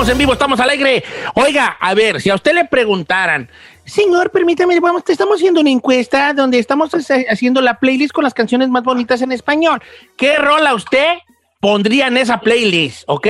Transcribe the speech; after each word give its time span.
Estamos 0.00 0.12
en 0.12 0.18
vivo, 0.18 0.32
estamos 0.32 0.60
alegre. 0.60 1.04
Oiga, 1.34 1.76
a 1.78 1.92
ver, 1.92 2.22
si 2.22 2.30
a 2.30 2.34
usted 2.34 2.54
le 2.54 2.64
preguntaran, 2.64 3.50
señor, 3.84 4.30
permítame, 4.30 4.80
vamos, 4.80 5.04
te 5.04 5.12
estamos 5.12 5.36
haciendo 5.36 5.60
una 5.60 5.68
encuesta 5.68 6.32
donde 6.32 6.58
estamos 6.58 6.90
haciendo 7.28 7.60
la 7.60 7.78
playlist 7.78 8.12
con 8.12 8.24
las 8.24 8.32
canciones 8.32 8.70
más 8.70 8.82
bonitas 8.82 9.20
en 9.20 9.30
español. 9.30 9.82
¿Qué 10.16 10.36
rola 10.36 10.74
usted 10.74 11.18
pondría 11.60 12.06
en 12.06 12.16
esa 12.16 12.40
playlist, 12.40 13.02
ok? 13.08 13.26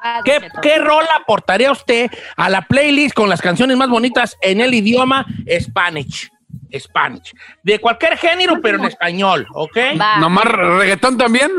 Ah, 0.01 0.21
¿Qué. 0.25 0.39
¿Qué 0.63 0.79
rol 0.79 1.03
aportaría 1.21 1.73
usted 1.73 2.09
a 2.37 2.49
la 2.49 2.63
playlist 2.63 3.15
con 3.15 3.29
las 3.29 3.43
canciones 3.43 3.77
más 3.77 3.89
bonitas 3.89 4.37
en 4.41 4.61
el 4.61 4.73
idioma 4.75 5.27
Spanish? 5.61 6.31
Spanish. 6.73 7.35
De 7.65 7.81
cualquier 7.81 8.17
género, 8.17 8.61
pero 8.63 8.79
en 8.79 8.85
español, 8.85 9.45
¿ok? 9.53 9.77
Va. 10.01 10.19
¿Nomás 10.19 10.45
reggaetón 10.45 11.19
también? 11.19 11.51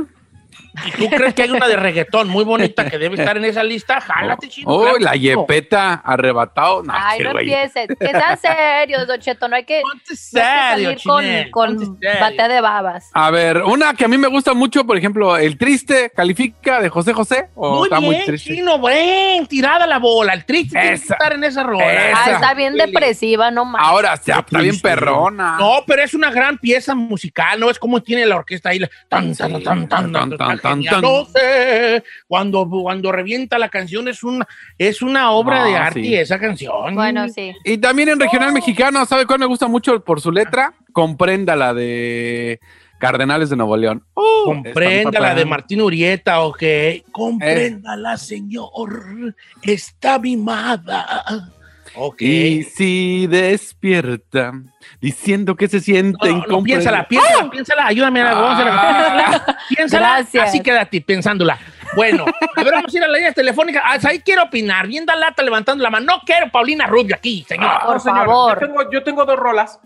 ¿Y 0.85 0.91
tú 0.91 1.09
crees 1.09 1.33
que 1.33 1.43
hay 1.43 1.49
una 1.51 1.67
de 1.67 1.75
reggaetón 1.75 2.27
muy 2.27 2.43
bonita 2.43 2.89
que 2.89 2.97
debe 2.97 3.15
estar 3.15 3.37
en 3.37 3.45
esa 3.45 3.63
lista? 3.63 3.99
Jálate, 4.01 4.47
chino. 4.47 4.69
Oh, 4.69 4.81
claro 4.81 4.97
que 4.97 5.03
la 5.03 5.15
yepeta, 5.15 5.93
arrebatado. 5.95 6.83
No, 6.83 6.93
Ay, 6.95 7.21
no 7.21 7.31
empieces. 7.31 7.87
Que 7.99 8.07
sean 8.07 8.37
serios, 8.41 9.07
Don 9.07 9.19
Cheto. 9.19 9.47
No 9.47 9.55
hay 9.55 9.65
que, 9.65 9.81
no 9.81 9.91
hay 9.91 9.99
que 10.07 10.15
salir 10.15 10.97
con, 11.03 11.25
con 11.51 11.99
batea 12.19 12.47
de 12.47 12.61
babas. 12.61 13.09
A 13.13 13.31
ver, 13.31 13.63
una 13.63 13.93
que 13.93 14.05
a 14.05 14.07
mí 14.07 14.17
me 14.17 14.27
gusta 14.27 14.53
mucho, 14.53 14.85
por 14.85 14.97
ejemplo, 14.97 15.37
El 15.37 15.57
Triste, 15.57 16.11
¿califica 16.15 16.81
de 16.81 16.89
José 16.89 17.13
José? 17.13 17.49
¿O 17.55 17.77
Muy 17.77 17.83
está 17.87 17.99
bien, 17.99 18.11
muy 18.11 18.25
triste? 18.25 18.55
chino, 18.55 18.77
buen, 18.77 19.47
tirada 19.47 19.87
la 19.87 19.99
bola. 19.99 20.33
El 20.33 20.45
triste 20.45 20.79
tiene 20.79 20.89
que 20.89 20.93
estar 20.95 21.33
en 21.33 21.43
esa 21.43 21.63
rola. 21.63 22.09
Esa. 22.09 22.25
Ah, 22.25 22.31
está 22.31 22.53
bien 22.53 22.75
depresiva, 22.75 23.51
no 23.51 23.65
más. 23.65 23.81
Ahora 23.83 24.13
está 24.13 24.43
bien 24.59 24.79
perrona. 24.79 25.57
No, 25.59 25.83
pero 25.85 26.01
es 26.03 26.13
una 26.13 26.31
gran 26.31 26.57
pieza 26.57 26.95
musical, 26.95 27.59
¿no? 27.59 27.69
Es 27.69 27.79
como 27.79 28.01
tiene 28.01 28.25
la 28.25 28.37
orquesta 28.37 28.69
ahí. 28.69 28.79
Tan, 29.07 29.35
tan, 29.35 29.63
tan, 29.63 29.87
tan, 29.87 30.11
tan, 30.11 30.58
Tan, 30.61 30.83
tan. 30.83 31.01
No 31.01 31.25
sé, 31.25 32.03
cuando, 32.27 32.67
cuando 32.69 33.11
revienta 33.11 33.57
la 33.57 33.69
canción 33.69 34.07
es 34.07 34.23
una, 34.23 34.47
es 34.77 35.01
una 35.01 35.31
obra 35.31 35.59
No, 35.59 35.65
de 35.69 35.75
arte 35.77 36.03
sí. 36.03 36.15
esa 36.15 36.39
canción. 36.39 36.95
Bueno, 36.95 37.27
sí. 37.29 37.53
Y 37.63 37.77
también 37.77 38.09
en 38.09 38.19
regional 38.19 38.53
mexicano, 38.53 39.05
¿sabe 39.05 39.25
cuál 39.25 39.39
me 39.39 39.45
gusta 39.45 39.67
mucho 39.67 40.03
por 40.03 40.21
su 40.21 40.31
letra? 40.31 40.73
Comprenda 40.93 41.55
la 41.55 41.73
de 41.73 42.59
Cardenales 42.99 43.49
de 43.49 43.55
Nuevo 43.55 43.77
León. 43.77 44.03
Uh, 44.13 44.45
Comprenda 44.45 45.09
está 45.09 45.19
la 45.21 45.35
de 45.35 45.45
Martín 45.45 45.81
Urieta, 45.81 46.41
ok. 46.41 46.63
Compréndala, 47.11 48.17
señor. 48.17 49.35
Está 49.61 50.19
mimada. 50.19 51.49
Ok. 51.95 52.21
Y 52.21 52.63
si 52.63 53.25
despierta 53.27 54.53
diciendo 55.01 55.55
que 55.55 55.67
se 55.67 55.79
siente 55.79 56.29
No, 56.29 56.43
no, 56.47 56.63
piénsala, 56.63 57.07
piénsala, 57.07 57.49
piénsala. 57.49 57.85
Ayúdame 57.87 58.21
a 58.21 58.31
Ah. 58.31 59.57
Piénsala. 59.69 60.07
Gracias. 60.17 60.49
Así 60.49 60.61
quédate 60.61 61.01
pensándola. 61.01 61.57
Bueno, 61.95 62.25
a 62.55 62.63
ver, 62.63 62.73
vamos 62.73 62.93
a 62.93 62.97
ir 62.97 63.03
a 63.03 63.07
la 63.07 63.17
línea 63.17 63.33
telefónica. 63.33 63.81
Ah, 63.83 63.97
ahí 64.03 64.19
quiero 64.19 64.43
opinar. 64.43 64.85
Bien 64.87 65.05
da 65.05 65.15
lata 65.15 65.41
levantando 65.41 65.83
la 65.83 65.89
mano. 65.89 66.05
No 66.05 66.21
quiero 66.25 66.49
Paulina 66.51 66.85
Rubio 66.85 67.15
aquí, 67.15 67.45
señor. 67.47 67.67
Ah, 67.71 67.81
Por 67.85 67.93
No, 67.95 67.99
señor, 67.99 68.25
favor. 68.25 68.59
Yo 68.61 68.67
tengo, 68.67 68.91
yo 68.91 69.03
tengo 69.03 69.25
dos 69.25 69.37
rolas. 69.39 69.79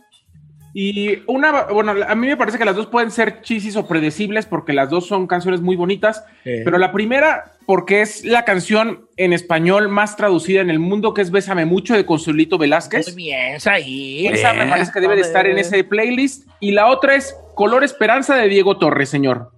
Y 0.75 1.22
una, 1.28 1.66
bueno, 1.66 1.94
a 2.07 2.16
mí 2.16 2.25
me 2.25 2.35
parece 2.35 2.57
que 2.57 2.66
las 2.66 2.75
dos 2.75 2.88
pueden 2.88 3.11
ser 3.11 3.41
chisis 3.41 3.75
o 3.75 3.85
predecibles 3.85 4.47
porque 4.47 4.73
las 4.73 4.89
dos 4.89 5.06
son 5.06 5.28
canciones 5.28 5.61
muy 5.61 5.75
bonitas. 5.75 6.25
Pero 6.44 6.79
la 6.79 6.91
primera, 6.91 7.44
porque 7.67 8.01
es 8.01 8.25
la 8.25 8.44
canción 8.44 9.07
en 9.16 9.33
español 9.33 9.88
más 9.88 10.17
traducida 10.17 10.62
en 10.62 10.72
el 10.72 10.79
mundo, 10.79 11.13
que 11.13 11.22
es 11.22 11.29
Bésame 11.29 11.66
Mucho 11.66 11.95
de 11.95 12.07
Consuelito 12.07 12.57
Velázquez. 12.57 13.07
Muy 13.09 13.16
bien, 13.16 13.57
ahí. 13.66 14.25
Esa 14.28 14.53
me 14.53 14.66
parece 14.66 14.91
que 14.91 15.00
debe 15.00 15.16
de 15.16 15.22
estar 15.22 15.45
en 15.45 15.59
ese 15.59 15.83
playlist. 15.83 16.47
Y 16.59 16.72
la 16.72 16.88
otra 16.88 17.16
es 17.16 17.35
Color 17.53 17.83
Esperanza 17.83 18.35
de 18.35 18.50
Diego 18.50 18.78
Torres, 18.78 19.09
señor. 19.09 19.51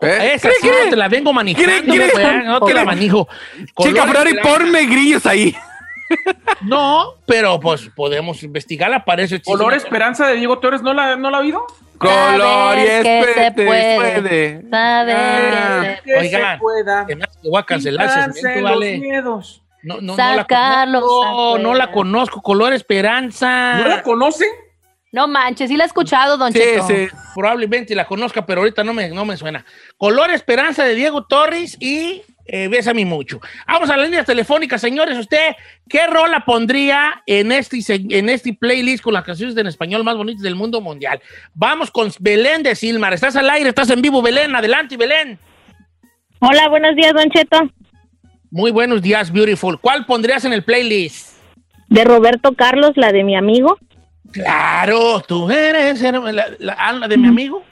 ¿Eh? 0.00 0.32
Esa 0.34 0.50
sí, 0.50 0.56
¿Cree, 0.60 0.84
no 0.84 0.90
te 0.90 0.96
la 0.96 1.08
vengo 1.08 1.32
manejando, 1.32 1.70
¿Cree, 1.70 2.10
cree? 2.10 2.10
güey, 2.10 2.44
no 2.44 2.60
te 2.60 2.74
la 2.74 2.84
manejo. 2.84 3.28
Chica 3.80 4.06
Ferrari, 4.06 4.36
ponme 4.42 4.86
grillos 4.86 5.24
ahí. 5.24 5.54
No, 6.62 7.14
pero 7.26 7.60
pues 7.60 7.90
podemos 7.94 8.42
investigarla. 8.42 9.04
Parece 9.04 9.40
Color 9.42 9.74
Esperanza 9.74 10.26
de 10.26 10.36
Diego 10.36 10.58
Torres, 10.58 10.82
¿no 10.82 10.94
la, 10.94 11.16
no 11.16 11.30
la 11.30 11.38
ha 11.38 11.40
oído? 11.40 11.66
Color 11.98 12.78
y 12.78 12.86
Saber 12.86 13.02
que 13.02 13.02
se 13.02 13.46
espete, 13.46 13.66
puede. 13.66 14.70
Saber 14.70 15.14
Ah. 15.54 15.96
que 16.04 16.14
Oigan, 16.16 16.54
se 16.56 16.60
pueda. 16.60 17.06
Voy 17.44 17.60
a 17.60 17.62
cancelar 17.64 18.30
ese 18.30 18.60
vale. 18.62 18.98
miedos. 18.98 19.62
No, 19.82 19.96
no, 19.96 20.00
no 20.00 20.16
Sacarlos 20.16 21.04
no 21.60 21.74
la 21.74 21.90
conozco. 21.92 22.42
Color 22.42 22.72
Esperanza. 22.72 23.78
¿No 23.78 23.88
la 23.88 24.02
conocen? 24.02 24.48
No 25.12 25.28
manches, 25.28 25.70
sí 25.70 25.76
la 25.76 25.84
he 25.84 25.86
escuchado, 25.86 26.36
Don 26.36 26.52
Sí, 26.52 26.58
Cheto. 26.58 26.86
sí. 26.88 27.08
Probablemente 27.34 27.94
la 27.94 28.04
conozca, 28.06 28.44
pero 28.44 28.60
ahorita 28.60 28.82
no 28.84 28.92
me, 28.92 29.08
no 29.08 29.24
me 29.24 29.36
suena. 29.36 29.64
Color 29.96 30.30
Esperanza 30.32 30.84
de 30.84 30.94
Diego 30.94 31.24
Torres 31.26 31.76
y 31.80 32.22
eh, 32.48 32.68
Bésame 32.68 33.04
Mucho. 33.04 33.40
Vamos 33.66 33.90
a 33.90 33.96
la 33.96 34.04
línea 34.04 34.24
telefónica, 34.24 34.78
señores. 34.78 35.18
¿Usted 35.18 35.52
qué 35.88 36.06
rola 36.06 36.44
pondría 36.44 37.22
en 37.26 37.52
este, 37.52 37.78
en 38.10 38.28
este 38.28 38.52
playlist 38.54 39.02
con 39.02 39.14
las 39.14 39.24
canciones 39.24 39.56
en 39.56 39.66
español 39.66 40.04
más 40.04 40.16
bonitas 40.16 40.42
del 40.42 40.54
mundo 40.54 40.80
mundial? 40.80 41.20
Vamos 41.54 41.90
con 41.90 42.10
Belén 42.20 42.62
de 42.62 42.74
Silmar. 42.74 43.12
Estás 43.12 43.36
al 43.36 43.48
aire, 43.50 43.68
estás 43.70 43.90
en 43.90 44.02
vivo, 44.02 44.22
Belén. 44.22 44.54
Adelante, 44.54 44.96
Belén. 44.96 45.38
Hola, 46.40 46.68
buenos 46.68 46.94
días, 46.96 47.12
Don 47.14 47.30
Cheto. 47.30 47.70
Muy 48.50 48.70
buenos 48.70 49.02
días, 49.02 49.32
beautiful. 49.32 49.78
¿Cuál 49.80 50.06
pondrías 50.06 50.44
en 50.44 50.52
el 50.52 50.62
playlist? 50.62 51.36
De 51.88 52.04
Roberto 52.04 52.52
Carlos, 52.54 52.92
la 52.96 53.12
de 53.12 53.24
mi 53.24 53.36
amigo. 53.36 53.78
Claro, 54.32 55.20
tú 55.26 55.50
eres 55.50 56.00
la, 56.02 56.20
la- 56.58 56.76
ah, 56.78 56.92
la 56.92 57.08
de 57.08 57.16
mi 57.16 57.28
amigo. 57.28 57.64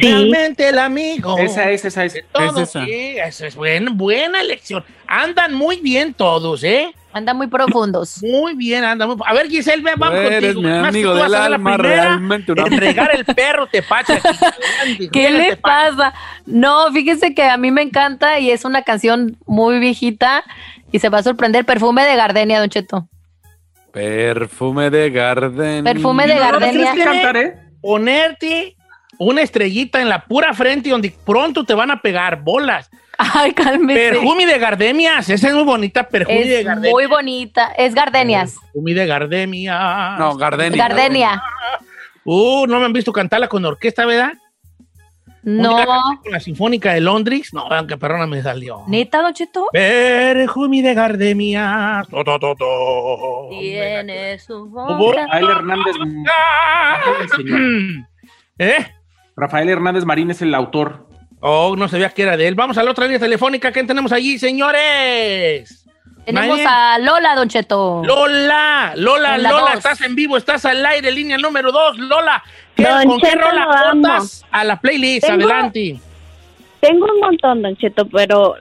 Sí. 0.00 0.06
Realmente 0.08 0.68
el 0.68 0.78
amigo. 0.78 1.38
Esa 1.38 1.70
es, 1.70 1.84
esa 1.84 2.04
es. 2.04 2.16
Todos, 2.32 2.56
Es 2.56 2.68
esa. 2.70 2.84
sí, 2.84 3.16
esa 3.16 3.46
es 3.46 3.54
buena, 3.54 3.90
buena 3.94 4.40
elección. 4.40 4.84
Andan 5.06 5.54
muy 5.54 5.80
bien 5.80 6.14
todos, 6.14 6.64
¿eh? 6.64 6.92
Andan 7.12 7.36
muy 7.36 7.46
profundos. 7.46 8.20
Muy 8.20 8.54
bien, 8.54 8.82
andan 8.82 9.08
muy... 9.10 9.16
A 9.24 9.32
ver, 9.34 9.48
Giselle, 9.48 9.80
vamos 9.96 10.08
Tú 10.10 10.26
eres 10.26 10.52
contigo. 10.54 10.62
mi 10.62 10.86
amigo 10.88 11.14
del 11.14 11.32
alma, 11.32 11.74
primera 11.76 12.02
realmente 12.06 12.50
un 12.50 12.58
en 12.58 12.64
amigo. 12.66 12.80
regar 12.80 13.14
el 13.14 13.24
perro 13.24 13.68
te 13.68 13.82
pacha. 13.82 14.18
¿Qué 15.12 15.30
le 15.30 15.56
pasa? 15.56 16.12
No, 16.44 16.90
fíjese 16.92 17.32
que 17.32 17.44
a 17.44 17.56
mí 17.56 17.70
me 17.70 17.82
encanta 17.82 18.40
y 18.40 18.50
es 18.50 18.64
una 18.64 18.82
canción 18.82 19.36
muy 19.46 19.78
viejita 19.78 20.42
y 20.90 20.98
se 20.98 21.08
va 21.08 21.18
a 21.18 21.22
sorprender. 21.22 21.64
Perfume 21.64 22.02
de 22.04 22.16
Gardenia, 22.16 22.58
Don 22.58 22.68
Cheto. 22.68 23.08
Perfume 23.92 24.90
de 24.90 25.10
Garden. 25.10 25.84
Perfume 25.84 26.26
de 26.26 26.34
No, 26.34 26.40
no, 26.40 26.46
no 26.46 26.58
Gardenia. 26.58 26.72
tienes 26.72 26.94
que 26.94 27.04
cantar, 27.04 27.36
¿eh? 27.36 27.54
Ponerte 27.80 28.76
una 29.18 29.42
estrellita 29.42 30.00
en 30.00 30.08
la 30.08 30.24
pura 30.24 30.52
frente 30.54 30.90
donde 30.90 31.14
pronto 31.24 31.64
te 31.64 31.74
van 31.74 31.90
a 31.90 32.00
pegar 32.00 32.42
bolas. 32.42 32.90
Ay, 33.16 33.52
cálmese. 33.52 34.10
Perfume 34.10 34.46
de 34.46 34.58
gardenias. 34.58 35.28
Esa 35.30 35.48
es 35.48 35.54
muy 35.54 35.64
bonita. 35.64 36.08
Perfume 36.08 36.44
de 36.44 36.58
Es 36.60 36.64
gardenias. 36.64 36.92
muy 36.92 37.06
bonita. 37.06 37.72
Es 37.76 37.94
gardenias. 37.94 38.56
Perfume 38.60 38.94
de 38.94 39.06
gardenias. 39.06 40.18
No, 40.18 40.36
Gardenia. 40.36 40.88
Gardenia. 40.88 41.42
Uh, 42.24 42.66
no 42.66 42.78
me 42.80 42.86
han 42.86 42.92
visto 42.92 43.12
cantarla 43.12 43.48
con 43.48 43.64
orquesta, 43.64 44.04
¿verdad? 44.06 44.32
No. 45.44 45.84
Con 46.22 46.32
la 46.32 46.40
Sinfónica 46.40 46.94
de 46.94 47.02
Londres. 47.02 47.52
No, 47.52 47.68
qué 47.86 47.98
perrona 47.98 48.26
me 48.26 48.42
salió. 48.42 48.82
¿Neta, 48.88 49.20
Don 49.20 49.34
Cheto? 49.34 49.66
Perfume 49.72 50.82
de 50.82 50.94
gardenias. 50.94 52.08
To, 52.08 52.24
to, 52.24 52.38
to, 52.40 52.54
to. 52.56 53.48
Tiene 53.50 54.38
su 54.38 54.66
boca. 54.70 55.26
Rafael 55.26 55.48
Hernández, 55.50 55.96
el 57.20 57.28
señor. 57.28 57.60
¿Eh? 58.58 58.86
Rafael 59.36 59.68
Hernández 59.68 60.04
Marín 60.04 60.30
es 60.30 60.42
el 60.42 60.54
autor. 60.54 61.06
Oh, 61.40 61.74
no 61.76 61.88
sabía 61.88 62.08
que 62.10 62.22
era 62.22 62.36
de 62.36 62.48
él. 62.48 62.54
Vamos 62.54 62.78
a 62.78 62.82
la 62.82 62.90
otra 62.90 63.04
línea 63.04 63.18
telefónica. 63.18 63.70
¿Quién 63.72 63.86
tenemos 63.86 64.12
allí, 64.12 64.38
señores? 64.38 65.84
Tenemos 66.24 66.58
a 66.66 66.98
Lola, 67.00 67.34
Don 67.34 67.48
Cheto. 67.48 68.02
Lola, 68.04 68.94
Lola, 68.96 69.36
Lola, 69.36 69.50
dos. 69.60 69.74
estás 69.74 70.00
en 70.00 70.14
vivo, 70.14 70.38
estás 70.38 70.64
al 70.64 70.84
aire, 70.86 71.12
línea 71.12 71.36
número 71.36 71.70
dos. 71.70 71.98
Lola, 71.98 72.42
¿qué- 72.74 72.84
Don 72.84 73.04
¿con 73.04 73.20
qué 73.20 73.34
rola 73.34 73.64
aportas 73.64 74.42
a 74.50 74.64
la 74.64 74.80
playlist? 74.80 75.26
Tengo- 75.26 75.44
Adelante. 75.44 75.98
Tengo 76.80 77.06
un 77.12 77.20
montón, 77.20 77.60
Don 77.60 77.76
Cheto, 77.76 78.08
pero 78.08 78.54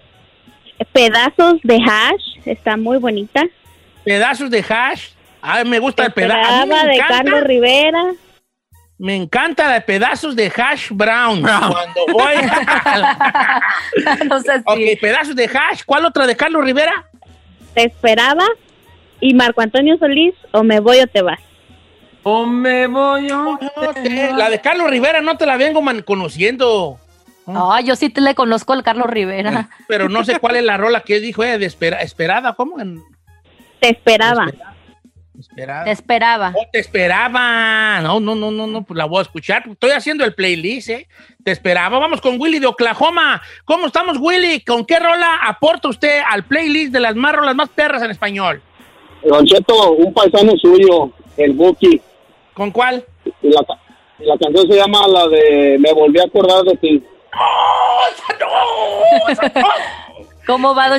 pedazos 0.91 1.59
de 1.63 1.75
hash 1.77 2.39
está 2.45 2.75
muy 2.75 2.97
bonita. 2.97 3.43
Pedazos 4.03 4.49
de 4.49 4.59
hash. 4.67 5.11
Ay, 5.41 5.63
me 5.63 5.79
gusta 5.79 6.05
el 6.05 6.11
pedazo. 6.11 6.65
De 6.65 6.73
encanta, 6.95 7.07
Carlos 7.07 7.43
Rivera. 7.43 8.03
Me 8.97 9.15
encanta 9.15 9.67
la 9.67 9.73
de 9.75 9.81
pedazos 9.81 10.35
de 10.35 10.51
hash 10.55 10.89
brown. 10.91 11.41
Brown. 11.41 11.71
Cuando 11.73 12.05
voy. 12.13 12.35
no 14.29 14.39
sé 14.39 14.53
si. 14.57 14.63
ok, 14.65 14.99
pedazos 15.01 15.35
de 15.35 15.45
hash. 15.45 15.81
¿Cuál 15.85 16.05
otra 16.05 16.25
de 16.27 16.35
Carlos 16.35 16.63
Rivera? 16.63 17.05
Te 17.73 17.85
esperaba. 17.85 18.45
Y 19.19 19.33
Marco 19.33 19.61
Antonio 19.61 19.97
Solís, 19.97 20.33
o 20.51 20.63
me 20.63 20.79
voy 20.79 20.99
o 20.99 21.07
te 21.07 21.21
vas. 21.21 21.39
O 22.23 22.45
me 22.45 22.87
voy 22.87 23.29
yo. 23.29 23.57
La 24.35 24.49
de 24.49 24.59
Carlos 24.61 24.89
Rivera 24.89 25.21
no 25.21 25.37
te 25.37 25.45
la 25.45 25.57
vengo 25.57 25.81
man- 25.81 26.01
conociendo. 26.01 26.97
Ay, 27.47 27.85
yo 27.85 27.95
sí 27.95 28.09
te 28.09 28.21
le 28.21 28.35
conozco 28.35 28.71
al 28.73 28.83
Carlos 28.83 29.07
Rivera. 29.09 29.69
Pero 29.87 30.07
no 30.09 30.23
sé 30.23 30.39
cuál 30.39 30.55
es 30.57 30.63
la 30.63 30.77
rola 30.77 31.01
que 31.01 31.19
dijo, 31.19 31.43
eh, 31.43 31.57
de 31.57 31.65
espera- 31.65 32.01
esperada, 32.01 32.53
¿cómo? 32.53 32.79
En- 32.79 33.01
Te 33.79 33.89
esperaba. 33.91 34.47
Esperada. 35.39 35.83
Te 35.85 35.91
esperaba. 35.91 36.53
Oh, 36.55 36.65
te 36.71 36.79
esperaba. 36.79 37.99
No, 38.01 38.19
no, 38.19 38.35
no, 38.35 38.51
no, 38.51 38.67
no, 38.67 38.83
pues 38.83 38.97
la 38.97 39.05
voy 39.05 39.19
a 39.19 39.23
escuchar. 39.23 39.63
Estoy 39.69 39.91
haciendo 39.91 40.23
el 40.23 40.35
playlist, 40.35 40.89
¿eh? 40.89 41.07
Te 41.43 41.51
esperaba. 41.51 41.97
Vamos 41.99 42.21
con 42.21 42.39
Willy 42.39 42.59
de 42.59 42.67
Oklahoma. 42.67 43.41
¿Cómo 43.65 43.87
estamos, 43.87 44.17
Willy? 44.19 44.61
¿Con 44.61 44.85
qué 44.85 44.99
rola 44.99 45.39
aporta 45.43 45.87
usted 45.87 46.21
al 46.29 46.43
playlist 46.43 46.93
de 46.93 46.99
las 46.99 47.15
más 47.15 47.33
rolas 47.33 47.55
más 47.55 47.69
perras 47.69 48.03
en 48.03 48.11
español? 48.11 48.61
Don 49.23 49.45
Cheto, 49.45 49.93
un 49.93 50.13
paisano 50.13 50.51
suyo, 50.57 51.11
el 51.37 51.53
Buki, 51.53 51.99
¿Con 52.53 52.71
cuál? 52.71 53.03
la, 53.41 53.61
la 54.19 54.37
canción 54.37 54.67
se 54.67 54.75
llama 54.77 55.07
la 55.07 55.27
de 55.27 55.77
Me 55.79 55.91
volví 55.93 56.19
a 56.19 56.25
acordar 56.25 56.63
de 56.63 56.77
ti. 56.77 57.03
¿Cómo 58.39 59.01
va, 59.55 59.73
Don 60.12 60.12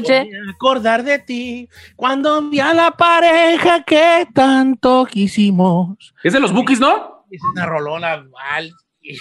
Che? 0.02 0.20
Voy 0.25 0.35
a 0.35 0.50
acordar 0.52 1.02
de 1.02 1.19
ti 1.19 1.69
cuando 1.96 2.43
vi 2.49 2.61
a 2.61 2.73
la 2.75 2.91
pareja 2.93 3.82
que 3.85 4.26
tanto 4.35 5.06
quisimos. 5.06 6.14
Es 6.23 6.32
de 6.32 6.41
los 6.41 6.52
Bookies, 6.52 6.81
¿no? 6.81 7.25
Es 7.31 7.43
una 7.52 7.67
rolona, 7.67 8.25
Val. 8.31 8.70
y 9.02 9.17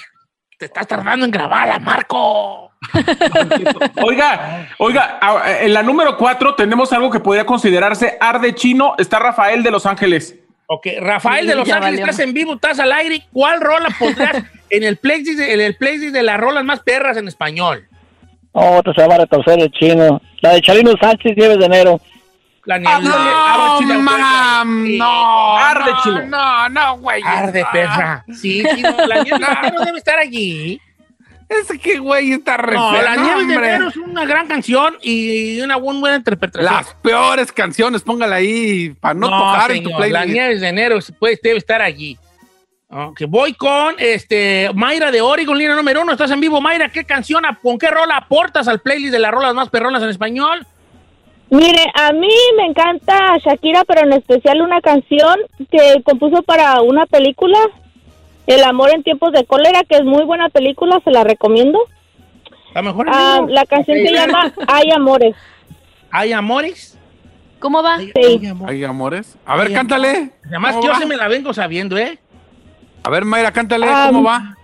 Te 0.57 0.65
estás 0.65 0.87
tardando 0.87 1.25
en 1.25 1.31
grabarla, 1.31 1.79
Marco. 1.79 2.71
Oiga, 4.03 4.67
oiga, 4.77 5.19
en 5.61 5.73
la 5.73 5.81
número 5.83 6.17
cuatro 6.17 6.53
tenemos 6.55 6.91
algo 6.91 7.09
que 7.09 7.19
podría 7.21 7.45
considerarse 7.45 8.17
arde 8.19 8.53
chino. 8.55 8.95
Está 8.97 9.19
Rafael 9.19 9.63
de 9.63 9.71
Los 9.71 9.85
Ángeles. 9.85 10.35
Ok, 10.67 10.87
Rafael 10.99 11.45
de 11.45 11.53
Sí, 11.53 11.57
Los 11.59 11.67
ya 11.67 11.75
Ángeles, 11.75 11.99
valió. 11.99 12.11
estás 12.11 12.25
en 12.27 12.33
vivo, 12.33 12.55
estás 12.55 12.79
al 12.79 12.91
aire. 12.91 13.25
¿Cuál 13.31 13.61
rola 13.61 13.89
pondrás 13.97 14.43
en 14.69 14.83
el 14.83 14.97
playlist 14.97 15.39
de, 15.39 15.53
en 15.53 15.61
el 15.61 15.77
de 16.11 16.23
las 16.23 16.39
rolas 16.39 16.63
más 16.65 16.81
perras 16.81 17.15
en 17.17 17.27
español? 17.27 17.87
Otra 18.53 18.93
se 18.93 19.01
llama 19.01 19.17
Retorcer 19.17 19.59
el 19.59 19.71
Chino. 19.71 20.21
La 20.41 20.53
de 20.53 20.61
Chalino 20.61 20.91
Sánchez, 20.99 21.35
10 21.35 21.57
de 21.59 21.65
enero. 21.65 21.99
La 22.65 22.75
Ah, 22.75 22.79
de 22.79 22.87
Arde 22.87 23.07
no, 23.09 23.79
Chino, 23.79 23.99
mam, 23.99 24.85
Sí. 24.85 24.97
no. 24.97 25.57
Arde 25.57 25.91
no, 25.91 26.03
chino. 26.03 26.25
No, 26.27 26.69
no, 26.69 26.97
güey. 26.99 27.21
Arde 27.25 27.65
perra. 27.71 28.23
Sí, 28.33 28.63
sí, 28.75 28.81
no, 28.81 28.91
la 29.05 29.23
de 29.23 29.29
enero 29.29 29.83
debe 29.85 29.97
estar 29.97 30.17
allí. 30.17 30.79
Ese 31.49 31.77
que 31.77 31.99
güey 31.99 32.31
está 32.31 32.55
re 32.57 32.75
No, 32.75 32.93
la 33.01 33.15
no, 33.15 33.23
niebla 33.23 33.59
de 33.61 33.67
enero 33.75 33.89
es 33.89 33.97
una 33.97 34.25
gran 34.25 34.47
canción 34.47 34.95
y 35.01 35.59
una 35.61 35.75
buena, 35.75 35.99
buena 35.99 36.15
interpretación. 36.17 36.73
Las 36.73 36.93
peores 36.95 37.51
canciones, 37.51 38.01
póngala 38.01 38.37
ahí 38.37 38.91
para 38.99 39.13
no, 39.13 39.27
tocar 39.29 39.71
en 39.71 39.83
tu 39.83 39.89
señor, 39.89 40.01
La 40.07 40.19
playlist. 40.21 40.33
nieve 40.33 40.59
de 40.59 40.67
enero 40.69 40.99
pues, 41.19 41.39
debe 41.43 41.57
estar 41.57 41.81
allí. 41.81 42.17
Voy 43.27 43.53
con 43.53 43.95
este 43.97 44.69
Mayra 44.75 45.09
de 45.11 45.21
Oregon, 45.21 45.57
línea 45.57 45.75
número 45.75 46.01
uno. 46.01 46.11
Estás 46.11 46.31
en 46.31 46.39
vivo, 46.39 46.61
Mayra. 46.61 46.89
¿Qué 46.89 47.03
canción, 47.05 47.43
con 47.61 47.77
qué 47.79 47.87
rola 47.89 48.17
aportas 48.17 48.67
al 48.67 48.79
playlist 48.81 49.11
de 49.13 49.19
las 49.19 49.31
rolas 49.31 49.53
más 49.55 49.69
perronas 49.69 50.03
en 50.03 50.09
español? 50.09 50.65
Mire, 51.49 51.83
a 51.95 52.11
mí 52.13 52.29
me 52.57 52.65
encanta 52.65 53.37
Shakira, 53.43 53.83
pero 53.85 54.01
en 54.01 54.13
especial 54.13 54.61
una 54.61 54.81
canción 54.81 55.35
que 55.71 56.01
compuso 56.03 56.41
para 56.43 56.81
una 56.81 57.05
película, 57.05 57.57
El 58.45 58.61
amor 58.65 58.89
en 58.93 59.03
tiempos 59.03 59.31
de 59.31 59.45
cólera, 59.45 59.83
que 59.87 59.95
es 59.95 60.03
muy 60.03 60.25
buena 60.25 60.49
película, 60.49 60.99
se 61.05 61.11
la 61.11 61.23
recomiendo. 61.23 61.79
A 62.75 62.81
lo 62.81 62.89
mejor 62.89 63.07
Ah, 63.09 63.39
la 63.47 63.65
canción 63.65 63.97
se 64.05 64.11
llama 64.11 64.51
Hay 64.67 64.91
amores. 64.91 65.33
¿Hay 66.11 66.33
amores? 66.33 66.99
¿Cómo 67.59 67.81
va? 67.81 67.95
Hay, 67.95 68.07
Sí. 68.07 68.11
hay 68.41 68.45
amor- 68.47 68.69
Ay, 68.69 68.83
amores. 68.83 69.37
A 69.45 69.55
ver, 69.55 69.71
cántale. 69.71 70.31
Además, 70.45 70.71
¿Cómo 70.71 70.81
que 70.81 70.87
yo 70.87 70.93
va? 70.93 70.99
se 70.99 71.05
me 71.05 71.15
la 71.15 71.29
vengo 71.29 71.53
sabiendo, 71.53 71.97
¿eh? 71.97 72.19
A 73.03 73.09
ver, 73.09 73.25
Mayra, 73.25 73.51
cántale. 73.51 73.85
Ah, 73.89 74.07
¿Cómo 74.11 74.23
va? 74.23 74.55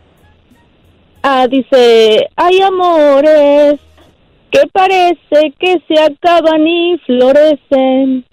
Ah, 1.21 1.47
dice, 1.47 2.29
hay 2.35 2.61
amores 2.61 3.79
que 4.51 4.61
parece 4.71 5.53
que 5.59 5.81
se 5.87 6.01
acaban 6.01 6.65
y 6.65 6.97
florecen. 7.05 8.25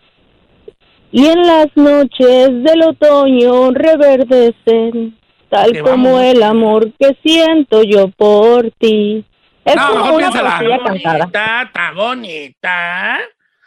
Y 1.10 1.26
en 1.26 1.46
las 1.46 1.68
noches 1.76 2.62
del 2.62 2.82
otoño 2.82 3.70
reverdecen, 3.72 5.16
tal 5.48 5.72
Que 5.72 5.80
como 5.80 6.12
vamos. 6.14 6.22
el 6.22 6.42
amor 6.42 6.92
que 6.98 7.16
siento 7.22 7.82
yo 7.82 8.08
por 8.08 8.70
ti. 8.78 9.24
Es 9.64 9.74
No, 9.76 9.88
como 9.88 10.04
mejor 10.04 10.14
una 10.14 10.30
cantada. 10.32 10.78
Bonita, 11.24 11.62
está 11.62 11.92
bonita. 11.92 13.18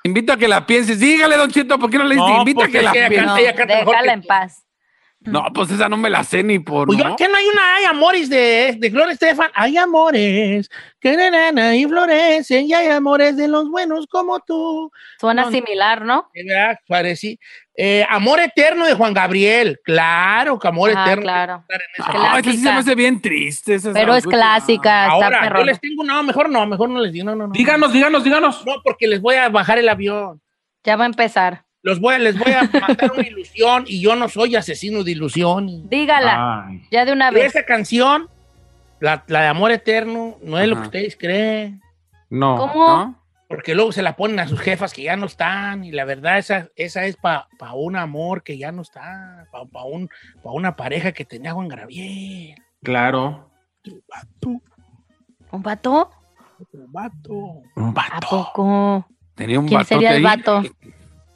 Invito 0.03 0.33
a 0.33 0.37
que 0.37 0.47
la 0.47 0.65
pienses. 0.65 0.99
Dígale, 0.99 1.35
Don 1.35 1.49
Cheto, 1.49 1.77
¿por 1.77 1.89
qué 1.89 1.97
no 1.97 2.05
le 2.05 2.15
dices? 2.15 2.29
No, 2.29 2.39
Invita 2.39 2.65
a 2.65 2.67
que 2.69 2.81
la 2.81 2.91
pienses. 2.93 3.25
No, 3.25 3.35
déjala 3.35 4.01
que 4.03 4.09
en 4.11 4.23
paz. 4.23 4.63
No, 5.21 5.45
pues 5.53 5.69
esa 5.69 5.89
no 5.89 5.97
me 5.97 6.09
la 6.09 6.23
sé 6.23 6.43
ni 6.43 6.59
por. 6.59 6.87
Pues 6.87 6.97
yo, 6.97 7.03
¿no? 7.09 7.15
¿qué 7.17 7.27
no 7.27 7.35
hay 7.35 7.45
una 7.45 7.75
Hay 7.75 7.83
amores 7.83 8.29
de, 8.29 8.75
de 8.79 8.89
Gloria 8.89 9.11
Estefan? 9.11 9.51
Hay 9.53 9.75
amores 9.75 10.69
que 11.01 11.15
na, 11.51 11.75
y 11.75 11.85
florecen 11.85 12.67
y 12.67 12.73
hay 12.73 12.87
amores 12.87 13.35
de 13.35 13.49
los 13.49 13.69
buenos 13.69 14.07
como 14.07 14.39
tú. 14.39 14.89
Suena 15.19 15.43
No, 15.45 15.51
similar, 15.51 16.03
¿no? 16.05 16.29
¿Verdad? 16.33 16.77
Parece. 16.87 17.37
Eh, 17.75 18.05
amor 18.09 18.39
eterno 18.39 18.85
de 18.85 18.93
Juan 18.93 19.13
Gabriel. 19.13 19.79
Claro 19.83 20.57
que 20.57 20.67
amor 20.69 20.91
Ah, 20.95 21.03
eterno. 21.03 21.21
claro. 21.23 21.65
No, 22.13 22.37
esa 22.37 22.51
sí 22.51 22.57
se 22.57 22.63
me 22.71 22.77
hace 22.79 22.95
bien 22.95 23.21
triste. 23.21 23.75
esa 23.75 23.91
Pero 23.91 24.15
es 24.15 24.25
clásica, 24.25 25.03
está 25.03 25.11
Ahora, 25.13 25.57
yo 25.57 25.65
les 25.65 25.81
tengo, 25.81 26.03
no, 26.05 26.23
mejor 26.23 26.49
no, 26.49 26.65
mejor 26.65 26.89
no 26.89 27.01
les 27.01 27.11
digo, 27.11 27.25
no, 27.25 27.35
no, 27.35 27.47
no. 27.47 27.53
Díganos, 27.53 27.91
díganos, 27.91 28.23
díganos. 28.23 28.65
No, 28.65 28.75
porque 28.83 29.05
les 29.07 29.21
voy 29.21 29.35
a 29.35 29.49
bajar 29.49 29.77
el 29.79 29.89
avión. 29.89 30.41
Ya 30.85 30.95
va 30.95 31.03
a 31.03 31.07
empezar. 31.07 31.65
Los 31.81 31.99
voy, 31.99 32.15
a- 32.15 32.19
les 32.19 32.37
voy 32.37 32.51
a 32.51 32.63
matar 32.87 33.11
una 33.13 33.27
ilusión 33.27 33.85
y 33.87 34.01
yo 34.01 34.15
no 34.15 34.27
soy 34.29 34.55
asesino 34.55 35.03
de 35.03 35.11
ilusión. 35.11 35.89
Dígala, 35.89 36.65
Ay. 36.67 36.81
ya 36.91 37.05
de 37.05 37.13
una 37.13 37.29
Pero 37.29 37.43
vez. 37.43 37.55
esa 37.55 37.65
canción, 37.65 38.29
la, 38.99 39.23
la 39.27 39.41
de 39.41 39.47
amor 39.47 39.71
eterno, 39.71 40.37
no 40.43 40.59
es 40.59 40.67
lo 40.67 40.75
que 40.75 40.81
ustedes 40.83 41.15
creen. 41.17 41.81
No. 42.29 42.57
¿Cómo? 42.57 42.87
¿No? 42.87 43.19
Porque 43.47 43.73
luego 43.73 43.91
se 43.91 44.03
la 44.03 44.15
ponen 44.15 44.39
a 44.39 44.47
sus 44.47 44.59
jefas 44.59 44.93
que 44.93 45.01
ya 45.03 45.15
no 45.15 45.25
están 45.25 45.83
y 45.83 45.91
la 45.91 46.05
verdad 46.05 46.37
esa, 46.37 46.67
esa 46.75 47.05
es 47.05 47.17
para 47.17 47.47
un 47.73 47.95
amor 47.95 48.43
que 48.43 48.59
ya 48.59 48.71
no 48.71 48.83
está, 48.83 49.47
para 49.51 49.85
un, 49.85 50.07
pa 50.43 50.51
una 50.51 50.75
pareja 50.75 51.13
que 51.13 51.25
tenía 51.25 51.53
Juan 51.53 51.67
Gabriel. 51.67 52.55
Claro. 52.83 53.49
Tú, 54.39 54.61
¿Un 55.51 55.63
vato? 55.63 56.11
otro 56.61 56.81
vato, 56.89 57.33
Un 57.75 57.87
¿A 57.87 57.91
vato. 57.91 58.27
poco? 58.29 59.07
Tenía 59.33 59.59
un 59.59 59.67
¿Quién 59.67 59.83
sería 59.85 60.09
el 60.11 60.17
ahí. 60.17 60.23
vato? 60.37 60.61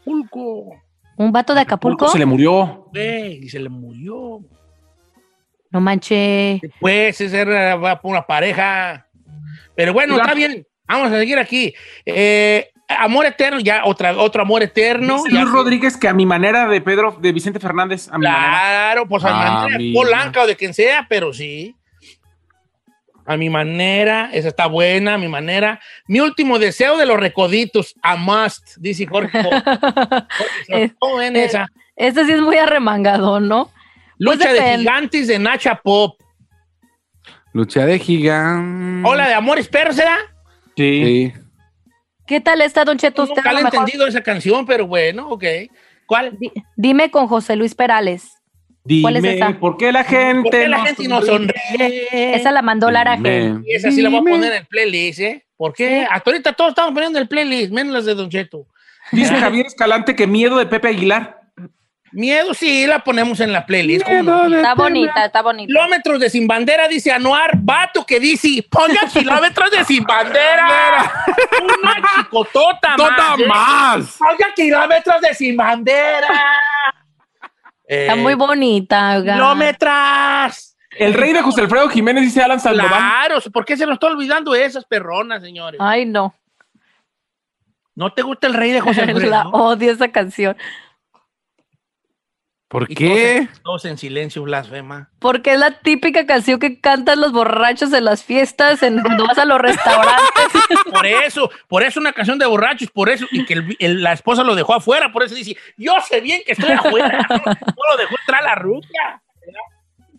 Pulco, 0.04 0.70
¿Un 1.16 1.32
vato 1.32 1.54
de 1.54 1.62
Acapulco? 1.62 2.08
Se 2.08 2.20
le 2.20 2.26
murió. 2.26 2.90
y 2.94 3.48
se 3.50 3.60
le 3.60 3.70
murió. 3.70 4.40
No 5.72 5.82
manche. 5.82 6.60
Pues 6.80 7.20
esa 7.22 7.40
era 7.42 8.00
una 8.04 8.26
pareja. 8.26 9.08
Pero 9.76 9.94
bueno, 9.94 10.18
está 10.18 10.34
bien. 10.34 10.66
Vamos 10.88 11.12
a 11.12 11.18
seguir 11.20 11.40
aquí. 11.40 11.74
Eh, 12.06 12.70
amor 12.88 13.26
eterno, 13.26 13.60
ya 13.60 13.84
otra, 13.86 14.16
otro 14.18 14.42
amor 14.42 14.62
eterno. 14.64 15.24
Dice 15.24 15.30
Luis 15.36 15.52
Rodríguez 15.52 15.98
que 15.98 16.08
a 16.08 16.14
mi 16.14 16.26
manera 16.26 16.68
de 16.68 16.82
Pedro, 16.82 17.18
de 17.20 17.32
Vicente 17.32 17.60
Fernández, 17.60 18.08
a 18.12 18.18
mi 18.18 18.26
manera. 18.26 18.44
Claro, 18.50 19.08
pues 19.08 19.24
a 19.24 19.30
Ah, 19.30 19.62
manera 19.62 19.78
mira. 19.80 20.00
Polanca 20.00 20.42
o 20.44 20.48
de 20.48 20.56
quien 20.56 20.74
sea, 20.74 21.06
pero 21.10 21.34
sí. 21.34 21.76
A 23.25 23.38
mi 23.38 23.50
manera, 23.50 24.30
esa 24.34 24.50
está 24.50 24.68
buena, 24.68 25.13
a 25.13 25.18
mi 25.18 25.27
manera. 25.30 25.80
Mi 26.08 26.20
último 26.20 26.60
deseo 26.60 26.98
de 26.98 27.06
los 27.06 27.18
recoditos, 27.20 27.96
a 28.01 28.15
must, 28.18 28.75
dice 28.77 29.06
Jorge. 29.06 29.42
Jorge, 30.70 30.94
¿Cómo 31.00 31.15
ven 31.18 31.36
Eh, 31.36 31.46
esa? 31.46 31.68
Este 31.96 32.25
sí 32.25 32.32
es 32.34 32.42
muy 32.42 32.58
arremangado, 32.58 33.39
¿no? 33.39 33.65
Pues 33.65 34.38
Lucha 34.39 34.53
de 34.53 34.77
gigantes 34.77 35.27
de 35.27 35.39
Nacha 35.39 35.75
Pop. 35.75 36.20
Lucha 37.53 37.86
de 37.86 38.00
gigante. 38.00 39.08
Hola 39.08 39.27
de 39.27 39.34
Amores 39.36 39.68
Perros, 39.68 39.96
¿será? 39.96 40.18
Sí. 40.75 41.32
Sí. 41.34 41.39
¿Qué 42.25 42.39
tal 42.42 42.62
está, 42.62 42.84
Don 42.86 42.98
Cheto? 42.98 43.25
Nunca 43.25 43.51
le 43.53 43.60
he 43.60 43.63
entendido 43.63 44.08
esa 44.08 44.22
canción, 44.22 44.65
pero 44.65 44.88
bueno, 44.88 45.30
ok. 45.30 45.44
¿Cuál? 46.08 46.38
Di- 46.39 46.51
dime 46.75 47.12
con 47.12 47.27
José 47.27 47.56
Luis 47.56 47.75
Perales. 47.75 48.32
¿Cuál 49.02 49.16
es 49.16 49.24
Dime, 49.24 49.36
esa? 49.36 49.54
¿por 49.60 49.78
qué 49.78 49.92
la 49.94 50.04
gente 50.04 50.42
¿Por 50.44 50.52
qué 50.52 50.68
la 50.68 50.78
no 50.80 50.86
gente 50.86 51.08
no 51.08 51.22
sonríe? 51.22 52.36
Esa 52.36 52.52
la 52.52 52.62
mandó 52.62 52.92
Lara 52.92 53.18
G. 53.18 53.24
Dime. 53.24 53.63
Y 53.66 53.75
esa 53.75 53.92
sí 53.92 54.02
la 54.02 54.10
voy 54.10 54.18
a 54.18 54.22
Dime. 54.22 54.32
poner 54.32 54.52
en 54.52 54.58
el 54.60 54.66
playlist, 54.68 55.20
¿eh? 55.22 55.46
¿Por 55.56 55.74
qué? 55.74 56.06
Hasta 56.10 56.30
ahorita 56.30 56.54
todos 56.54 56.70
estamos 56.72 56.94
poniendo 56.94 57.18
el 57.20 57.28
playlist, 57.30 57.72
menos 57.72 57.94
las 57.94 58.06
de 58.06 58.13
Don 58.16 58.30
Cheto. 58.30 58.68
Dice 59.12 59.36
Javier 59.40 59.66
Escalante 59.68 60.16
que 60.16 60.28
miedo 60.28 60.58
de 60.58 60.66
Pepe 60.66 60.90
Aguilar. 60.90 61.40
Miedo 62.12 62.54
sí 62.54 62.86
la 62.86 63.00
ponemos 63.00 63.40
en 63.40 63.52
la 63.54 63.66
playlist. 63.66 64.06
Está 64.08 64.75
bonita, 64.75 65.25
está 65.25 65.42
bonita. 65.42 65.68
Kilómetros 65.68 66.20
de 66.20 66.30
sin 66.30 66.46
bandera, 66.46 66.88
dice 66.88 67.12
Anuar. 67.12 67.52
Vato 67.58 68.06
que 68.06 68.20
dice, 68.20 68.63
ponga 68.70 69.02
kilómetros 69.13 69.72
de 69.72 69.84
sin 69.86 70.04
bandera. 70.04 71.12
Una 71.63 71.96
chicotota 72.18 72.94
¡Tota 72.98 73.16
más. 73.18 73.40
¿eh? 73.40 73.46
más! 73.48 74.16
Ponga 74.20 74.54
kilómetros 74.56 75.22
de 75.22 75.34
sin 75.34 75.56
bandera. 75.58 76.28
Está 77.86 78.16
muy 78.16 78.34
bonita, 78.36 79.18
oiga. 79.18 79.34
Kilómetros. 79.34 80.75
El 80.92 81.13
rey 81.13 81.34
de 81.34 81.42
José 81.42 81.62
Alfredo 81.62 81.90
Jiménez 81.90 82.24
dice 82.24 82.42
Alan 82.42 82.60
Sandoval. 82.60 82.90
Claro, 82.90 83.40
¿por 83.52 83.66
qué 83.66 83.75
se 83.75 83.86
nos 83.86 83.94
está 83.94 84.08
olvidando 84.08 84.54
esas 84.54 84.86
perronas, 84.86 85.42
señores? 85.42 85.80
Ay, 85.84 86.06
no. 86.06 86.34
¿No 87.96 88.12
te 88.13 88.22
gusta 88.22 88.48
el 88.48 88.54
rey 88.54 88.72
de 88.72 88.82
José 88.82 89.02
Alfredo? 89.04 89.30
La 89.30 89.48
odio 89.50 89.92
esa 89.92 90.10
canción. 90.12 90.56
¿Por 92.74 92.92
Y 92.92 92.96
qué? 92.96 93.44
Todos, 93.48 93.62
todos 93.63 93.86
en 93.86 93.98
silencio, 94.00 94.42
blasfema. 94.44 95.10
Porque 95.20 95.53
es 95.53 95.60
la 95.60 95.80
típica 95.80 96.25
canción 96.25 96.60
que 96.60 96.82
cantan 96.82 97.22
los 97.22 97.32
borrachos 97.32 97.94
en 97.94 98.03
las 98.03 98.24
fiestas, 98.24 98.82
en, 98.84 99.00
cuando 99.01 99.27
vas 99.27 99.38
a 99.38 99.46
los 99.46 99.62
restaurantes. 99.62 100.24
Por 100.92 101.06
eso, 101.06 101.50
por 101.68 101.84
eso 101.84 102.00
una 102.00 102.13
canción 102.13 102.38
de 102.39 102.46
borrachos, 102.46 102.89
por 102.92 103.10
eso, 103.10 103.25
y 103.32 103.46
que 103.46 103.53
el- 103.53 103.75
el- 103.80 104.03
la 104.03 104.13
esposa 104.13 104.44
lo 104.44 104.56
dejó 104.56 104.74
afuera, 104.75 105.12
por 105.12 105.24
eso 105.24 105.34
dice, 105.36 105.56
yo 105.77 105.94
sé 106.08 106.20
bien 106.22 106.42
que 106.46 106.51
estoy 106.53 106.72
afuera, 106.72 107.25
no, 107.30 107.36
no 107.38 107.92
lo 107.92 107.98
dejó 107.98 108.15
entrar 108.22 108.44
la 108.44 108.56
rubia. 108.56 109.22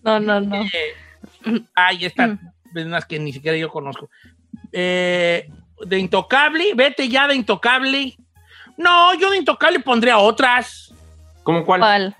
No, 0.03 0.21
no, 0.21 0.41
no. 0.41 0.63
Eh, 0.65 1.63
ay, 1.75 2.05
esta, 2.05 2.39
es 2.75 2.85
unas 2.87 3.05
que 3.07 3.19
ni 3.19 3.33
siquiera 3.33 3.57
yo 3.57 3.69
conozco. 3.71 4.09
Eh, 4.73 5.49
de 5.87 5.99
Intocable, 5.99 6.73
vete 6.75 7.09
ya 7.09 7.27
de 7.29 7.35
Intocable. 7.35 8.17
No, 8.77 9.15
yo 9.15 9.31
de 9.31 9.39
Intocable 9.39 9.81
pondría 9.81 10.19
otras. 10.19 10.93
¿Cómo 11.43 11.65
cuál? 11.65 11.81
¿Cuál? 11.81 12.17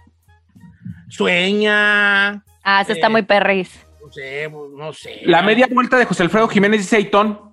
Sueña, 1.17 2.43
Ah, 2.63 2.81
esa 2.81 2.93
está 2.93 3.07
Eh, 3.07 3.11
muy 3.11 3.23
perris. 3.23 3.85
no 4.05 4.11
sé, 4.13 4.51
no 4.51 4.93
sé. 4.93 5.21
La 5.25 5.43
media 5.43 5.69
vuelta 5.71 5.97
de 5.97 6.05
José 6.07 6.23
Alfredo 6.23 6.49
Jiménez 6.49 6.81
dice 6.81 6.97
Aitón. 6.97 7.53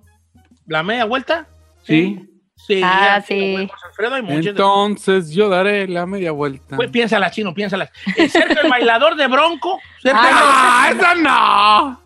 ¿La 0.66 0.82
media 0.82 1.04
vuelta? 1.04 1.46
Sí. 1.84 2.28
Sí. 2.56 2.80
Ah, 2.84 3.22
sí. 3.26 3.68
José 3.70 3.86
Alfredo 3.88 4.14
hay 4.14 4.22
muchas. 4.22 4.46
Entonces 4.46 5.30
yo 5.32 5.48
daré 5.48 5.86
la 5.88 6.06
media 6.06 6.30
vuelta. 6.32 6.76
Pues 6.76 6.90
piénsala, 6.90 7.30
chino, 7.30 7.52
piénsala. 7.54 7.90
Eh, 8.16 8.28
Sergio 8.28 8.60
el 8.62 8.70
bailador 8.70 9.16
de 9.16 9.26
Bronco. 9.26 9.78
Sergio 10.00 10.20
¡Ah, 10.22 10.88
el- 10.90 10.96
esa 10.98 11.14
no! 11.16 12.00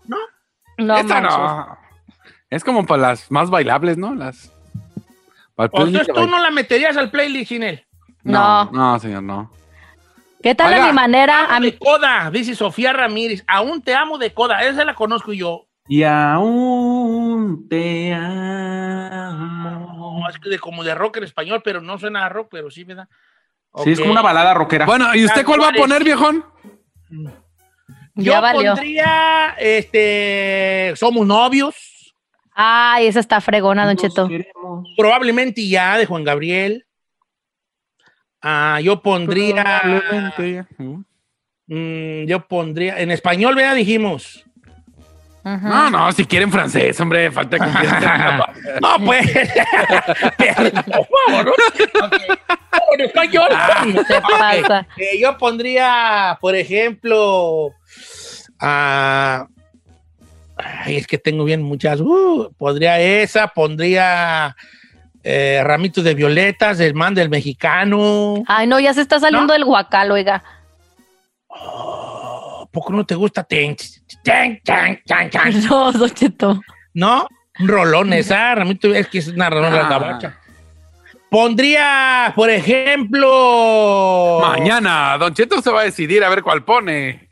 No, 0.79 0.97
esa 0.97 1.21
manches. 1.21 1.39
no. 1.39 1.79
Es 2.51 2.65
como 2.65 2.85
para 2.87 3.03
las 3.03 3.31
más 3.31 3.51
bailables, 3.51 3.97
¿no? 3.99 4.15
Las. 4.15 4.53
entonces 5.59 6.07
tú 6.07 6.27
no 6.27 6.39
la 6.39 6.51
meterías 6.51 6.97
al 6.97 7.11
playlist 7.11 7.49
sin 7.51 7.63
él. 7.63 7.85
No. 8.23 8.65
No, 8.73 8.99
señor, 8.99 9.23
no. 9.23 9.51
¿Qué 10.47 10.55
tal 10.55 10.73
Oiga. 10.73 10.85
a 10.85 10.87
mi 10.87 10.93
manera? 10.93 11.47
A 11.47 11.59
mi... 11.59 11.73
De 11.73 11.79
Coda, 11.79 12.31
dice 12.31 12.55
Sofía 12.55 12.93
Ramírez. 12.93 13.43
Aún 13.49 13.83
te 13.83 13.97
amo 13.97 14.17
de 14.17 14.33
Coda. 14.33 14.63
Esa 14.63 14.85
la 14.85 14.95
conozco 14.95 15.33
yo. 15.33 15.67
Y 15.89 16.05
aún 16.05 17.67
te 17.69 18.15
amo. 18.15 20.21
No, 20.21 20.29
es 20.31 20.39
que 20.39 20.49
de, 20.49 20.61
como 20.61 20.85
de 20.85 20.95
rock 20.95 21.17
en 21.17 21.25
español, 21.25 21.63
pero 21.65 21.81
no 21.81 21.99
suena 21.99 22.25
a 22.25 22.29
rock, 22.29 22.47
pero 22.53 22.71
sí, 22.71 22.85
¿verdad? 22.85 23.09
Sí, 23.83 23.91
es 23.91 23.99
como 23.99 24.13
una 24.13 24.23
balada 24.23 24.55
rockera. 24.55 24.87
Bueno, 24.87 25.13
¿y 25.17 25.25
usted 25.25 25.45
cuál 25.45 25.63
va 25.63 25.71
a 25.71 25.73
poner, 25.73 26.05
viejón? 26.05 26.45
Yo 28.15 28.15
Ya 28.15 28.53
pondría, 28.53 29.57
este, 29.59 30.93
Somos 30.95 31.27
Novios. 31.27 32.15
Ay, 32.55 33.09
esa 33.09 33.19
está 33.19 33.41
fregona, 33.41 33.85
Don 33.85 33.95
Nos 33.95 34.03
Cheto. 34.03 34.29
queremos. 34.29 34.89
Probablemente 34.97 35.69
ya, 35.69 35.99
de 35.99 36.07
Juan 36.07 36.23
Gabriel. 36.23 36.86
Ah, 38.49 38.81
yo 38.81 39.03
pondría... 39.03 39.83
¿Mm? 40.79 42.27
yo 42.27 42.47
pondría... 42.47 43.01
En 43.01 43.11
español, 43.11 43.57
vea, 43.57 43.75
dijimos. 43.75 44.45
No, 45.43 45.91
no, 45.91 46.13
si 46.13 46.25
quieren 46.27 46.53
francés, 46.53 47.01
hombre, 47.01 47.33
falta 47.33 47.59
confianza. 47.59 48.53
No, 48.81 49.05
pues. 49.05 49.27
Por 50.37 51.07
favor. 51.07 51.55
En 52.93 53.01
español. 53.01 53.49
Pasa. 54.39 54.87
Eh, 54.97 55.19
yo 55.21 55.37
pondría, 55.39 56.39
por 56.41 56.55
ejemplo, 56.55 57.73
ah, 58.61 59.47
ay, 60.57 60.97
es 60.97 61.07
que 61.09 61.19
tengo 61.19 61.43
bien 61.45 61.63
muchas. 61.63 62.01
uh, 62.01 62.53
pondría 62.59 63.01
esa, 63.01 63.49
pondría 63.49 64.55
eh, 65.29 65.61
Ramitos 65.65 66.05
de 66.05 66.15
Violetas, 66.15 66.79
del 66.79 66.95
man 66.95 67.13
del 67.13 67.29
mexicano. 67.29 68.45
Ay, 68.47 68.69
no, 68.69 68.79
ya 68.79 68.95
se 68.95 69.01
está 69.01 69.19
saliendo 69.19 69.49
¿No? 69.49 69.53
del 69.53 69.65
guacal, 69.65 70.13
oiga. 70.13 70.45
¿A 71.51 72.65
poco 72.71 72.93
no 72.93 73.05
te 73.05 73.17
gusta? 73.17 73.43
Ten, 73.43 73.77
ten, 74.23 74.61
ten, 74.63 75.03
ten, 75.05 75.31
ten. 75.31 75.65
No, 75.69 75.91
Don 75.91 76.11
Cheto. 76.11 76.61
¿No? 76.95 77.27
Un 77.59 77.69
rolón 77.69 78.13
esa, 78.13 78.55
Ramito, 78.55 78.95
es 78.95 79.09
que 79.09 79.19
es 79.19 79.29
una 79.29 79.51
la 79.51 79.67
Ah. 79.67 79.89
gabacha. 79.89 80.39
Pondría, 81.29 82.33
por 82.37 82.49
ejemplo. 82.49 84.39
Mañana, 84.43 85.19
Don 85.19 85.35
Cheto 85.35 85.61
se 85.61 85.73
va 85.73 85.81
a 85.81 85.85
decidir 85.85 86.23
a 86.23 86.29
ver 86.29 86.43
cuál 86.43 86.65
pone. 86.65 87.29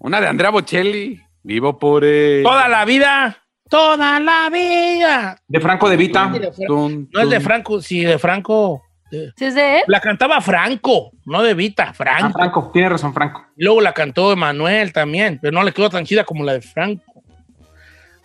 Una 0.00 0.20
de 0.20 0.26
Andrea 0.26 0.50
Bocelli. 0.50 1.22
Vivo 1.44 1.78
por 1.78 2.04
él. 2.04 2.42
Toda 2.42 2.66
la 2.68 2.84
vida. 2.84 3.38
Toda 3.68 4.20
la 4.20 4.48
vida. 4.50 5.38
De 5.48 5.60
Franco 5.60 5.88
de 5.88 5.96
Vita. 5.96 6.32
No 6.68 7.20
es 7.22 7.30
de. 7.30 7.40
Franco, 7.40 7.80
sí, 7.80 8.04
de 8.04 8.18
Franco. 8.18 8.82
de- 9.10 9.32
¿Sí 9.36 9.44
es 9.46 9.54
de 9.54 9.78
él? 9.78 9.82
La 9.88 10.00
cantaba 10.00 10.40
Franco, 10.40 11.10
no 11.24 11.42
de 11.42 11.54
Vita, 11.54 11.86
Ah, 11.90 11.94
Franco. 11.94 12.38
Franco, 12.38 12.70
tiene 12.72 12.88
razón, 12.90 13.12
Franco. 13.14 13.44
Y 13.56 13.64
luego 13.64 13.80
la 13.80 13.92
cantó 13.92 14.32
Emanuel 14.32 14.92
también, 14.92 15.38
pero 15.40 15.52
no 15.52 15.62
le 15.64 15.72
quedó 15.72 15.90
tan 15.90 16.04
chida 16.04 16.24
como 16.24 16.44
la 16.44 16.52
de 16.54 16.60
Franco. 16.60 17.02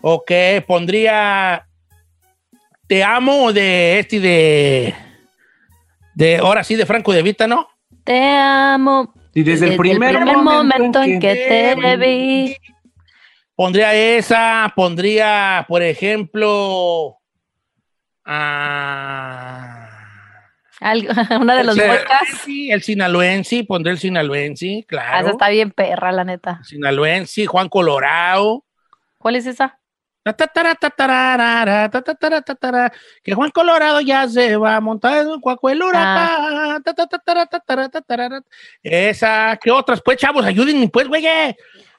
Ok, 0.02 0.32
pondría 0.68 1.66
Te 2.88 3.04
amo 3.04 3.54
de 3.54 4.00
este 4.00 4.20
de. 4.20 4.94
De 6.14 6.38
ahora 6.38 6.64
sí, 6.64 6.76
de 6.76 6.86
Franco 6.86 7.14
de 7.14 7.22
Vita, 7.24 7.48
¿no? 7.48 7.68
Te 8.04 8.20
amo. 8.36 9.14
Y 9.34 9.44
desde 9.44 9.70
el 9.70 9.78
primer, 9.78 10.20
momento 10.36 11.02
en 11.02 11.20
que 11.20 11.76
te 11.76 11.98
vi. 11.98 12.58
Pondría 13.62 13.94
esa, 13.94 14.74
pondría, 14.76 15.64
por 15.68 15.84
ejemplo. 15.84 17.20
ah, 18.26 19.88
Algo- 20.80 21.10
una 21.40 21.56
de 21.58 21.64
los 21.66 21.78
podcasts. 21.78 22.48
El 22.48 22.82
Sinaloense, 22.82 23.64
pondré 23.66 23.92
el 23.92 24.00
Sinaloense, 24.00 24.80
Ah, 24.82 24.86
claro. 24.88 25.20
esa 25.20 25.30
está 25.34 25.50
bien 25.50 25.70
perra, 25.70 26.12
la 26.12 26.24
neta. 26.24 26.60
Sinaloense, 26.64 27.46
Juan 27.46 27.70
Colorado. 27.70 28.66
¿Cuál 29.20 29.36
es 29.36 29.46
esa? 29.46 29.78
Que 33.24 33.34
Juan 33.34 33.50
Colorado 33.50 34.02
ya 34.02 34.28
se 34.28 34.56
va 34.56 34.76
a 34.76 34.82
montar 34.82 35.18
en 35.20 35.28
un 35.28 35.42
cuaco 35.42 35.68
el 35.70 35.82
huracán. 35.82 36.84
Ta, 36.84 36.94
ta, 36.94 37.08
ta, 37.08 37.18
tara, 37.20 37.46
ta, 37.48 37.60
tara, 37.60 37.90
ta, 37.90 38.02
tarara. 38.02 38.42
Esa, 38.84 39.58
¿qué 39.62 39.72
otras? 39.72 40.00
Pues, 40.06 40.18
chavos, 40.18 40.46
ayúdenme, 40.46 40.88
pues, 40.90 41.08
güey. 41.08 41.26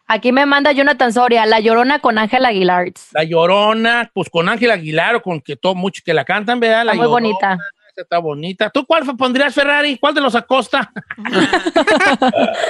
Aquí 0.07 0.33
me 0.33 0.45
manda 0.47 0.73
Jonathan 0.73 1.13
Soria, 1.13 1.47
La 1.47 1.61
Llorona 1.61 2.01
con 2.01 2.19
Ángel 2.19 2.45
Aguilar. 2.45 2.93
La 3.13 3.25
Llorona, 3.25 4.11
pues 4.13 4.29
con 4.29 4.49
Ángel 4.49 4.71
Aguilar 4.71 5.17
o 5.17 5.23
con 5.23 5.41
que 5.41 5.57
todo 5.57 5.75
muchos 5.75 6.05
que 6.05 6.13
la 6.13 6.25
cantan, 6.25 6.61
¿verdad? 6.61 6.85
La 6.85 6.93
Está 6.93 7.03
muy 7.03 7.11
Llorona, 7.11 7.29
bonita. 7.29 7.53
esa 7.93 8.01
Está 8.03 8.19
bonita. 8.19 8.71
¿Tú 8.71 8.87
cuál 8.87 9.05
pondrías, 9.17 9.55
Ferrari? 9.55 9.99
¿Cuál 9.99 10.15
de 10.15 10.21
los 10.23 10.35
Acosta? 10.35 10.91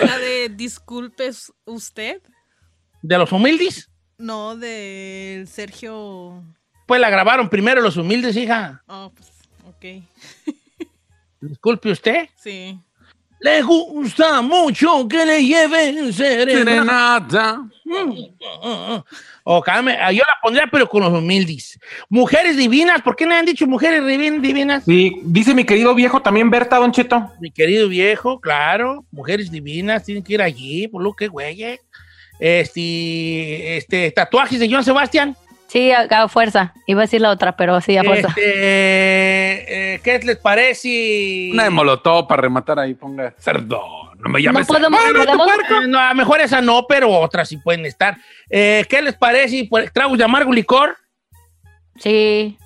La 0.02 0.18
de 0.18 0.48
disculpes 0.50 1.52
usted. 1.64 2.20
¿De 3.02 3.18
los 3.18 3.30
humildes? 3.32 3.88
No, 4.18 4.56
de 4.56 5.44
Sergio. 5.48 6.42
Pues 6.86 7.00
la 7.00 7.10
grabaron 7.10 7.48
primero 7.48 7.80
los 7.80 7.96
humildes, 7.96 8.36
hija. 8.36 8.82
Oh, 8.86 9.12
pues, 9.14 9.30
ok. 9.66 10.04
Disculpe 11.40 11.90
usted. 11.90 12.28
Sí. 12.36 12.78
Le 13.42 13.60
gusta 13.62 14.40
mucho 14.42 15.06
que 15.08 15.26
le 15.26 15.44
lleven 15.44 16.12
serenata. 16.12 17.62
Serenata. 17.84 19.04
O 19.44 19.60
cállame, 19.60 19.98
ah, 20.00 20.12
yo 20.12 20.20
la 20.20 20.34
pondría, 20.40 20.68
pero 20.70 20.88
con 20.88 21.02
los 21.02 21.12
humildes. 21.12 21.78
Mujeres 22.08 22.56
divinas, 22.56 23.02
¿por 23.02 23.16
qué 23.16 23.26
le 23.26 23.34
han 23.34 23.44
dicho 23.44 23.66
mujeres 23.66 24.02
divin- 24.04 24.40
divinas? 24.40 24.84
Sí, 24.84 25.12
dice 25.24 25.52
mi 25.54 25.64
querido 25.64 25.92
viejo 25.94 26.22
también 26.22 26.48
Berta, 26.48 26.76
Don 26.76 26.92
Cheto. 26.92 27.28
Mi 27.40 27.50
querido 27.50 27.88
viejo, 27.88 28.40
claro, 28.40 29.04
mujeres 29.10 29.50
divinas, 29.50 30.04
tienen 30.04 30.22
que 30.22 30.34
ir 30.34 30.42
allí, 30.42 30.86
por 30.86 31.02
lo 31.02 31.12
que 31.12 31.26
güey. 31.26 31.80
Este, 32.38 33.76
este, 33.76 34.10
tatuajes 34.12 34.60
de 34.60 34.70
Joan 34.70 34.84
Sebastián. 34.84 35.36
Sí, 35.72 35.90
a, 35.90 36.28
fuerza. 36.28 36.74
Iba 36.86 37.00
a 37.00 37.04
decir 37.04 37.22
la 37.22 37.30
otra, 37.30 37.56
pero 37.56 37.80
sí, 37.80 37.96
a 37.96 38.04
fuerza. 38.04 38.28
Este, 38.28 39.94
eh, 39.94 40.00
¿Qué 40.04 40.18
les 40.18 40.36
parece? 40.36 41.48
Una 41.52 41.64
de 41.64 41.70
molotov 41.70 42.26
para 42.28 42.42
rematar 42.42 42.78
ahí, 42.78 42.92
ponga 42.94 43.34
cerdo. 43.38 43.80
No 44.18 44.28
me 44.28 44.42
llames. 44.42 44.68
No 44.68 44.74
podemos- 44.74 45.00
cerdo. 45.00 45.24
podemos- 45.24 45.48
Eh, 45.48 45.88
No, 45.88 45.98
a 45.98 46.10
lo 46.10 46.14
mejor 46.14 46.42
esa 46.42 46.60
no, 46.60 46.84
pero 46.86 47.08
otras 47.10 47.48
sí 47.48 47.56
pueden 47.56 47.86
estar. 47.86 48.18
Eh, 48.50 48.84
¿Qué 48.86 49.00
les 49.00 49.14
parece? 49.16 49.66
Pues, 49.70 49.90
¿Tragos 49.94 50.18
de 50.18 50.24
amargo 50.24 50.52
licor? 50.52 50.94
Sí. 51.96 52.58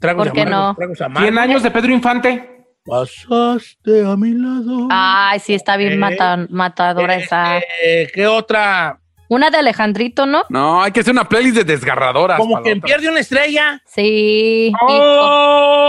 Tragos 0.00 0.26
¿Por 0.26 0.34
qué 0.34 0.42
amargo, 0.42 0.58
no? 0.70 0.74
tragos 0.74 1.00
amargos. 1.00 1.22
100 1.22 1.38
años 1.38 1.62
de 1.62 1.70
Pedro 1.70 1.92
Infante. 1.92 2.64
Pasaste 2.84 4.04
a 4.04 4.16
mi 4.16 4.32
lado. 4.32 4.88
Ay, 4.90 5.38
sí, 5.38 5.54
está 5.54 5.76
bien 5.76 5.92
Eh, 5.92 5.96
mata- 5.98 6.46
matadora 6.50 7.14
esa. 7.14 7.58
Eh, 7.84 8.10
¿Qué 8.12 8.26
otra? 8.26 8.98
Una 9.30 9.50
de 9.50 9.58
Alejandrito, 9.58 10.24
¿no? 10.24 10.44
No, 10.48 10.82
hay 10.82 10.90
que 10.90 11.00
hacer 11.00 11.12
una 11.12 11.28
playlist 11.28 11.56
de 11.56 11.64
desgarradoras. 11.64 12.38
Como 12.38 12.62
quien 12.62 12.80
pierde 12.80 13.10
una 13.10 13.20
estrella. 13.20 13.82
Sí. 13.84 14.72
Oh. 14.80 15.88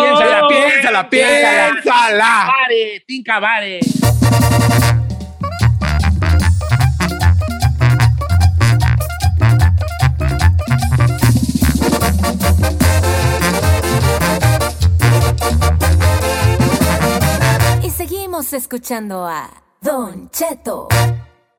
Piénsala, 0.00 0.48
piénsala, 0.48 1.08
piénsala. 1.08 2.52
Tinka 3.06 3.38
Bare. 3.38 3.78
Y 17.84 17.90
seguimos 17.90 18.52
escuchando 18.52 19.24
a 19.24 19.48
Don 19.80 20.28
Cheto. 20.32 20.88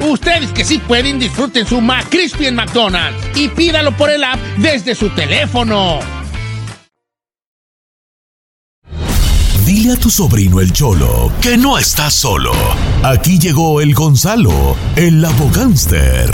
Ustedes 0.00 0.52
que 0.52 0.64
sí 0.64 0.78
pueden, 0.78 1.18
disfruten 1.18 1.66
su 1.66 1.80
McCrispy 1.80 2.46
en 2.46 2.56
McDonald's 2.56 3.18
y 3.36 3.48
pídalo 3.48 3.96
por 3.96 4.10
el 4.10 4.24
app 4.24 4.38
desde 4.58 4.94
su 4.94 5.10
teléfono. 5.10 6.00
Dile 9.64 9.94
a 9.94 9.96
tu 9.96 10.10
sobrino 10.10 10.60
el 10.60 10.72
Cholo 10.72 11.32
que 11.40 11.56
no 11.56 11.78
está 11.78 12.10
solo. 12.10 12.52
Aquí 13.02 13.38
llegó 13.38 13.80
el 13.80 13.94
Gonzalo, 13.94 14.76
el 14.94 15.24
abogánster. 15.24 16.30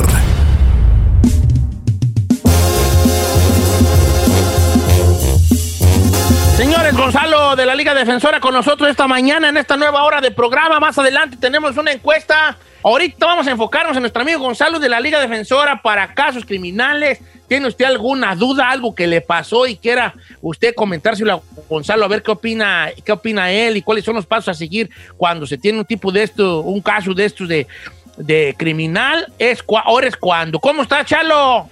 Gonzalo 7.00 7.56
de 7.56 7.64
la 7.64 7.74
Liga 7.74 7.94
Defensora 7.94 8.40
con 8.40 8.52
nosotros 8.52 8.90
esta 8.90 9.08
mañana 9.08 9.48
en 9.48 9.56
esta 9.56 9.74
nueva 9.74 10.04
hora 10.04 10.20
de 10.20 10.30
programa. 10.30 10.78
Más 10.78 10.98
adelante 10.98 11.38
tenemos 11.38 11.74
una 11.78 11.92
encuesta. 11.92 12.58
Ahorita 12.82 13.24
vamos 13.24 13.46
a 13.46 13.52
enfocarnos 13.52 13.96
en 13.96 14.02
nuestro 14.02 14.20
amigo 14.20 14.40
Gonzalo 14.40 14.78
de 14.78 14.90
la 14.90 15.00
Liga 15.00 15.18
Defensora 15.18 15.80
para 15.80 16.12
casos 16.12 16.44
criminales. 16.44 17.18
¿Tiene 17.48 17.68
usted 17.68 17.86
alguna 17.86 18.36
duda, 18.36 18.68
algo 18.68 18.94
que 18.94 19.06
le 19.06 19.22
pasó 19.22 19.66
y 19.66 19.78
quiera 19.78 20.12
usted 20.42 20.74
comentárselo 20.74 21.32
a 21.32 21.40
Gonzalo 21.70 22.04
a 22.04 22.08
ver 22.08 22.22
qué 22.22 22.32
opina, 22.32 22.90
qué 23.02 23.12
opina 23.12 23.50
él 23.50 23.78
y 23.78 23.82
cuáles 23.82 24.04
son 24.04 24.16
los 24.16 24.26
pasos 24.26 24.48
a 24.48 24.54
seguir 24.54 24.90
cuando 25.16 25.46
se 25.46 25.56
tiene 25.56 25.78
un 25.78 25.86
tipo 25.86 26.12
de 26.12 26.22
esto, 26.22 26.60
un 26.60 26.82
caso 26.82 27.14
de 27.14 27.24
estos 27.24 27.48
de, 27.48 28.54
criminal? 28.58 29.32
Es 29.38 29.64
ahora 29.86 30.06
es 30.06 30.16
cuando. 30.16 30.58
¿Cómo 30.58 30.82
está, 30.82 31.02
Chalo? 31.02 31.66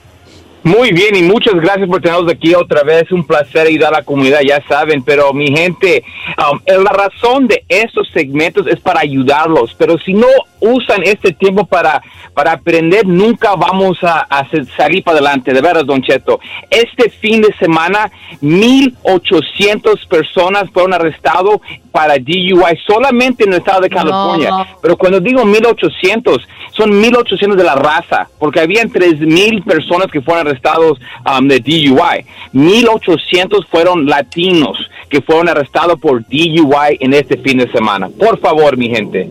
Muy 0.68 0.92
bien 0.92 1.16
y 1.16 1.22
muchas 1.22 1.54
gracias 1.54 1.88
por 1.88 2.02
tenernos 2.02 2.30
aquí 2.30 2.54
otra 2.54 2.82
vez. 2.82 3.10
Un 3.10 3.26
placer 3.26 3.66
ayudar 3.66 3.94
a 3.94 4.00
la 4.00 4.04
comunidad, 4.04 4.40
ya 4.46 4.62
saben. 4.68 5.02
Pero 5.02 5.32
mi 5.32 5.46
gente, 5.46 6.04
um, 6.36 6.60
la 6.66 6.92
razón 6.92 7.48
de 7.48 7.64
estos 7.68 8.06
segmentos 8.12 8.66
es 8.66 8.78
para 8.78 9.00
ayudarlos. 9.00 9.74
Pero 9.78 9.96
si 9.96 10.12
no 10.12 10.26
usan 10.60 11.04
este 11.04 11.32
tiempo 11.32 11.64
para, 11.64 12.02
para 12.34 12.52
aprender, 12.52 13.06
nunca 13.06 13.54
vamos 13.56 13.96
a, 14.04 14.26
a 14.28 14.46
salir 14.76 15.02
para 15.02 15.16
adelante. 15.16 15.54
De 15.54 15.62
veras, 15.62 15.86
Don 15.86 16.02
Cheto. 16.02 16.38
Este 16.68 17.08
fin 17.08 17.40
de 17.40 17.54
semana, 17.58 18.12
1.800 18.42 20.06
personas 20.06 20.64
fueron 20.70 20.92
arrestados 20.92 21.62
para 21.90 22.18
DUI 22.18 22.78
solamente 22.86 23.44
en 23.44 23.54
el 23.54 23.58
estado 23.58 23.80
de 23.80 23.90
California. 23.90 24.50
Pero 24.82 24.96
cuando 24.96 25.18
digo 25.18 25.42
1.800, 25.42 26.46
son 26.76 26.92
1.800 27.02 27.56
de 27.56 27.64
la 27.64 27.74
raza, 27.74 28.28
porque 28.38 28.60
habían 28.60 28.88
3.000 28.88 29.64
personas 29.64 30.06
que 30.06 30.20
fueron 30.20 30.46
arrestados 30.58 30.98
um, 31.40 31.46
de 31.48 31.60
DUI. 31.60 32.24
1.800 32.54 33.66
fueron 33.70 34.06
latinos 34.06 34.78
que 35.08 35.20
fueron 35.20 35.48
arrestados 35.48 35.98
por 36.00 36.22
DUI 36.28 36.96
en 37.00 37.14
este 37.14 37.36
fin 37.38 37.58
de 37.58 37.70
semana. 37.70 38.08
Por 38.08 38.38
favor, 38.40 38.76
mi 38.76 38.88
gente. 38.88 39.28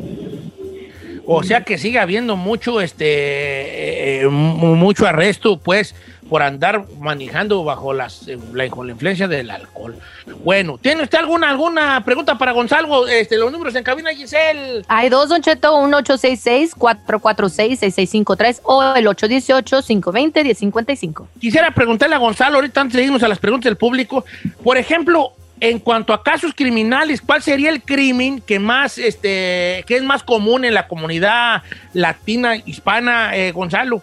O 1.29 1.43
sea 1.43 1.61
que 1.61 1.77
sigue 1.77 1.99
habiendo 1.99 2.37
mucho, 2.37 2.79
este, 2.79 4.21
eh, 4.21 4.27
mu- 4.29 4.75
mucho 4.75 5.05
arresto, 5.05 5.57
pues, 5.57 5.93
por 6.29 6.43
andar 6.43 6.85
manejando 6.99 7.63
bajo 7.63 7.93
las, 7.93 8.27
eh, 8.27 8.37
la, 8.53 8.69
con 8.69 8.85
la 8.87 8.93
influencia 8.93 9.27
del 9.27 9.49
alcohol. 9.49 9.97
Bueno, 10.43 10.77
¿tiene 10.77 11.01
usted 11.03 11.19
alguna, 11.19 11.49
alguna 11.49 12.03
pregunta 12.03 12.37
para 12.37 12.51
Gonzalo? 12.51 13.07
Este, 13.07 13.37
los 13.37 13.49
números 13.51 13.73
en 13.75 13.83
cabina, 13.83 14.11
Giselle. 14.13 14.83
Hay 14.87 15.09
dos, 15.09 15.29
Don 15.29 15.41
Cheto, 15.41 15.75
un 15.77 15.93
866-446-6653 15.93 18.59
o 18.63 18.95
el 18.95 19.07
818-520-1055. 19.07 21.27
Quisiera 21.39 21.71
preguntarle 21.71 22.15
a 22.15 22.19
Gonzalo, 22.19 22.55
ahorita 22.55 22.81
antes 22.81 22.97
de 22.97 23.03
irnos 23.03 23.23
a 23.23 23.27
las 23.27 23.39
preguntas 23.39 23.65
del 23.65 23.77
público, 23.77 24.25
por 24.63 24.77
ejemplo, 24.77 25.33
en 25.59 25.79
cuanto 25.79 26.13
a 26.13 26.23
casos 26.23 26.53
criminales, 26.55 27.21
¿cuál 27.21 27.41
sería 27.41 27.69
el 27.69 27.81
crimen 27.81 28.41
que 28.41 28.59
más, 28.59 28.97
este, 28.97 29.83
que 29.87 29.95
es 29.95 30.03
más 30.03 30.23
común 30.23 30.65
en 30.65 30.73
la 30.73 30.87
comunidad 30.87 31.63
latina, 31.93 32.57
hispana, 32.57 33.35
eh, 33.35 33.51
Gonzalo? 33.51 34.01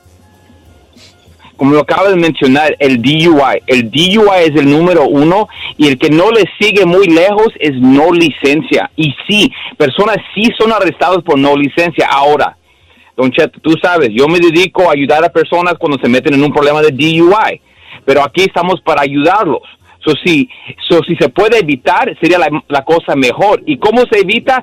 Como 1.56 1.72
lo 1.72 1.80
acaba 1.80 2.08
de 2.08 2.16
mencionar, 2.16 2.76
el 2.78 3.00
DUI. 3.00 3.62
El 3.66 3.90
DUI 3.90 4.44
es 4.44 4.56
el 4.56 4.70
número 4.70 5.06
uno 5.06 5.48
y 5.76 5.88
el 5.88 5.98
que 5.98 6.10
no 6.10 6.30
le 6.30 6.44
sigue 6.60 6.84
muy 6.84 7.06
lejos 7.06 7.48
es 7.58 7.72
no 7.74 8.12
licencia. 8.12 8.90
Y 8.96 9.14
sí, 9.28 9.52
personas 9.76 10.16
sí 10.34 10.50
son 10.58 10.72
arrestadas 10.72 11.22
por 11.24 11.38
no 11.38 11.56
licencia. 11.56 12.08
Ahora, 12.10 12.56
Don 13.16 13.30
Cheto, 13.30 13.60
tú 13.60 13.74
sabes, 13.80 14.10
yo 14.12 14.26
me 14.26 14.40
dedico 14.40 14.88
a 14.88 14.92
ayudar 14.92 15.24
a 15.24 15.28
personas 15.28 15.74
cuando 15.78 15.98
se 15.98 16.08
meten 16.08 16.34
en 16.34 16.42
un 16.42 16.52
problema 16.52 16.82
de 16.82 16.90
DUI, 16.90 17.60
pero 18.04 18.22
aquí 18.22 18.42
estamos 18.42 18.80
para 18.80 19.02
ayudarlos. 19.02 19.62
So, 20.04 20.12
si, 20.22 20.48
so, 20.86 21.02
si 21.04 21.16
se 21.16 21.30
puede 21.30 21.60
evitar, 21.60 22.14
sería 22.20 22.38
la, 22.38 22.48
la 22.68 22.84
cosa 22.84 23.16
mejor. 23.16 23.62
¿Y 23.64 23.78
cómo 23.78 24.02
se 24.10 24.20
evita? 24.20 24.62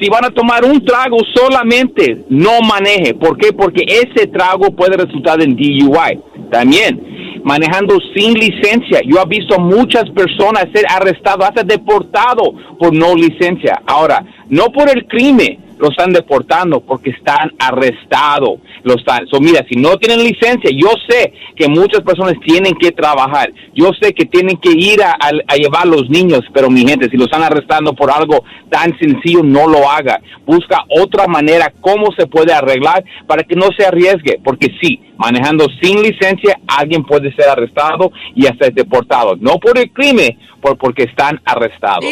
Si 0.00 0.08
van 0.08 0.24
a 0.24 0.30
tomar 0.30 0.64
un 0.64 0.84
trago 0.84 1.18
solamente, 1.32 2.24
no 2.28 2.60
maneje. 2.62 3.14
¿Por 3.14 3.36
qué? 3.36 3.52
Porque 3.52 3.84
ese 3.86 4.26
trago 4.26 4.74
puede 4.74 4.96
resultar 4.96 5.40
en 5.42 5.54
DUI. 5.54 6.18
También, 6.50 7.40
manejando 7.44 7.98
sin 8.14 8.34
licencia. 8.34 9.00
Yo 9.04 9.22
he 9.22 9.28
visto 9.28 9.58
muchas 9.58 10.08
personas 10.10 10.66
ser 10.74 10.84
arrestadas, 10.88 11.48
hasta 11.48 11.62
deportados 11.62 12.50
por 12.78 12.94
no 12.94 13.14
licencia. 13.14 13.80
Ahora, 13.86 14.24
no 14.48 14.66
por 14.66 14.88
el 14.90 15.06
crimen, 15.06 15.58
lo 15.80 15.88
están 15.88 16.12
deportando 16.12 16.80
porque 16.80 17.10
están 17.10 17.52
arrestados. 17.58 18.60
Lo 18.82 18.94
están. 18.94 19.26
Mira, 19.40 19.64
si 19.68 19.76
no 19.76 19.96
tienen 19.96 20.22
licencia, 20.22 20.70
yo 20.70 20.90
sé 21.08 21.32
que 21.56 21.68
muchas 21.68 22.02
personas 22.02 22.34
tienen 22.44 22.74
que 22.74 22.92
trabajar. 22.92 23.50
Yo 23.74 23.90
sé 24.00 24.12
que 24.12 24.26
tienen 24.26 24.58
que 24.58 24.70
ir 24.70 25.00
a, 25.02 25.16
llevar 25.56 25.86
los 25.86 26.08
niños, 26.08 26.40
pero 26.52 26.70
mi 26.70 26.86
gente, 26.86 27.08
si 27.10 27.16
lo 27.16 27.24
están 27.24 27.42
arrestando 27.42 27.94
por 27.94 28.10
algo 28.10 28.44
tan 28.70 28.96
sencillo, 28.98 29.42
no 29.42 29.66
lo 29.66 29.90
haga. 29.90 30.20
Busca 30.46 30.84
otra 30.88 31.26
manera 31.26 31.72
cómo 31.80 32.12
se 32.16 32.26
puede 32.26 32.52
arreglar 32.52 33.02
para 33.26 33.42
que 33.42 33.56
no 33.56 33.68
se 33.76 33.86
arriesgue, 33.86 34.38
porque 34.44 34.68
sí, 34.80 35.00
manejando 35.16 35.66
sin 35.82 36.02
licencia, 36.02 36.58
alguien 36.66 37.04
puede 37.04 37.32
ser 37.34 37.48
arrestado 37.48 38.12
y 38.34 38.46
hasta 38.46 38.70
deportado. 38.70 39.36
No 39.36 39.58
por 39.58 39.78
el 39.78 39.90
crimen, 39.92 40.38
por 40.60 40.76
porque 40.76 41.04
están 41.04 41.40
arrestados. 41.44 42.04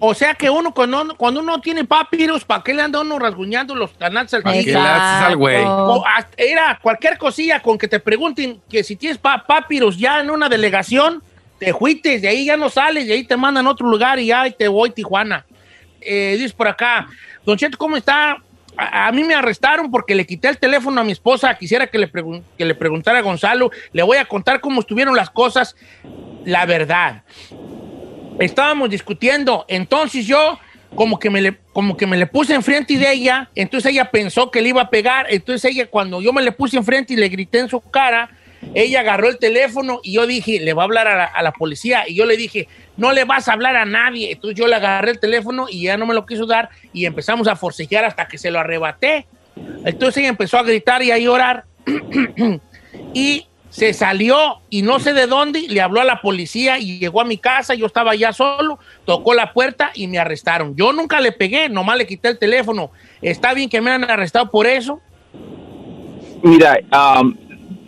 O 0.00 0.14
sea 0.14 0.34
que 0.34 0.50
uno 0.50 0.72
cuando, 0.74 1.14
cuando 1.16 1.40
uno 1.40 1.60
tiene 1.60 1.84
papiros, 1.84 2.44
¿para 2.44 2.62
qué 2.62 2.74
le 2.74 2.82
anda 2.82 3.00
uno 3.00 3.18
rasguñando 3.18 3.74
los 3.74 3.92
canales 3.92 4.34
al 4.34 4.42
¿Para 4.42 4.56
qué 4.56 4.72
le 4.72 4.78
haces 4.78 5.26
al 5.28 5.36
güey? 5.36 5.64
Era 6.36 6.78
cualquier 6.82 7.16
cosilla 7.18 7.60
con 7.62 7.78
que 7.78 7.86
te 7.86 8.00
pregunten 8.00 8.60
que 8.68 8.82
si 8.82 8.96
tienes 8.96 9.18
pa- 9.18 9.44
papiros 9.46 9.96
ya 9.96 10.20
en 10.20 10.30
una 10.30 10.48
delegación, 10.48 11.22
te 11.58 11.72
fuites, 11.72 12.20
de 12.20 12.28
ahí 12.28 12.46
ya 12.46 12.56
no 12.56 12.68
sales, 12.68 13.06
de 13.06 13.14
ahí 13.14 13.24
te 13.24 13.36
mandan 13.36 13.66
a 13.66 13.70
otro 13.70 13.88
lugar 13.88 14.18
y 14.18 14.26
ya 14.26 14.50
te 14.50 14.66
voy 14.68 14.90
Tijuana. 14.90 15.46
Eh, 16.00 16.32
dices 16.36 16.52
por 16.52 16.68
acá, 16.68 17.06
Don 17.44 17.56
Cheto, 17.56 17.78
¿cómo 17.78 17.96
está? 17.96 18.36
A, 18.76 19.06
a 19.06 19.12
mí 19.12 19.24
me 19.24 19.34
arrestaron 19.34 19.90
porque 19.90 20.14
le 20.14 20.26
quité 20.26 20.48
el 20.48 20.58
teléfono 20.58 21.00
a 21.00 21.04
mi 21.04 21.12
esposa. 21.12 21.54
Quisiera 21.56 21.86
que 21.86 21.98
le, 21.98 22.10
que 22.58 22.64
le 22.64 22.74
preguntara 22.74 23.20
a 23.20 23.22
Gonzalo. 23.22 23.70
Le 23.92 24.02
voy 24.02 24.18
a 24.18 24.24
contar 24.26 24.60
cómo 24.60 24.80
estuvieron 24.80 25.16
las 25.16 25.30
cosas. 25.30 25.74
La 26.44 26.66
verdad 26.66 27.22
estábamos 28.38 28.90
discutiendo. 28.90 29.64
Entonces 29.68 30.26
yo 30.26 30.58
como 30.94 31.18
que 31.18 31.30
me 31.30 31.40
le, 31.40 31.58
como 31.72 31.96
que 31.96 32.06
me 32.06 32.16
le 32.16 32.26
puse 32.26 32.54
enfrente 32.54 32.96
de 32.96 33.12
ella, 33.12 33.50
entonces 33.54 33.92
ella 33.92 34.10
pensó 34.10 34.50
que 34.50 34.62
le 34.62 34.70
iba 34.70 34.82
a 34.82 34.90
pegar, 34.90 35.26
entonces 35.28 35.70
ella 35.70 35.86
cuando 35.88 36.22
yo 36.22 36.32
me 36.32 36.42
le 36.42 36.52
puse 36.52 36.76
enfrente 36.76 37.12
y 37.12 37.16
le 37.16 37.28
grité 37.28 37.58
en 37.58 37.68
su 37.68 37.80
cara, 37.80 38.30
ella 38.74 39.00
agarró 39.00 39.28
el 39.28 39.38
teléfono 39.38 40.00
y 40.02 40.12
yo 40.12 40.26
dije, 40.26 40.60
le 40.60 40.72
va 40.72 40.82
a 40.82 40.84
hablar 40.84 41.06
a 41.08 41.16
la, 41.16 41.24
a 41.24 41.42
la 41.42 41.52
policía 41.52 42.04
y 42.08 42.14
yo 42.14 42.24
le 42.24 42.36
dije, 42.36 42.68
no 42.96 43.12
le 43.12 43.24
vas 43.24 43.48
a 43.48 43.52
hablar 43.52 43.76
a 43.76 43.84
nadie. 43.84 44.32
Entonces 44.32 44.58
yo 44.58 44.66
le 44.66 44.74
agarré 44.74 45.12
el 45.12 45.20
teléfono 45.20 45.66
y 45.70 45.82
ella 45.82 45.96
no 45.96 46.06
me 46.06 46.14
lo 46.14 46.26
quiso 46.26 46.46
dar 46.46 46.70
y 46.92 47.04
empezamos 47.04 47.46
a 47.48 47.56
forcejear 47.56 48.04
hasta 48.04 48.26
que 48.26 48.38
se 48.38 48.50
lo 48.50 48.58
arrebaté. 48.58 49.26
Entonces 49.84 50.18
ella 50.18 50.28
empezó 50.28 50.58
a 50.58 50.62
gritar 50.62 51.02
y 51.02 51.10
a 51.10 51.18
llorar 51.18 51.64
y 53.14 53.46
se 53.76 53.92
salió 53.92 54.62
y 54.70 54.80
no 54.80 55.00
sé 55.00 55.12
de 55.12 55.26
dónde, 55.26 55.66
le 55.68 55.82
habló 55.82 56.00
a 56.00 56.04
la 56.04 56.22
policía 56.22 56.78
y 56.78 56.98
llegó 56.98 57.20
a 57.20 57.26
mi 57.26 57.36
casa, 57.36 57.74
yo 57.74 57.84
estaba 57.84 58.14
ya 58.14 58.32
solo, 58.32 58.78
tocó 59.04 59.34
la 59.34 59.52
puerta 59.52 59.90
y 59.94 60.06
me 60.06 60.18
arrestaron. 60.18 60.74
Yo 60.76 60.94
nunca 60.94 61.20
le 61.20 61.30
pegué, 61.30 61.68
nomás 61.68 61.98
le 61.98 62.06
quité 62.06 62.28
el 62.28 62.38
teléfono. 62.38 62.90
¿Está 63.20 63.52
bien 63.52 63.68
que 63.68 63.82
me 63.82 63.90
han 63.90 64.04
arrestado 64.04 64.50
por 64.50 64.66
eso? 64.66 65.02
Mira, 66.42 66.78
um, 66.90 67.36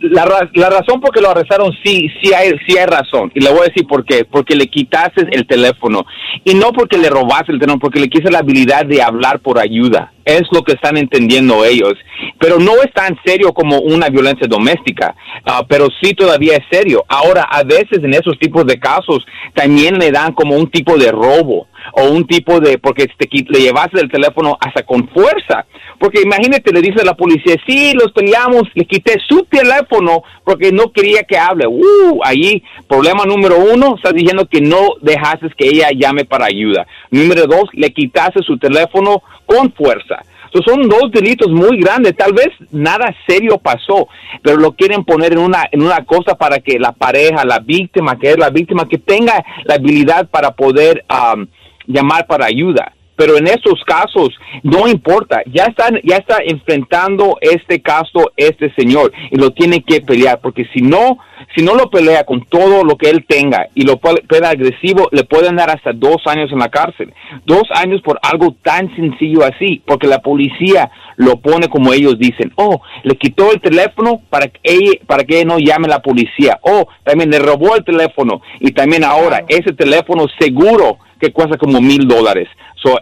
la, 0.01 0.49
la 0.53 0.69
razón 0.69 1.01
por 1.01 1.13
que 1.13 1.21
lo 1.21 1.29
arrestaron 1.29 1.71
sí, 1.83 2.09
sí 2.21 2.33
hay, 2.33 2.51
sí 2.67 2.77
hay 2.77 2.85
razón. 2.85 3.31
Y 3.33 3.41
le 3.41 3.49
voy 3.49 3.61
a 3.61 3.69
decir 3.69 3.85
por 3.87 4.05
qué. 4.05 4.25
Porque 4.25 4.55
le 4.55 4.67
quitaste 4.67 5.27
el 5.31 5.45
teléfono. 5.45 6.05
Y 6.43 6.53
no 6.53 6.71
porque 6.71 6.97
le 6.97 7.09
robaste 7.09 7.51
el 7.51 7.59
teléfono, 7.59 7.79
porque 7.79 7.99
le 7.99 8.09
quise 8.09 8.31
la 8.31 8.39
habilidad 8.39 8.85
de 8.85 9.01
hablar 9.01 9.39
por 9.39 9.59
ayuda. 9.59 10.11
Es 10.25 10.43
lo 10.51 10.63
que 10.63 10.73
están 10.73 10.97
entendiendo 10.97 11.65
ellos. 11.65 11.93
Pero 12.39 12.59
no 12.59 12.73
es 12.83 12.93
tan 12.93 13.17
serio 13.25 13.53
como 13.53 13.79
una 13.79 14.09
violencia 14.09 14.47
doméstica. 14.47 15.15
ah, 15.45 15.63
pero 15.67 15.87
sí 16.01 16.13
todavía 16.13 16.55
es 16.55 16.63
serio. 16.71 17.03
Ahora, 17.07 17.43
a 17.43 17.63
veces 17.63 18.03
en 18.03 18.13
esos 18.13 18.37
tipos 18.39 18.65
de 18.65 18.79
casos 18.79 19.25
también 19.53 19.97
le 19.97 20.11
dan 20.11 20.33
como 20.33 20.55
un 20.55 20.69
tipo 20.69 20.97
de 20.97 21.11
robo 21.11 21.67
o 21.99 22.11
un 22.11 22.25
tipo 22.25 22.59
de, 22.59 22.77
porque 22.77 23.07
te, 23.07 23.27
le 23.49 23.59
llevaste 23.61 23.99
el 23.99 24.11
teléfono 24.11 24.57
hasta 24.59 24.83
con 24.83 25.07
fuerza. 25.09 25.65
Porque 25.99 26.21
imagínate, 26.21 26.71
le 26.71 26.81
dice 26.81 27.01
a 27.01 27.05
la 27.05 27.13
policía, 27.15 27.55
sí, 27.67 27.93
los 27.93 28.11
peleamos, 28.13 28.63
le 28.73 28.85
quité 28.85 29.17
su 29.27 29.43
teléfono 29.43 30.23
porque 30.43 30.71
no 30.71 30.91
quería 30.91 31.23
que 31.23 31.37
hable. 31.37 31.67
Uh, 31.67 32.19
ahí, 32.23 32.63
problema 32.87 33.25
número 33.25 33.57
uno, 33.57 33.95
estás 33.95 34.13
diciendo 34.13 34.47
que 34.49 34.61
no 34.61 34.95
dejaste 35.01 35.49
que 35.57 35.67
ella 35.67 35.89
llame 35.93 36.25
para 36.25 36.45
ayuda. 36.45 36.87
Número 37.11 37.45
dos, 37.47 37.65
le 37.73 37.91
quitaste 37.91 38.41
su 38.43 38.57
teléfono 38.57 39.21
con 39.45 39.71
fuerza. 39.73 40.23
So, 40.53 40.63
son 40.63 40.89
dos 40.89 41.11
delitos 41.11 41.49
muy 41.51 41.79
grandes. 41.79 42.15
Tal 42.15 42.33
vez 42.33 42.49
nada 42.71 43.13
serio 43.27 43.57
pasó, 43.59 44.07
pero 44.41 44.57
lo 44.57 44.71
quieren 44.71 45.03
poner 45.03 45.33
en 45.33 45.39
una, 45.39 45.63
en 45.71 45.83
una 45.83 46.03
cosa 46.05 46.35
para 46.35 46.59
que 46.59 46.79
la 46.79 46.91
pareja, 46.91 47.45
la 47.45 47.59
víctima, 47.59 48.17
que 48.17 48.31
es 48.31 48.37
la 48.37 48.49
víctima, 48.49 48.87
que 48.87 48.97
tenga 48.97 49.43
la 49.65 49.75
habilidad 49.75 50.27
para 50.29 50.51
poder 50.51 51.05
am, 51.07 51.47
llamar 51.89 52.25
para 52.27 52.45
ayuda. 52.45 52.93
Pero 53.19 53.37
en 53.37 53.47
estos 53.47 53.83
casos 53.85 54.29
no 54.63 54.87
importa, 54.87 55.41
ya 55.45 55.65
están, 55.65 55.99
ya 56.05 56.15
está 56.15 56.37
enfrentando 56.41 57.37
este 57.41 57.81
caso 57.81 58.31
este 58.37 58.73
señor 58.75 59.11
y 59.29 59.35
lo 59.35 59.51
tiene 59.51 59.83
que 59.83 59.99
pelear, 59.99 60.39
porque 60.39 60.63
si 60.73 60.81
no, 60.81 61.17
si 61.53 61.61
no 61.61 61.75
lo 61.75 61.89
pelea 61.89 62.23
con 62.23 62.45
todo 62.45 62.85
lo 62.85 62.95
que 62.95 63.09
él 63.09 63.25
tenga 63.27 63.67
y 63.75 63.81
lo 63.81 63.97
pone 63.97 64.21
pega 64.21 64.51
agresivo, 64.51 65.09
le 65.11 65.25
pueden 65.25 65.57
dar 65.57 65.69
hasta 65.69 65.91
dos 65.91 66.21
años 66.27 66.49
en 66.53 66.59
la 66.59 66.69
cárcel. 66.69 67.13
Dos 67.45 67.63
años 67.75 68.01
por 68.01 68.21
algo 68.21 68.55
tan 68.63 68.95
sencillo 68.95 69.43
así, 69.43 69.81
porque 69.85 70.07
la 70.07 70.21
policía 70.21 70.89
lo 71.17 71.41
pone 71.41 71.67
como 71.67 71.91
ellos 71.91 72.17
dicen. 72.17 72.53
Oh, 72.55 72.81
le 73.03 73.17
quitó 73.17 73.51
el 73.51 73.59
teléfono 73.59 74.21
para 74.29 74.47
que 74.47 74.61
ella, 74.63 74.93
para 75.05 75.25
que 75.25 75.35
ella 75.35 75.45
no 75.45 75.59
llame 75.59 75.87
a 75.87 75.95
la 75.97 76.01
policía. 76.01 76.57
Oh, 76.61 76.87
también 77.03 77.29
le 77.31 77.39
robó 77.39 77.75
el 77.75 77.83
teléfono 77.83 78.41
y 78.61 78.71
también 78.71 79.03
ahora 79.03 79.43
ese 79.49 79.73
teléfono 79.73 80.25
seguro 80.39 80.99
que 81.19 81.31
cuesta 81.31 81.57
como 81.57 81.81
mil 81.81 82.07
dólares. 82.07 82.47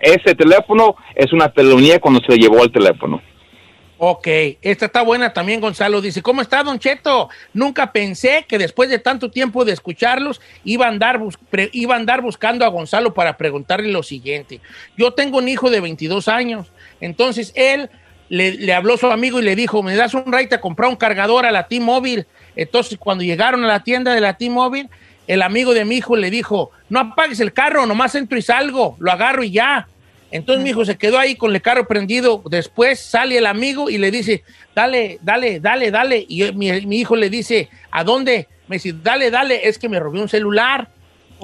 Ese 0.02 0.36
teléfono 0.36 0.96
es 1.16 1.32
una 1.32 1.50
felonía 1.50 2.00
cuando 2.00 2.20
se 2.22 2.32
le 2.32 2.38
llevó 2.38 2.64
el 2.64 2.72
teléfono. 2.72 3.22
Ok, 4.00 4.28
esta 4.62 4.86
está 4.86 5.02
buena 5.02 5.34
también, 5.34 5.60
Gonzalo. 5.60 6.02
Dice, 6.02 6.22
¿cómo 6.22 6.42
está, 6.42 6.62
Don 6.62 6.78
Cheto? 6.78 7.30
Nunca 7.54 7.92
pensé 7.92 8.46
que 8.48 8.60
después 8.60 8.90
de 8.90 9.00
tanto 9.00 9.32
tiempo 9.32 9.66
de 9.66 9.74
escucharlos 9.74 10.40
iba 10.64 10.86
a 10.86 10.90
andar, 10.90 11.20
iba 11.72 11.96
a 11.96 11.98
andar 11.98 12.22
buscando 12.22 12.64
a 12.64 12.68
Gonzalo 12.68 13.16
para 13.16 13.38
preguntarle 13.38 13.92
lo 13.92 14.04
siguiente. 14.04 14.62
Yo 14.98 15.14
tengo 15.14 15.40
un 15.40 15.48
hijo 15.48 15.72
de 15.72 15.80
22 15.80 16.28
años, 16.28 16.72
entonces 17.02 17.52
él 17.56 17.90
le, 18.30 18.72
habló 18.72 18.96
a 18.96 18.98
su 18.98 19.08
amigo 19.08 19.40
y 19.40 19.44
le 19.44 19.56
dijo, 19.56 19.82
¿me 19.82 19.96
das 19.96 20.14
un 20.14 20.32
rate 20.32 20.54
a 20.54 20.62
comprar 20.62 20.90
un 20.90 20.96
cargador 20.96 21.48
a 21.48 21.52
la 21.52 21.68
T-Mobile? 21.68 22.28
Entonces, 22.56 23.00
cuando 23.00 23.24
llegaron 23.24 23.64
a 23.64 23.68
la 23.68 23.84
tienda 23.84 24.14
de 24.14 24.22
la 24.22 24.38
T-Mobile, 24.38 24.90
el 25.26 25.42
amigo 25.42 25.74
de 25.74 25.86
mi 25.86 25.96
hijo 25.96 26.16
le 26.16 26.30
dijo, 26.30 26.72
no 26.90 27.00
apagues 27.00 27.40
el 27.40 27.54
carro, 27.54 27.86
nomás 27.86 28.16
entro 28.16 28.38
y 28.38 28.42
salgo, 28.42 28.96
lo 29.00 29.12
agarro 29.12 29.44
y 29.44 29.52
ya. 29.52 29.88
Entonces 30.30 30.62
mi 30.64 30.72
hijo 30.72 30.84
se 30.84 30.98
quedó 30.98 31.18
ahí 31.20 31.36
con 31.36 31.56
el 31.56 31.62
carro 31.62 31.88
prendido. 31.88 32.44
Después 32.50 33.00
sale 33.00 33.38
el 33.38 33.46
amigo 33.46 33.90
y 33.90 33.98
le 33.98 34.12
dice, 34.12 34.44
dale, 34.76 35.20
dale, 35.22 35.60
dale, 35.62 35.90
dale. 35.90 36.26
Y 36.28 36.52
mi 36.52 36.98
hijo 36.98 37.16
le 37.16 37.30
dice, 37.30 37.70
¿a 37.92 38.04
dónde? 38.04 38.48
Me 38.68 38.76
dice, 38.76 38.94
dale, 39.02 39.32
dale, 39.32 39.68
es 39.70 39.80
que 39.80 39.88
me 39.88 40.00
robé 40.00 40.20
un 40.22 40.28
celular. 40.30 40.90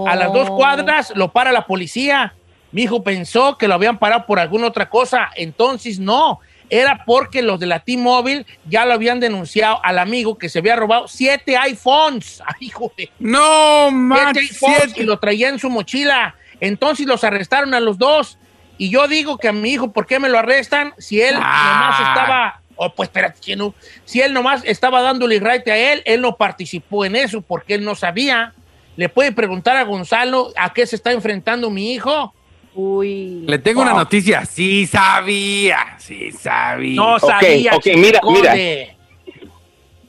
A 0.05 0.15
las 0.15 0.33
dos 0.33 0.49
Oh. 0.49 0.57
cuadras 0.57 1.13
lo 1.15 1.31
para 1.31 1.51
la 1.51 1.65
policía. 1.65 2.33
Mi 2.71 2.83
hijo 2.83 3.03
pensó 3.03 3.57
que 3.57 3.67
lo 3.67 3.75
habían 3.75 3.99
parado 3.99 4.25
por 4.25 4.39
alguna 4.39 4.67
otra 4.67 4.89
cosa. 4.89 5.29
Entonces 5.35 5.99
no, 5.99 6.39
era 6.79 7.03
porque 7.05 7.41
los 7.41 7.59
de 7.59 7.65
la 7.67 7.79
T-Mobile 7.79 8.45
ya 8.67 8.85
lo 8.85 8.93
habían 8.93 9.19
denunciado 9.19 9.79
al 9.83 9.99
amigo 9.99 10.37
que 10.37 10.49
se 10.49 10.59
había 10.59 10.75
robado 10.75 11.07
siete 11.07 11.55
iPhones. 11.57 12.41
Ay, 12.45 12.67
hijo 12.67 12.91
de... 12.97 13.09
No, 13.19 13.85
Siete 13.89 13.95
man, 13.95 14.37
iPhones 14.37 14.77
siete. 14.85 15.01
y 15.01 15.05
lo 15.05 15.19
traía 15.19 15.49
en 15.49 15.59
su 15.59 15.69
mochila. 15.69 16.35
Entonces 16.59 17.05
los 17.05 17.23
arrestaron 17.23 17.73
a 17.73 17.79
los 17.79 17.97
dos. 17.97 18.37
Y 18.77 18.89
yo 18.89 19.07
digo 19.07 19.37
que 19.37 19.47
a 19.49 19.51
mi 19.53 19.71
hijo, 19.71 19.91
¿por 19.91 20.05
qué 20.07 20.19
me 20.19 20.29
lo 20.29 20.39
arrestan? 20.39 20.93
Si 20.97 21.21
él 21.21 21.35
Ah. 21.37 21.73
nomás 21.73 21.99
estaba. 22.09 22.59
Oh, 22.75 22.89
pues 22.93 23.07
espérate, 23.09 23.55
no. 23.55 23.75
Si 24.03 24.19
él 24.21 24.33
nomás 24.33 24.63
estaba 24.65 25.01
dándole 25.01 25.39
right 25.39 25.67
a 25.67 25.77
él, 25.77 26.01
él 26.05 26.21
no 26.21 26.35
participó 26.37 27.05
en 27.05 27.15
eso 27.15 27.41
porque 27.41 27.75
él 27.75 27.85
no 27.85 27.93
sabía. 27.93 28.53
Le 28.95 29.09
puede 29.09 29.31
preguntar 29.31 29.77
a 29.77 29.83
Gonzalo 29.83 30.51
a 30.57 30.73
qué 30.73 30.85
se 30.87 30.95
está 30.95 31.11
enfrentando 31.11 31.69
mi 31.69 31.93
hijo. 31.93 32.33
Uy. 32.75 33.43
Le 33.47 33.59
tengo 33.59 33.81
una 33.81 33.93
noticia. 33.93 34.45
Sí 34.45 34.85
sabía. 34.87 35.77
Sí 35.97 36.31
sabía. 36.31 36.95
No 36.95 37.19
sabía. 37.19 37.73
ok, 37.75 37.85
mira, 37.95 38.19
chiconde. 38.19 38.95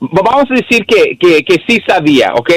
Va- 0.03 0.22
Vamos 0.22 0.50
a 0.50 0.55
decir 0.55 0.85
que, 0.87 1.16
que, 1.18 1.44
que 1.44 1.62
sí 1.66 1.81
sabía, 1.87 2.33
¿ok? 2.35 2.50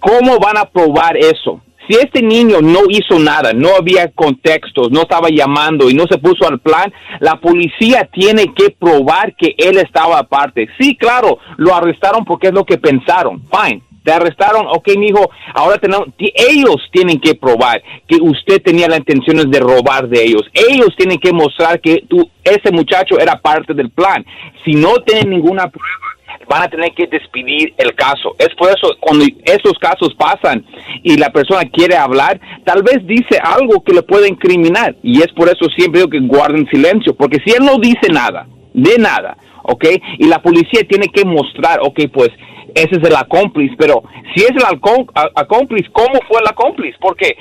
¿Cómo 0.00 0.38
van 0.38 0.56
a 0.58 0.64
probar 0.64 1.16
eso? 1.16 1.60
Si 1.88 1.94
este 1.94 2.22
niño 2.22 2.60
no 2.60 2.80
hizo 2.88 3.18
nada, 3.18 3.52
no 3.52 3.74
había 3.76 4.08
contextos, 4.12 4.90
no 4.92 5.02
estaba 5.02 5.28
llamando 5.30 5.90
y 5.90 5.94
no 5.94 6.06
se 6.06 6.16
puso 6.18 6.46
al 6.46 6.60
plan, 6.60 6.92
la 7.20 7.36
policía 7.40 8.08
tiene 8.12 8.52
que 8.54 8.70
probar 8.70 9.34
que 9.36 9.54
él 9.58 9.78
estaba 9.78 10.18
aparte. 10.20 10.68
Sí, 10.78 10.96
claro, 10.96 11.38
lo 11.56 11.74
arrestaron 11.74 12.24
porque 12.24 12.48
es 12.48 12.52
lo 12.52 12.64
que 12.64 12.78
pensaron. 12.78 13.42
Fine. 13.50 13.82
Te 14.04 14.12
arrestaron, 14.12 14.66
ok, 14.66 14.88
mijo, 14.96 15.30
ahora 15.54 15.78
tenemos, 15.78 16.08
ellos 16.18 16.76
tienen 16.90 17.20
que 17.20 17.34
probar 17.34 17.82
que 18.08 18.16
usted 18.20 18.60
tenía 18.62 18.88
las 18.88 18.98
intenciones 18.98 19.50
de 19.50 19.60
robar 19.60 20.08
de 20.08 20.24
ellos. 20.24 20.42
Ellos 20.52 20.94
tienen 20.96 21.18
que 21.18 21.32
mostrar 21.32 21.80
que 21.80 22.04
tú, 22.08 22.28
ese 22.42 22.72
muchacho 22.72 23.18
era 23.18 23.40
parte 23.40 23.74
del 23.74 23.90
plan. 23.90 24.24
Si 24.64 24.72
no 24.74 24.94
tienen 25.06 25.30
ninguna 25.30 25.68
prueba, 25.68 26.12
van 26.48 26.62
a 26.62 26.68
tener 26.68 26.92
que 26.92 27.06
despedir 27.06 27.72
el 27.78 27.94
caso. 27.94 28.34
Es 28.38 28.50
por 28.56 28.70
eso 28.70 28.94
cuando 29.00 29.24
esos 29.44 29.78
casos 29.78 30.14
pasan 30.18 30.64
y 31.02 31.16
la 31.16 31.30
persona 31.30 31.62
quiere 31.70 31.96
hablar, 31.96 32.40
tal 32.64 32.82
vez 32.82 33.06
dice 33.06 33.38
algo 33.42 33.82
que 33.82 33.94
le 33.94 34.02
puede 34.02 34.28
incriminar. 34.28 34.94
Y 35.02 35.20
es 35.20 35.32
por 35.32 35.48
eso 35.48 35.66
siempre 35.76 36.00
digo 36.00 36.10
que 36.10 36.20
guarden 36.20 36.66
silencio, 36.68 37.14
porque 37.14 37.38
si 37.44 37.52
él 37.52 37.64
no 37.64 37.78
dice 37.78 38.08
nada, 38.10 38.46
de 38.74 38.98
nada, 38.98 39.36
¿ok? 39.62 39.84
Y 40.18 40.26
la 40.26 40.42
policía 40.42 40.80
tiene 40.88 41.08
que 41.08 41.24
mostrar, 41.24 41.80
ok, 41.82 42.00
pues 42.12 42.30
ese 42.74 42.96
es 43.00 43.08
el 43.08 43.14
acómplice, 43.16 43.74
pero 43.78 44.02
si 44.34 44.42
es 44.44 44.50
el 44.50 44.62
alcón- 44.64 45.06
a- 45.14 45.30
acómplice, 45.40 45.90
¿cómo 45.92 46.18
fue 46.28 46.40
el 46.40 46.48
acómplice? 46.48 46.96
Porque 47.00 47.36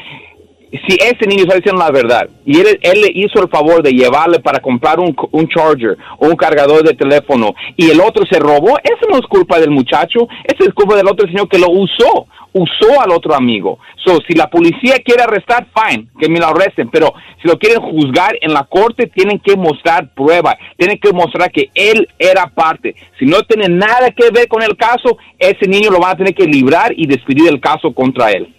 si 0.71 0.95
ese 0.95 1.27
niño 1.27 1.43
está 1.43 1.55
diciendo 1.55 1.81
la 1.81 1.91
verdad 1.91 2.29
y 2.45 2.59
él, 2.59 2.79
él 2.81 3.01
le 3.01 3.11
hizo 3.13 3.41
el 3.41 3.49
favor 3.49 3.83
de 3.83 3.91
llevarle 3.91 4.39
para 4.39 4.59
comprar 4.59 4.99
un, 4.99 5.15
un 5.31 5.47
charger 5.47 5.97
o 6.17 6.27
un 6.27 6.35
cargador 6.35 6.83
de 6.83 6.93
teléfono 6.93 7.53
y 7.75 7.89
el 7.89 7.99
otro 7.99 8.25
se 8.29 8.39
robó, 8.39 8.77
eso 8.83 9.09
no 9.09 9.17
es 9.17 9.27
culpa 9.27 9.59
del 9.59 9.71
muchacho, 9.71 10.27
eso 10.43 10.63
es 10.67 10.73
culpa 10.73 10.95
del 10.95 11.07
otro 11.07 11.27
señor 11.27 11.49
que 11.49 11.59
lo 11.59 11.69
usó, 11.69 12.27
usó 12.53 13.01
al 13.01 13.11
otro 13.11 13.35
amigo. 13.35 13.79
So, 14.03 14.19
si 14.27 14.33
la 14.33 14.49
policía 14.49 14.95
quiere 15.03 15.23
arrestar, 15.23 15.67
fine, 15.75 16.07
que 16.19 16.29
me 16.29 16.39
lo 16.39 16.47
arresten, 16.47 16.89
pero 16.89 17.13
si 17.41 17.47
lo 17.47 17.57
quieren 17.57 17.81
juzgar 17.81 18.37
en 18.41 18.53
la 18.53 18.63
corte, 18.63 19.07
tienen 19.07 19.39
que 19.39 19.55
mostrar 19.55 20.13
prueba, 20.13 20.57
tienen 20.77 20.99
que 20.99 21.11
mostrar 21.11 21.51
que 21.51 21.69
él 21.75 22.07
era 22.17 22.47
parte. 22.47 22.95
Si 23.19 23.25
no 23.25 23.41
tiene 23.43 23.67
nada 23.69 24.11
que 24.11 24.29
ver 24.31 24.47
con 24.47 24.63
el 24.63 24.75
caso, 24.75 25.17
ese 25.37 25.67
niño 25.67 25.91
lo 25.91 25.99
van 25.99 26.11
a 26.11 26.17
tener 26.17 26.33
que 26.33 26.45
librar 26.45 26.93
y 26.95 27.07
despedir 27.07 27.47
el 27.49 27.59
caso 27.59 27.93
contra 27.93 28.31
él. 28.31 28.53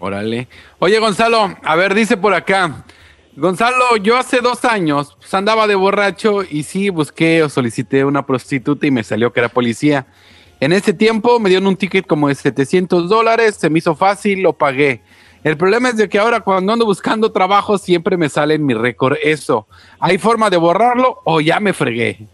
Órale. 0.00 0.48
Oye, 0.78 0.98
Gonzalo, 0.98 1.54
a 1.62 1.76
ver, 1.76 1.94
dice 1.94 2.16
por 2.16 2.32
acá. 2.32 2.84
Gonzalo, 3.36 3.96
yo 3.98 4.16
hace 4.16 4.40
dos 4.40 4.64
años 4.64 5.14
pues, 5.18 5.32
andaba 5.34 5.66
de 5.66 5.74
borracho 5.74 6.42
y 6.42 6.64
sí 6.64 6.88
busqué 6.88 7.42
o 7.42 7.48
solicité 7.48 8.04
una 8.04 8.26
prostituta 8.26 8.86
y 8.86 8.90
me 8.90 9.04
salió 9.04 9.32
que 9.32 9.40
era 9.40 9.50
policía. 9.50 10.06
En 10.58 10.72
ese 10.72 10.94
tiempo 10.94 11.38
me 11.38 11.48
dieron 11.48 11.68
un 11.68 11.76
ticket 11.76 12.06
como 12.06 12.28
de 12.28 12.34
700 12.34 13.08
dólares, 13.08 13.56
se 13.56 13.70
me 13.70 13.78
hizo 13.78 13.94
fácil, 13.94 14.42
lo 14.42 14.54
pagué. 14.54 15.02
El 15.44 15.56
problema 15.56 15.90
es 15.90 15.96
de 15.96 16.08
que 16.08 16.18
ahora 16.18 16.40
cuando 16.40 16.72
ando 16.72 16.84
buscando 16.84 17.30
trabajo 17.30 17.78
siempre 17.78 18.16
me 18.16 18.28
sale 18.28 18.54
en 18.54 18.66
mi 18.66 18.74
récord 18.74 19.16
eso. 19.22 19.66
¿Hay 19.98 20.18
forma 20.18 20.50
de 20.50 20.56
borrarlo 20.56 21.20
o 21.24 21.40
ya 21.40 21.60
me 21.60 21.72
fregué? 21.72 22.26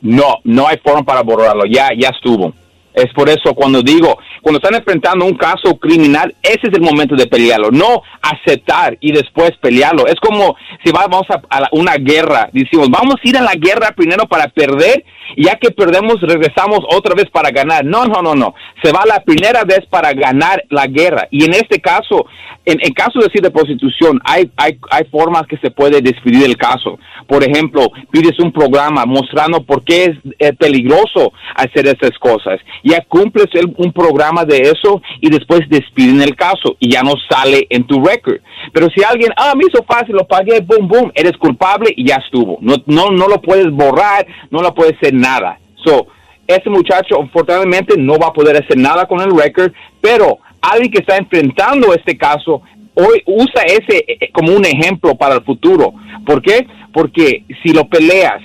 No, 0.00 0.38
no 0.44 0.66
hay 0.66 0.78
forma 0.78 1.04
para 1.04 1.22
borrarlo, 1.22 1.64
ya, 1.66 1.90
ya 1.96 2.08
estuvo. 2.08 2.52
Es 2.94 3.12
por 3.14 3.28
eso 3.28 3.54
cuando 3.54 3.82
digo, 3.82 4.18
cuando 4.42 4.58
están 4.58 4.74
enfrentando 4.74 5.24
un 5.24 5.34
caso 5.36 5.76
criminal, 5.78 6.34
ese 6.42 6.68
es 6.68 6.74
el 6.74 6.82
momento 6.82 7.14
de 7.16 7.26
pelearlo, 7.26 7.70
no 7.70 8.02
aceptar 8.20 8.96
y 9.00 9.12
después 9.12 9.52
pelearlo. 9.60 10.06
Es 10.06 10.16
como 10.20 10.56
si 10.84 10.92
vamos 10.92 11.22
a, 11.30 11.60
la- 11.60 11.68
una 11.72 11.94
guerra, 11.94 12.48
decimos, 12.52 12.88
vamos 12.90 13.16
a 13.24 13.28
ir 13.28 13.36
a 13.36 13.42
la 13.42 13.54
guerra 13.54 13.92
primero 13.96 14.26
para 14.26 14.48
perder, 14.48 15.04
y 15.36 15.44
ya 15.46 15.56
que 15.56 15.70
perdemos 15.70 16.20
regresamos 16.20 16.80
otra 16.90 17.14
vez 17.14 17.30
para 17.30 17.50
ganar. 17.50 17.84
No, 17.84 18.04
no, 18.04 18.20
no, 18.20 18.34
no. 18.34 18.54
Se 18.82 18.92
va 18.92 19.04
la 19.06 19.20
primera 19.20 19.64
vez 19.64 19.80
para 19.88 20.12
ganar 20.12 20.62
la 20.68 20.86
guerra. 20.86 21.26
Y 21.30 21.44
en 21.44 21.54
este 21.54 21.80
caso, 21.80 22.26
en, 22.66 22.78
en 22.82 22.92
caso 22.92 23.18
de, 23.18 23.26
decir 23.26 23.40
de 23.40 23.50
prostitución, 23.50 24.20
hay, 24.24 24.50
hay, 24.56 24.78
hay 24.90 25.04
formas 25.10 25.44
que 25.48 25.56
se 25.58 25.70
puede 25.70 26.02
despedir 26.02 26.44
el 26.44 26.56
caso. 26.58 26.98
Por 27.26 27.42
ejemplo, 27.42 27.90
pides 28.10 28.38
un 28.40 28.52
programa 28.52 29.06
mostrando 29.06 29.62
por 29.62 29.82
qué 29.84 30.14
es 30.38 30.56
peligroso 30.56 31.32
hacer 31.54 31.86
esas 31.86 32.18
cosas. 32.18 32.60
Ya 32.82 33.04
cumples 33.08 33.46
el- 33.54 33.74
un 33.78 33.92
programa 33.92 34.44
de 34.44 34.58
eso 34.58 35.00
y 35.20 35.30
después 35.30 35.60
despiden 35.68 36.20
el 36.22 36.34
caso 36.36 36.76
y 36.78 36.90
ya 36.92 37.02
no 37.02 37.12
sale 37.30 37.66
en 37.70 37.86
tu 37.86 38.02
record. 38.02 38.38
Pero 38.72 38.88
si 38.94 39.02
alguien, 39.04 39.30
ah, 39.36 39.52
me 39.56 39.64
hizo 39.68 39.84
fácil, 39.84 40.14
lo 40.14 40.26
pagué, 40.26 40.60
boom, 40.60 40.88
boom, 40.88 41.12
eres 41.14 41.36
culpable 41.38 41.92
y 41.96 42.06
ya 42.08 42.16
estuvo. 42.16 42.58
No, 42.60 42.76
no, 42.86 43.10
no 43.10 43.28
lo 43.28 43.40
puedes 43.40 43.70
borrar, 43.70 44.26
no 44.50 44.62
lo 44.62 44.74
puedes 44.74 44.96
hacer 44.96 45.14
nada. 45.14 45.58
So, 45.84 46.06
ese 46.46 46.68
muchacho, 46.70 47.22
afortunadamente, 47.22 47.94
no 47.96 48.18
va 48.18 48.28
a 48.28 48.32
poder 48.32 48.56
hacer 48.62 48.76
nada 48.76 49.06
con 49.06 49.20
el 49.20 49.30
record, 49.36 49.72
pero 50.00 50.38
alguien 50.60 50.90
que 50.90 50.98
está 50.98 51.16
enfrentando 51.16 51.94
este 51.94 52.16
caso 52.16 52.62
hoy 52.94 53.22
usa 53.26 53.62
ese 53.62 54.04
eh, 54.06 54.30
como 54.32 54.54
un 54.54 54.64
ejemplo 54.66 55.14
para 55.14 55.36
el 55.36 55.42
futuro. 55.44 55.94
¿Por 56.26 56.42
qué? 56.42 56.66
Porque 56.92 57.44
si 57.62 57.72
lo 57.72 57.88
peleas 57.88 58.42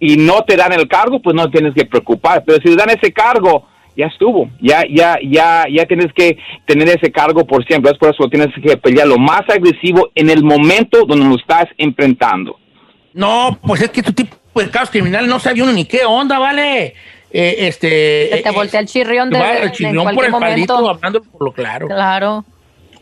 y 0.00 0.16
no 0.16 0.42
te 0.42 0.56
dan 0.56 0.72
el 0.72 0.88
cargo, 0.88 1.20
pues 1.20 1.36
no 1.36 1.50
tienes 1.50 1.74
que 1.74 1.84
preocupar. 1.84 2.42
Pero 2.44 2.58
si 2.58 2.74
te 2.74 2.76
dan 2.76 2.88
ese 2.90 3.12
cargo, 3.12 3.66
ya 3.96 4.06
estuvo. 4.06 4.50
Ya, 4.60 4.82
ya, 4.88 5.18
ya, 5.22 5.64
ya 5.70 5.86
tienes 5.86 6.12
que 6.12 6.38
tener 6.66 6.88
ese 6.88 7.10
cargo 7.10 7.46
por 7.46 7.64
siempre. 7.66 7.90
Es 7.92 7.98
por 7.98 8.10
eso 8.10 8.24
que 8.24 8.36
tienes 8.36 8.54
que 8.62 8.76
pelear 8.76 9.06
lo 9.06 9.18
más 9.18 9.42
agresivo 9.48 10.10
en 10.14 10.30
el 10.30 10.42
momento 10.42 11.04
donde 11.06 11.26
lo 11.26 11.36
estás 11.36 11.66
enfrentando. 11.78 12.58
No, 13.14 13.58
pues 13.66 13.82
es 13.82 13.90
que 13.90 14.02
tu 14.02 14.12
tipo 14.12 14.36
de 14.54 14.70
casos 14.70 14.90
criminales 14.90 15.28
no 15.28 15.38
sabía 15.38 15.64
uno 15.64 15.72
ni 15.72 15.84
qué 15.84 16.04
onda, 16.06 16.38
¿vale? 16.38 16.94
Eh, 17.30 17.66
este. 17.66 18.28
Se 18.30 18.42
te 18.42 18.50
voltea 18.50 18.80
el 18.80 18.86
chirrión 18.86 19.30
de, 19.30 19.38
va 19.38 19.56
el 19.56 19.64
en 19.64 19.72
chirrión 19.72 20.14
por 20.14 20.24
el 20.24 20.32
palito, 20.32 20.74
momento. 20.74 20.90
hablando 20.90 21.22
por 21.22 21.44
lo 21.44 21.52
claro. 21.52 21.86
Claro. 21.86 22.44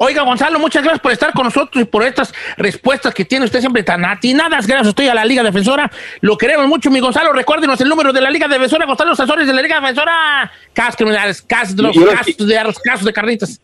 Oiga, 0.03 0.23
Gonzalo, 0.23 0.59
muchas 0.59 0.83
gracias 0.83 1.03
por 1.03 1.13
estar 1.13 1.31
con 1.35 1.45
nosotros 1.45 1.83
y 1.83 1.85
por 1.85 2.03
estas 2.03 2.33
respuestas 2.57 3.13
que 3.13 3.27
tiene 3.27 3.45
usted 3.45 3.61
siempre 3.61 3.83
tan 3.83 4.03
atinadas. 4.03 4.67
Gracias 4.67 4.89
estoy 4.89 5.09
a 5.09 5.15
la 5.15 5.27
Liga 5.27 5.43
Defensora. 5.43 5.93
Lo 6.23 6.39
queremos 6.39 6.67
mucho, 6.69 6.91
mi 6.91 7.01
Gonzalo. 7.01 7.35
Recuérdenos 7.35 7.79
el 7.83 7.89
número 7.91 8.11
de 8.11 8.23
la 8.23 8.31
Liga 8.31 8.49
Defensora. 8.49 8.87
Gonzalo, 8.87 9.11
los 9.11 9.21
asesores 9.21 9.47
de 9.47 9.53
la 9.53 9.61
Liga 9.61 9.79
Defensora. 9.79 10.51
Casos 10.73 10.97
criminales, 10.97 11.43
casos 11.43 11.77
de 11.77 11.83
los 11.83 11.95
casos 11.95 12.47
de, 12.47 12.65
los 12.65 12.79
casos 12.79 13.05
de 13.05 13.13
carnitas. 13.13 13.61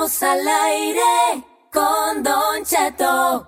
Al 0.06 0.48
aire 0.48 1.02
con 1.74 2.22
Don 2.22 2.64
Cheto. 2.64 3.48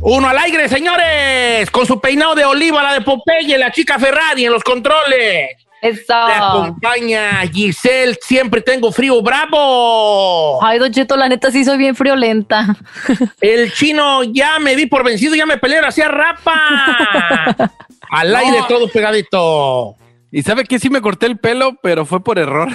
Uno 0.00 0.28
al 0.28 0.38
aire, 0.38 0.68
señores, 0.68 1.68
con 1.72 1.84
su 1.86 2.00
peinado 2.00 2.36
de 2.36 2.44
oliva, 2.44 2.80
la 2.80 2.92
de 2.92 3.00
Popeye, 3.00 3.58
la 3.58 3.72
chica 3.72 3.98
Ferrari 3.98 4.44
en 4.44 4.52
los 4.52 4.62
controles. 4.62 5.56
Eso. 5.82 6.26
Me 6.26 6.32
acompaña 6.34 7.40
Giselle, 7.52 8.18
siempre 8.20 8.60
tengo 8.60 8.92
frío, 8.92 9.22
bravo. 9.22 10.62
Ay, 10.64 10.78
Don 10.78 10.92
Cheto, 10.92 11.16
la 11.16 11.28
neta 11.28 11.50
sí 11.50 11.64
soy 11.64 11.78
bien 11.78 11.96
friolenta. 11.96 12.76
El 13.40 13.72
chino 13.72 14.22
ya 14.24 14.58
me 14.58 14.76
di 14.76 14.86
por 14.86 15.04
vencido, 15.04 15.34
ya 15.34 15.46
me 15.46 15.56
peleé, 15.58 15.80
hacía 15.80 16.08
rapa. 16.08 17.54
Al 18.10 18.34
aire 18.36 18.58
No. 18.60 18.66
todo 18.66 18.88
pegadito. 18.88 19.96
Y 20.32 20.42
sabe 20.42 20.64
que 20.64 20.78
sí 20.78 20.90
me 20.90 21.00
corté 21.00 21.26
el 21.26 21.38
pelo, 21.38 21.76
pero 21.82 22.04
fue 22.06 22.22
por 22.22 22.38
error. 22.38 22.68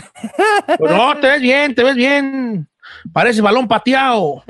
No, 0.79 1.15
te 1.17 1.27
ves 1.27 1.41
bien, 1.41 1.73
te 1.73 1.83
ves 1.83 1.95
bien. 1.95 2.67
Parece 3.13 3.41
balón 3.41 3.67
pateado. 3.67 4.43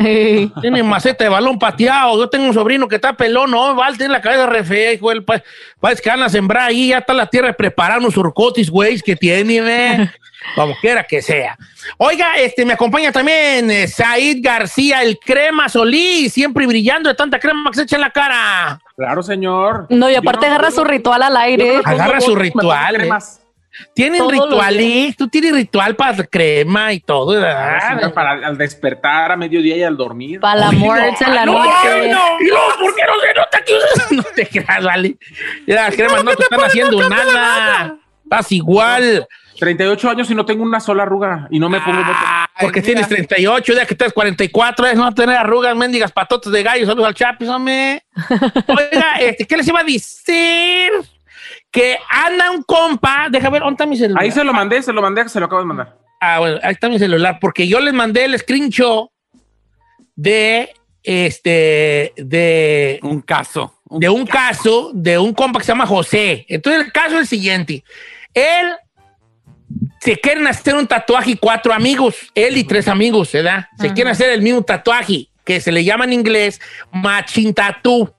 Tiene 0.61 0.81
maceta 0.83 1.23
de 1.23 1.29
balón 1.29 1.59
pateado. 1.59 2.17
Yo 2.17 2.29
tengo 2.29 2.45
un 2.45 2.53
sobrino 2.53 2.87
que 2.87 2.95
está 2.95 3.13
pelón, 3.13 3.51
no, 3.51 3.75
Val, 3.75 3.97
tiene 3.97 4.13
la 4.13 4.21
cabeza 4.21 4.45
re 4.47 4.63
fea, 4.63 4.93
hijo. 4.93 5.09
del 5.09 5.23
pa- 5.23 5.43
Parece 5.79 6.01
que 6.01 6.09
van 6.09 6.23
a 6.23 6.29
sembrar 6.29 6.69
ahí, 6.69 6.87
ya 6.89 6.99
está 6.99 7.13
la 7.13 7.27
tierra 7.27 7.53
preparada, 7.53 7.99
unos 7.99 8.13
surcotis, 8.13 8.69
güey, 8.71 8.99
que 9.01 9.15
tiene, 9.15 9.61
ve. 9.61 10.09
Como 10.55 10.75
quiera 10.79 11.03
que 11.03 11.23
sea. 11.23 11.57
Oiga, 11.97 12.35
este, 12.37 12.65
me 12.65 12.73
acompaña 12.73 13.11
también 13.11 13.69
eh, 13.71 13.87
Said 13.87 14.37
García, 14.41 15.01
el 15.01 15.17
crema 15.17 15.67
Solís, 15.69 16.33
siempre 16.33 16.67
brillando 16.67 17.09
de 17.09 17.15
tanta 17.15 17.39
crema 17.39 17.71
que 17.71 17.77
se 17.77 17.81
echa 17.83 17.95
en 17.95 18.01
la 18.01 18.11
cara. 18.11 18.79
Claro, 18.95 19.23
señor. 19.23 19.87
No, 19.89 20.07
y 20.09 20.15
aparte 20.15 20.45
agarra 20.45 20.69
su 20.69 20.83
ritual 20.83 21.23
al 21.23 21.35
aire. 21.37 21.81
Agarra 21.83 22.21
su 22.21 22.35
ritual. 22.35 22.95
eh. 23.01 23.09
Tienen 23.93 24.19
Todos 24.19 24.31
rituales, 24.31 25.15
tú 25.17 25.27
tienes 25.27 25.53
ritual 25.53 25.95
para 25.95 26.23
crema 26.25 26.93
y 26.93 26.99
todo, 26.99 27.39
Claro, 27.39 27.95
¿verdad? 27.97 28.13
para 28.13 28.31
al 28.47 28.57
despertar 28.57 29.31
a 29.31 29.37
mediodía 29.37 29.77
y 29.77 29.83
al 29.83 29.97
dormir. 29.97 30.39
Para 30.39 30.59
la 30.61 30.71
no, 30.71 30.79
muerte 30.79 31.23
en 31.25 31.35
la 31.35 31.45
no, 31.45 31.53
noche. 31.53 31.71
ay, 31.83 32.09
no, 32.11 32.39
y 32.39 32.47
luego, 32.47 32.65
¿por 32.79 32.95
qué 32.95 33.01
no 33.05 33.13
se 33.21 33.33
nota 33.33 33.63
que 33.63 34.15
no 34.15 34.23
te 34.35 34.47
creas, 34.47 34.83
vale? 34.83 35.17
Las 35.65 35.95
cremas 35.95 36.23
no 36.23 36.35
te 36.35 36.43
están 36.43 36.61
haciendo 36.61 37.09
nada. 37.09 37.97
Estás 38.23 38.51
igual. 38.51 39.27
38 39.57 40.09
años 40.09 40.29
y 40.29 40.35
no 40.35 40.45
tengo 40.45 40.63
una 40.63 40.81
sola 40.81 41.03
arruga 41.03 41.47
y 41.49 41.59
no 41.59 41.69
me 41.69 41.79
pongo 41.79 42.01
Ah, 42.05 42.49
Porque 42.59 42.81
tienes 42.81 43.07
38, 43.07 43.73
ya 43.73 43.85
que 43.85 43.93
estás 43.93 44.11
44, 44.11 44.87
es 44.87 44.95
no 44.97 45.13
tener 45.13 45.37
arrugas, 45.37 45.73
mendigas 45.77 46.11
patotas 46.11 46.51
de 46.51 46.61
gallo. 46.61 46.85
Saludos 46.85 47.07
al 47.07 47.13
Chapis, 47.13 47.47
hombre. 47.47 48.03
Oiga, 48.67 49.15
este, 49.19 49.45
¿qué 49.45 49.55
les 49.55 49.67
iba 49.67 49.79
a 49.79 49.83
decir? 49.83 50.91
Que 51.75 51.99
anda 52.09 52.51
un 52.51 52.63
compa, 52.63 53.27
deja 53.29 53.49
ver, 53.49 53.59
¿dónde 53.61 53.73
está 53.73 53.85
mi 53.85 53.97
celular? 53.97 54.23
Ahí 54.23 54.31
se 54.31 54.45
lo 54.45 54.53
mandé, 54.53 54.81
se 54.81 54.93
lo 54.93 55.01
mandé, 55.01 55.27
se 55.27 55.41
lo 55.41 55.47
acabo 55.47 55.59
de 55.59 55.67
mandar. 55.67 55.97
Ah, 56.21 56.39
bueno, 56.39 56.57
ahí 56.63 56.71
está 56.71 56.87
mi 56.87 56.97
celular, 56.97 57.37
porque 57.41 57.67
yo 57.67 57.81
les 57.81 57.93
mandé 57.93 58.23
el 58.23 58.39
screenshot 58.39 59.09
de 60.15 60.73
este 61.03 62.13
de 62.15 62.99
un 63.03 63.21
caso. 63.21 63.73
de 63.89 64.07
un 64.07 64.25
caso 64.25 64.91
de 64.93 65.17
un 65.17 65.33
compa 65.33 65.59
que 65.59 65.65
se 65.65 65.73
llama 65.73 65.85
José. 65.85 66.45
Entonces 66.47 66.85
el 66.85 66.93
caso 66.93 67.15
es 67.15 67.21
el 67.21 67.27
siguiente. 67.27 67.83
Él 68.33 68.71
se 69.99 70.17
quieren 70.17 70.47
hacer 70.47 70.75
un 70.75 70.87
tatuaje 70.87 71.31
y 71.31 71.35
cuatro 71.35 71.73
amigos, 71.73 72.31
él 72.35 72.55
y 72.57 72.63
tres 72.63 72.87
amigos, 72.87 73.33
¿verdad? 73.33 73.67
Se 73.77 73.91
quieren 73.91 74.11
hacer 74.11 74.29
el 74.29 74.41
mismo 74.41 74.61
tatuaje 74.63 75.27
que 75.43 75.59
se 75.59 75.73
le 75.73 75.83
llama 75.83 76.05
en 76.05 76.13
inglés 76.13 76.61
matching 76.91 77.53
tattoo, 77.53 78.15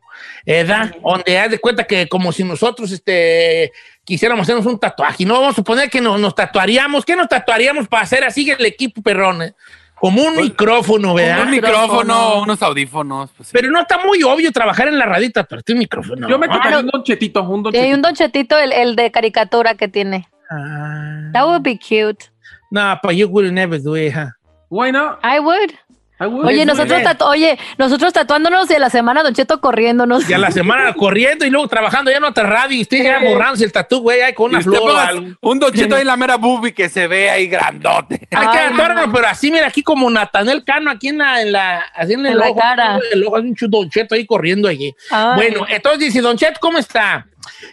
¿verdad? 0.46 0.94
Donde 1.02 1.38
haz 1.38 1.50
de 1.50 1.58
cuenta 1.58 1.84
que 1.84 2.08
como 2.08 2.30
si 2.32 2.44
nosotros 2.44 2.90
este 2.92 3.72
quisiéramos 4.04 4.44
hacernos 4.44 4.64
un 4.66 4.78
tatuaje. 4.78 5.24
No 5.24 5.34
vamos 5.34 5.52
a 5.52 5.56
suponer 5.56 5.90
que 5.90 6.00
nos, 6.00 6.20
nos 6.20 6.34
tatuaríamos. 6.34 7.04
¿Qué 7.04 7.16
nos 7.16 7.28
tatuaríamos 7.28 7.88
para 7.88 8.04
hacer 8.04 8.22
así 8.24 8.48
el 8.48 8.64
equipo 8.64 9.02
perrón? 9.02 9.42
eh? 9.42 9.54
Como 9.98 10.22
un 10.22 10.36
micrófono, 10.36 11.14
¿verdad? 11.14 11.44
Un 11.44 11.50
micrófono, 11.52 12.42
unos 12.42 12.62
audífonos. 12.62 13.30
pues 13.36 13.48
sí. 13.48 13.52
Pero 13.54 13.70
no 13.70 13.80
está 13.80 13.98
muy 13.98 14.22
obvio 14.22 14.52
trabajar 14.52 14.88
en 14.88 14.98
la 14.98 15.06
radita, 15.06 15.42
pero 15.44 15.62
un 15.68 15.78
micrófono. 15.78 16.28
Yo 16.28 16.38
me 16.38 16.46
Ah, 16.46 16.50
tatuaría 16.50 16.78
un 16.80 16.86
donchetito, 16.88 17.42
un 17.42 17.62
Sí, 17.72 17.78
hay 17.78 17.90
donchetito. 17.90 17.94
un 17.96 18.02
donchetito, 18.02 18.58
el, 18.58 18.72
el 18.72 18.94
de 18.94 19.10
caricatura 19.10 19.74
que 19.74 19.88
tiene. 19.88 20.28
Ah. 20.50 21.30
That 21.32 21.46
would 21.46 21.62
be 21.62 21.78
cute. 21.78 22.26
No, 22.70 22.98
but 23.02 23.12
you 23.14 23.26
would 23.28 23.50
never 23.52 23.80
do 23.82 23.96
it, 23.96 24.12
huh? 24.14 24.30
Why 24.68 24.92
not? 24.92 25.18
I 25.24 25.40
would. 25.40 25.72
Would. 26.20 26.46
Oye, 26.46 26.64
nosotros, 26.64 27.00
eh. 27.00 27.04
tatu- 27.04 27.26
oye, 27.26 27.58
nosotros 27.76 28.12
tatuándonos 28.12 28.70
y 28.70 28.74
a 28.74 28.78
la 28.78 28.90
semana 28.90 29.22
Don 29.22 29.34
Cheto 29.34 29.60
corriéndonos. 29.60 30.28
Y 30.28 30.32
a 30.32 30.38
la 30.38 30.50
semana 30.50 30.92
corriendo 30.96 31.44
y 31.44 31.50
luego 31.50 31.68
trabajando 31.68 32.10
ya 32.10 32.16
en 32.16 32.24
otra 32.24 32.44
radio 32.44 32.76
y 32.78 32.82
usted 32.82 33.02
ya 33.02 33.18
borrándose 33.20 33.64
el 33.64 33.72
tatú, 33.72 34.00
güey, 34.00 34.22
ahí 34.22 34.32
con 34.32 34.50
una 34.50 34.60
flor 34.62 35.36
un 35.40 35.58
donchito 35.58 35.94
ahí 35.94 36.00
en 36.02 36.06
la 36.06 36.16
mera 36.16 36.36
boobie 36.36 36.72
que 36.72 36.88
se 36.88 37.06
ve 37.06 37.28
ahí 37.30 37.46
grandote. 37.46 38.26
Hay 38.30 38.48
que 38.48 38.58
adorarlo, 38.58 39.12
pero 39.12 39.26
así, 39.28 39.50
mira, 39.50 39.66
aquí 39.66 39.82
como 39.82 40.08
Natanel 40.10 40.64
Cano, 40.64 40.90
aquí 40.90 41.08
en 41.08 41.18
la, 41.18 41.42
en 41.42 41.52
la, 41.52 41.80
así 41.94 42.14
en 42.14 42.20
el 42.20 42.32
En 42.32 42.38
la 42.38 42.48
ojo, 42.48 42.58
cara. 42.60 42.98
el 43.12 43.24
ojo, 43.24 43.36
hay 43.36 43.42
un 43.42 43.56
Don 43.68 43.90
Cheto 43.90 44.14
ahí 44.14 44.24
corriendo 44.26 44.68
allí. 44.68 44.94
Ay. 45.10 45.34
Bueno, 45.36 45.66
entonces 45.68 46.00
dice, 46.00 46.20
Don 46.20 46.36
Cheto, 46.36 46.58
¿cómo 46.60 46.78
está? 46.78 47.26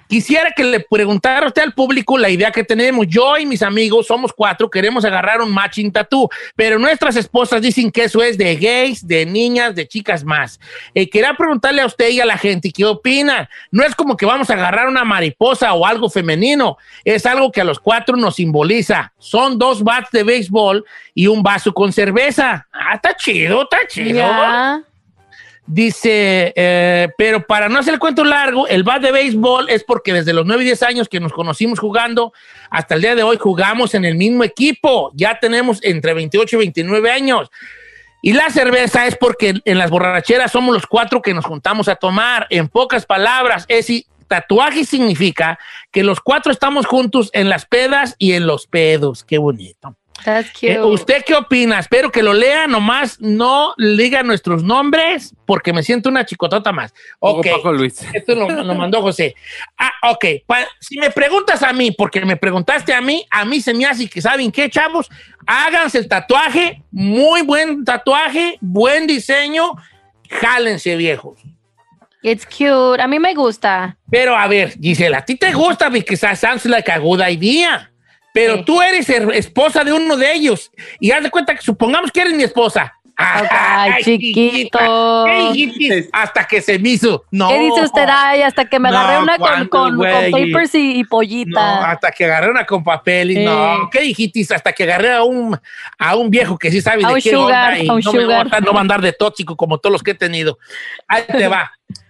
Quisiera 0.07 0.51
que 0.51 0.63
le 0.63 0.79
preguntara 0.79 1.47
usted 1.47 1.61
al 1.61 1.73
público 1.73 2.17
la 2.17 2.29
idea 2.29 2.51
que 2.51 2.63
tenemos. 2.63 3.07
Yo 3.07 3.37
y 3.37 3.45
mis 3.45 3.61
amigos, 3.61 4.07
somos 4.07 4.31
cuatro, 4.33 4.69
queremos 4.69 5.05
agarrar 5.05 5.41
un 5.41 5.51
matching 5.51 5.91
tattoo, 5.91 6.29
pero 6.55 6.79
nuestras 6.79 7.15
esposas 7.15 7.61
dicen 7.61 7.91
que 7.91 8.03
eso 8.03 8.21
es 8.21 8.37
de 8.37 8.55
gays, 8.55 9.07
de 9.07 9.25
niñas, 9.25 9.75
de 9.75 9.87
chicas 9.87 10.23
más. 10.23 10.59
Eh, 10.93 11.09
quería 11.09 11.33
preguntarle 11.35 11.81
a 11.81 11.85
usted 11.85 12.09
y 12.09 12.19
a 12.19 12.25
la 12.25 12.37
gente 12.37 12.71
qué 12.71 12.85
opina. 12.85 13.49
No 13.71 13.83
es 13.83 13.95
como 13.95 14.17
que 14.17 14.25
vamos 14.25 14.49
a 14.49 14.53
agarrar 14.53 14.87
una 14.87 15.03
mariposa 15.03 15.73
o 15.73 15.85
algo 15.85 16.09
femenino, 16.09 16.77
es 17.03 17.25
algo 17.25 17.51
que 17.51 17.61
a 17.61 17.63
los 17.63 17.79
cuatro 17.79 18.15
nos 18.15 18.35
simboliza. 18.35 19.13
Son 19.17 19.57
dos 19.57 19.83
bats 19.83 20.11
de 20.11 20.23
béisbol 20.23 20.85
y 21.13 21.27
un 21.27 21.43
vaso 21.43 21.73
con 21.73 21.91
cerveza. 21.91 22.67
Ah, 22.71 22.95
está 22.95 23.15
chido, 23.15 23.63
está 23.63 23.87
chido. 23.87 24.19
Ya. 24.19 24.83
Dice, 25.65 26.51
eh, 26.57 27.07
pero 27.17 27.47
para 27.47 27.69
no 27.69 27.79
hacer 27.79 27.93
el 27.93 27.99
cuento 27.99 28.25
largo, 28.25 28.67
el 28.67 28.83
bat 28.83 29.01
de 29.01 29.13
béisbol 29.13 29.69
es 29.69 29.83
porque 29.83 30.11
desde 30.11 30.33
los 30.33 30.45
9 30.45 30.61
y 30.61 30.65
10 30.65 30.83
años 30.83 31.09
que 31.09 31.21
nos 31.21 31.31
conocimos 31.31 31.79
jugando, 31.79 32.33
hasta 32.69 32.95
el 32.95 33.01
día 33.01 33.15
de 33.15 33.23
hoy 33.23 33.37
jugamos 33.37 33.95
en 33.95 34.03
el 34.03 34.15
mismo 34.15 34.43
equipo. 34.43 35.11
Ya 35.13 35.39
tenemos 35.39 35.79
entre 35.83 36.13
28 36.13 36.57
y 36.57 36.59
29 36.59 37.11
años. 37.11 37.49
Y 38.21 38.33
la 38.33 38.49
cerveza 38.49 39.07
es 39.07 39.17
porque 39.17 39.53
en 39.63 39.77
las 39.77 39.89
borracheras 39.89 40.51
somos 40.51 40.73
los 40.73 40.87
cuatro 40.87 41.21
que 41.21 41.33
nos 41.33 41.45
juntamos 41.45 41.87
a 41.87 41.95
tomar. 41.95 42.47
En 42.49 42.67
pocas 42.67 43.05
palabras, 43.05 43.65
es 43.67 43.89
tatuaje 44.27 44.85
significa 44.85 45.59
que 45.91 46.03
los 46.03 46.19
cuatro 46.19 46.51
estamos 46.51 46.85
juntos 46.85 47.29
en 47.33 47.49
las 47.49 47.65
pedas 47.65 48.15
y 48.17 48.33
en 48.33 48.47
los 48.47 48.67
pedos. 48.67 49.23
Qué 49.23 49.37
bonito. 49.37 49.95
That's 50.23 50.51
cute. 50.51 50.73
Eh, 50.73 50.81
¿Usted 50.81 51.23
qué 51.25 51.35
opina? 51.35 51.79
Espero 51.79 52.11
que 52.11 52.23
lo 52.23 52.33
lea, 52.33 52.67
nomás 52.67 53.19
no 53.19 53.73
diga 53.77 54.23
nuestros 54.23 54.63
nombres 54.63 55.35
porque 55.45 55.73
me 55.73 55.83
siento 55.83 56.09
una 56.09 56.25
chicotota 56.25 56.71
más. 56.71 56.93
Ok, 57.19 57.47
Paco 57.51 57.73
Luis. 57.73 58.01
esto 58.13 58.35
lo, 58.35 58.49
lo 58.49 58.75
mandó 58.75 59.01
José. 59.01 59.35
Ah, 59.77 59.91
ok, 60.11 60.25
Pa- 60.45 60.67
si 60.79 60.97
me 60.97 61.09
preguntas 61.11 61.61
a 61.63 61.73
mí, 61.73 61.91
porque 61.91 62.23
me 62.25 62.37
preguntaste 62.37 62.93
a 62.93 63.01
mí, 63.01 63.25
a 63.29 63.43
mí 63.43 63.59
se 63.59 63.73
me 63.73 63.85
hace 63.85 64.07
que 64.07 64.21
saben 64.21 64.51
qué, 64.51 64.69
chavos, 64.69 65.09
háganse 65.45 65.97
el 65.97 66.07
tatuaje, 66.07 66.83
muy 66.91 67.41
buen 67.41 67.83
tatuaje, 67.83 68.57
buen 68.61 69.07
diseño 69.07 69.73
jálense 70.29 70.95
viejos. 70.95 71.39
It's 72.21 72.45
cute. 72.45 73.01
A 73.01 73.07
mí 73.07 73.19
me 73.19 73.33
gusta. 73.33 73.97
Pero 74.09 74.35
a 74.35 74.47
ver, 74.47 74.77
Gisela, 74.79 75.17
a 75.19 75.25
ti 75.25 75.35
te 75.35 75.51
gusta 75.53 75.89
because 75.89 76.21
that 76.21 76.37
sounds 76.37 76.65
like 76.65 76.89
a 76.89 76.97
good 76.97 77.19
idea. 77.21 77.91
Pero 78.33 78.65
tú 78.65 78.81
eres 78.81 79.07
esposa 79.09 79.83
de 79.83 79.93
uno 79.93 80.17
de 80.17 80.33
ellos. 80.33 80.71
Y 80.99 81.11
haz 81.11 81.23
de 81.23 81.29
cuenta 81.29 81.53
que 81.55 81.61
supongamos 81.61 82.11
que 82.11 82.21
eres 82.21 82.33
mi 82.33 82.43
esposa. 82.43 82.93
Ay, 83.15 84.03
chiquito. 84.03 84.79
¿Qué 85.27 85.49
dijiste? 85.53 86.09
Hasta 86.11 86.45
que 86.45 86.61
se 86.63 86.79
me 86.79 86.89
hizo. 86.89 87.25
No. 87.29 87.47
¿Qué 87.47 87.59
dice 87.59 87.81
usted? 87.83 88.05
Ay, 88.09 88.41
hasta 88.41 88.65
que 88.65 88.79
me 88.79 88.89
No, 88.89 88.97
agarré 88.97 89.21
una 89.21 89.37
con, 89.37 89.47
¿cuándo, 89.69 89.69
con, 89.69 89.97
con 89.97 90.31
papers 90.31 90.73
y, 90.73 90.95
y 90.99 91.03
No, 91.03 91.09
pollita. 91.09 91.91
hasta 91.91 92.11
que 92.11 92.25
agarré 92.25 92.49
una 92.49 92.65
con 92.65 92.83
papel 92.83 93.29
y 93.31 93.35
Sí. 93.35 93.45
no. 93.45 93.87
¿Qué 93.91 93.99
dijiste? 94.01 94.43
Hasta 94.55 94.73
que 94.73 94.81
agarré 94.83 95.11
a 95.13 95.23
un, 95.23 95.55
a 95.99 96.15
un 96.15 96.31
viejo 96.31 96.57
que 96.57 96.71
sí 96.71 96.81
sabe 96.81 97.05
A 97.05 97.09
de 97.09 97.13
un 97.13 97.21
qué 97.21 97.29
sugar, 97.29 97.73
onda 97.73 97.83
y 97.83 97.87
a 97.87 97.93
un 97.93 98.01
no, 98.03 98.13
me 98.13 98.25
va 98.25 98.39
a 98.41 98.43
sugar. 98.45 98.63
no 98.63 98.73
va 98.73 98.79
a 98.79 98.81
andar 98.81 99.01
de 99.01 99.13
tóxico 99.13 99.55
como 99.55 99.77
todos 99.77 99.91
los 99.93 100.01
que 100.01 100.11
he 100.11 100.15
tenido. 100.15 100.57
Ahí 101.07 101.21
te 101.27 101.47
va. 101.47 101.71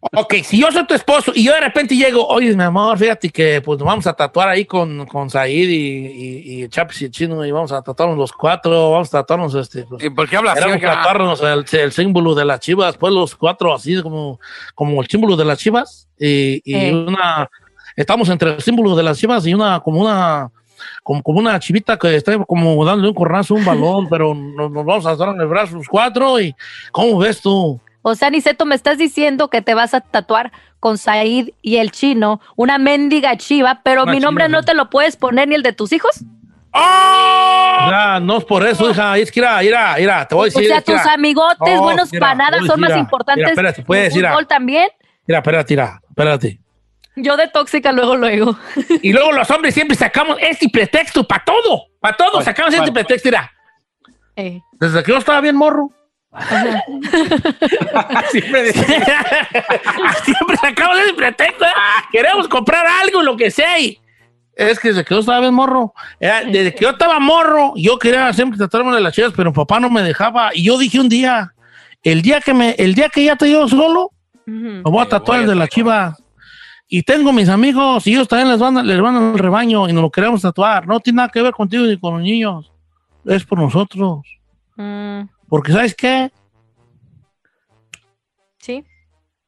Ok, 0.00 0.34
si 0.44 0.60
yo 0.60 0.70
soy 0.70 0.86
tu 0.86 0.94
esposo 0.94 1.32
y 1.34 1.42
yo 1.44 1.52
de 1.52 1.60
repente 1.60 1.96
llego, 1.96 2.26
oye, 2.28 2.54
mi 2.54 2.62
amor, 2.62 2.96
fíjate 2.98 3.30
que 3.30 3.60
pues 3.62 3.78
nos 3.78 3.86
vamos 3.86 4.06
a 4.06 4.12
tatuar 4.12 4.48
ahí 4.48 4.64
con, 4.64 5.04
con 5.06 5.30
Said 5.30 5.68
y, 5.68 5.74
y, 5.74 6.64
y 6.64 6.68
Chapis 6.68 7.02
y 7.02 7.04
el 7.06 7.10
Chino 7.10 7.44
y 7.44 7.50
vamos 7.50 7.72
a 7.72 7.82
tatuarnos 7.82 8.16
los 8.16 8.30
cuatro, 8.32 8.92
vamos 8.92 9.08
a 9.08 9.18
tatuarnos 9.18 9.54
este. 9.54 9.84
Pues, 9.84 10.04
¿Y 10.04 10.10
por 10.10 10.28
qué 10.28 10.36
hablas 10.36 10.58
así, 10.62 10.80
tatuarnos 10.80 11.40
el, 11.42 11.64
el 11.80 11.92
símbolo 11.92 12.34
de 12.34 12.44
las 12.44 12.60
chivas, 12.60 12.96
pues 12.96 13.12
los 13.12 13.34
cuatro 13.34 13.74
así 13.74 14.00
como, 14.02 14.38
como 14.74 15.00
el 15.02 15.08
símbolo 15.08 15.34
de 15.34 15.44
las 15.44 15.58
chivas 15.58 16.08
y, 16.18 16.60
y 16.64 16.74
Eh. 16.74 16.92
una, 16.94 17.50
estamos 17.96 18.28
entre 18.28 18.54
el 18.54 18.62
símbolo 18.62 18.94
de 18.94 19.02
las 19.02 19.18
chivas 19.18 19.46
y 19.46 19.54
una, 19.54 19.80
como 19.80 20.02
una, 20.02 20.50
como, 21.02 21.22
como 21.22 21.38
una 21.40 21.58
chivita 21.58 21.98
que 21.98 22.14
está 22.14 22.38
como 22.44 22.84
dándole 22.84 23.08
un 23.08 23.14
cornazo 23.14 23.54
un 23.54 23.64
balón, 23.64 24.08
pero 24.10 24.34
nos, 24.34 24.70
nos 24.70 24.84
vamos 24.84 25.06
a 25.06 25.16
dar 25.16 25.30
en 25.30 25.40
el 25.40 25.46
brazo 25.48 25.76
los 25.76 25.88
cuatro 25.88 26.38
y 26.38 26.54
¿cómo 26.92 27.18
ves 27.18 27.40
tú? 27.40 27.80
O 28.08 28.14
sea, 28.14 28.30
Niceto, 28.30 28.66
me 28.66 28.76
estás 28.76 28.98
diciendo 28.98 29.50
que 29.50 29.62
te 29.62 29.74
vas 29.74 29.92
a 29.92 30.00
tatuar 30.00 30.52
con 30.78 30.96
Said 30.96 31.48
y 31.60 31.78
el 31.78 31.90
chino 31.90 32.40
una 32.54 32.78
mendiga 32.78 33.36
chiva, 33.36 33.80
pero 33.82 34.04
Una 34.04 34.12
mi 34.12 34.20
nombre 34.20 34.44
chiva, 34.44 34.58
no 34.58 34.62
te 34.64 34.74
lo 34.74 34.90
puedes 34.90 35.16
poner 35.16 35.48
ni 35.48 35.56
el 35.56 35.64
de 35.64 35.72
tus 35.72 35.92
hijos. 35.92 36.20
Ya, 36.72 38.20
no 38.22 38.36
es 38.38 38.44
por 38.44 38.64
eso, 38.64 38.88
hija, 38.88 39.18
es 39.18 39.32
que 39.32 39.40
mira, 39.40 39.58
mira, 39.60 39.94
mira, 39.98 40.28
te 40.28 40.36
voy 40.36 40.42
a 40.42 40.42
O 40.42 40.44
decir. 40.44 40.68
sea, 40.68 40.78
es 40.78 40.84
que 40.84 40.92
tus 40.92 41.04
amigotes, 41.06 41.74
No, 41.74 41.82
buenos 41.82 42.12
mira, 42.12 42.20
para 42.20 42.34
nada, 42.36 42.58
Uy, 42.62 42.68
son 42.68 42.78
más 42.78 42.96
importantes. 42.96 43.38
Mira, 43.42 43.50
espérate, 43.50 43.74
que 43.74 43.80
el 43.80 43.86
puedes, 43.86 44.14
fútbol 44.14 44.46
también. 44.46 44.86
mira, 45.26 45.38
espérate, 45.40 45.72
mira, 45.74 46.00
espérate. 46.08 46.60
Yo 47.16 47.36
de 47.36 47.48
tóxica 47.48 47.90
luego, 47.90 48.14
luego. 48.14 48.56
Y 49.02 49.12
luego 49.12 49.32
los 49.32 49.50
hombres 49.50 49.74
siempre 49.74 49.96
sacamos 49.96 50.36
este 50.40 50.68
pretexto 50.68 51.26
para 51.26 51.42
todo, 51.44 51.86
para 51.98 52.16
todo, 52.16 52.40
sacamos 52.40 52.72
este 52.72 52.92
pretexto, 52.92 53.26
mira. 53.30 53.50
Eh. 54.36 54.60
Desde 54.74 55.02
que 55.02 55.10
yo 55.10 55.18
estaba 55.18 55.40
bien 55.40 55.56
morro. 55.56 55.90
siempre, 58.30 58.72
siempre 60.24 60.56
sacamos 60.60 60.98
ese 61.00 61.14
pretexto. 61.14 61.64
¿eh? 61.64 61.68
Queremos 62.12 62.48
comprar 62.48 62.84
algo, 63.02 63.22
lo 63.22 63.36
que 63.36 63.50
sea. 63.50 63.78
y- 63.78 63.98
es 64.54 64.80
que 64.80 64.88
desde 64.88 65.04
que 65.04 65.14
yo 65.14 65.20
estaba 65.20 65.50
morro, 65.50 65.92
era- 66.18 66.42
desde 66.44 66.74
que 66.74 66.84
yo 66.84 66.90
estaba 66.90 67.18
morro, 67.20 67.74
yo 67.76 67.98
quería 67.98 68.32
siempre 68.32 68.56
tratarme 68.56 68.94
de 68.94 69.02
las 69.02 69.12
chivas, 69.14 69.32
pero 69.36 69.52
papá 69.52 69.78
no 69.80 69.90
me 69.90 70.02
dejaba. 70.02 70.50
Y 70.54 70.64
yo 70.64 70.78
dije 70.78 70.98
un 70.98 71.08
día, 71.10 71.52
el 72.02 72.22
día 72.22 72.40
que 72.40 72.54
me, 72.54 72.70
el 72.78 72.94
día 72.94 73.08
que 73.10 73.22
ya 73.24 73.36
te 73.36 73.46
llevo 73.48 73.68
solo, 73.68 74.12
me 74.46 74.80
voy 74.82 75.02
a 75.02 75.08
tatuar 75.08 75.40
el 75.40 75.46
de 75.46 75.54
la 75.54 75.68
chiva. 75.68 76.16
Y 76.88 77.02
tengo 77.02 77.32
mis 77.32 77.48
amigos 77.48 78.06
y 78.06 78.12
ellos 78.14 78.28
también 78.28 78.48
les 78.48 78.58
van, 78.60 78.78
a- 78.78 78.82
les 78.82 78.98
van 79.00 79.16
al 79.16 79.38
rebaño 79.38 79.88
y 79.88 79.92
nos 79.92 80.02
lo 80.02 80.10
queremos 80.10 80.40
tatuar. 80.40 80.86
No 80.86 81.00
tiene 81.00 81.16
nada 81.18 81.28
que 81.28 81.42
ver 81.42 81.52
contigo 81.52 81.84
ni 81.84 81.98
con 81.98 82.14
los 82.14 82.22
niños. 82.22 82.70
Es 83.26 83.44
por 83.44 83.58
nosotros. 83.58 84.20
Mm, 84.76 85.22
Porque 85.48 85.72
¿sabes 85.72 85.94
qué? 85.94 86.30
sí, 88.58 88.84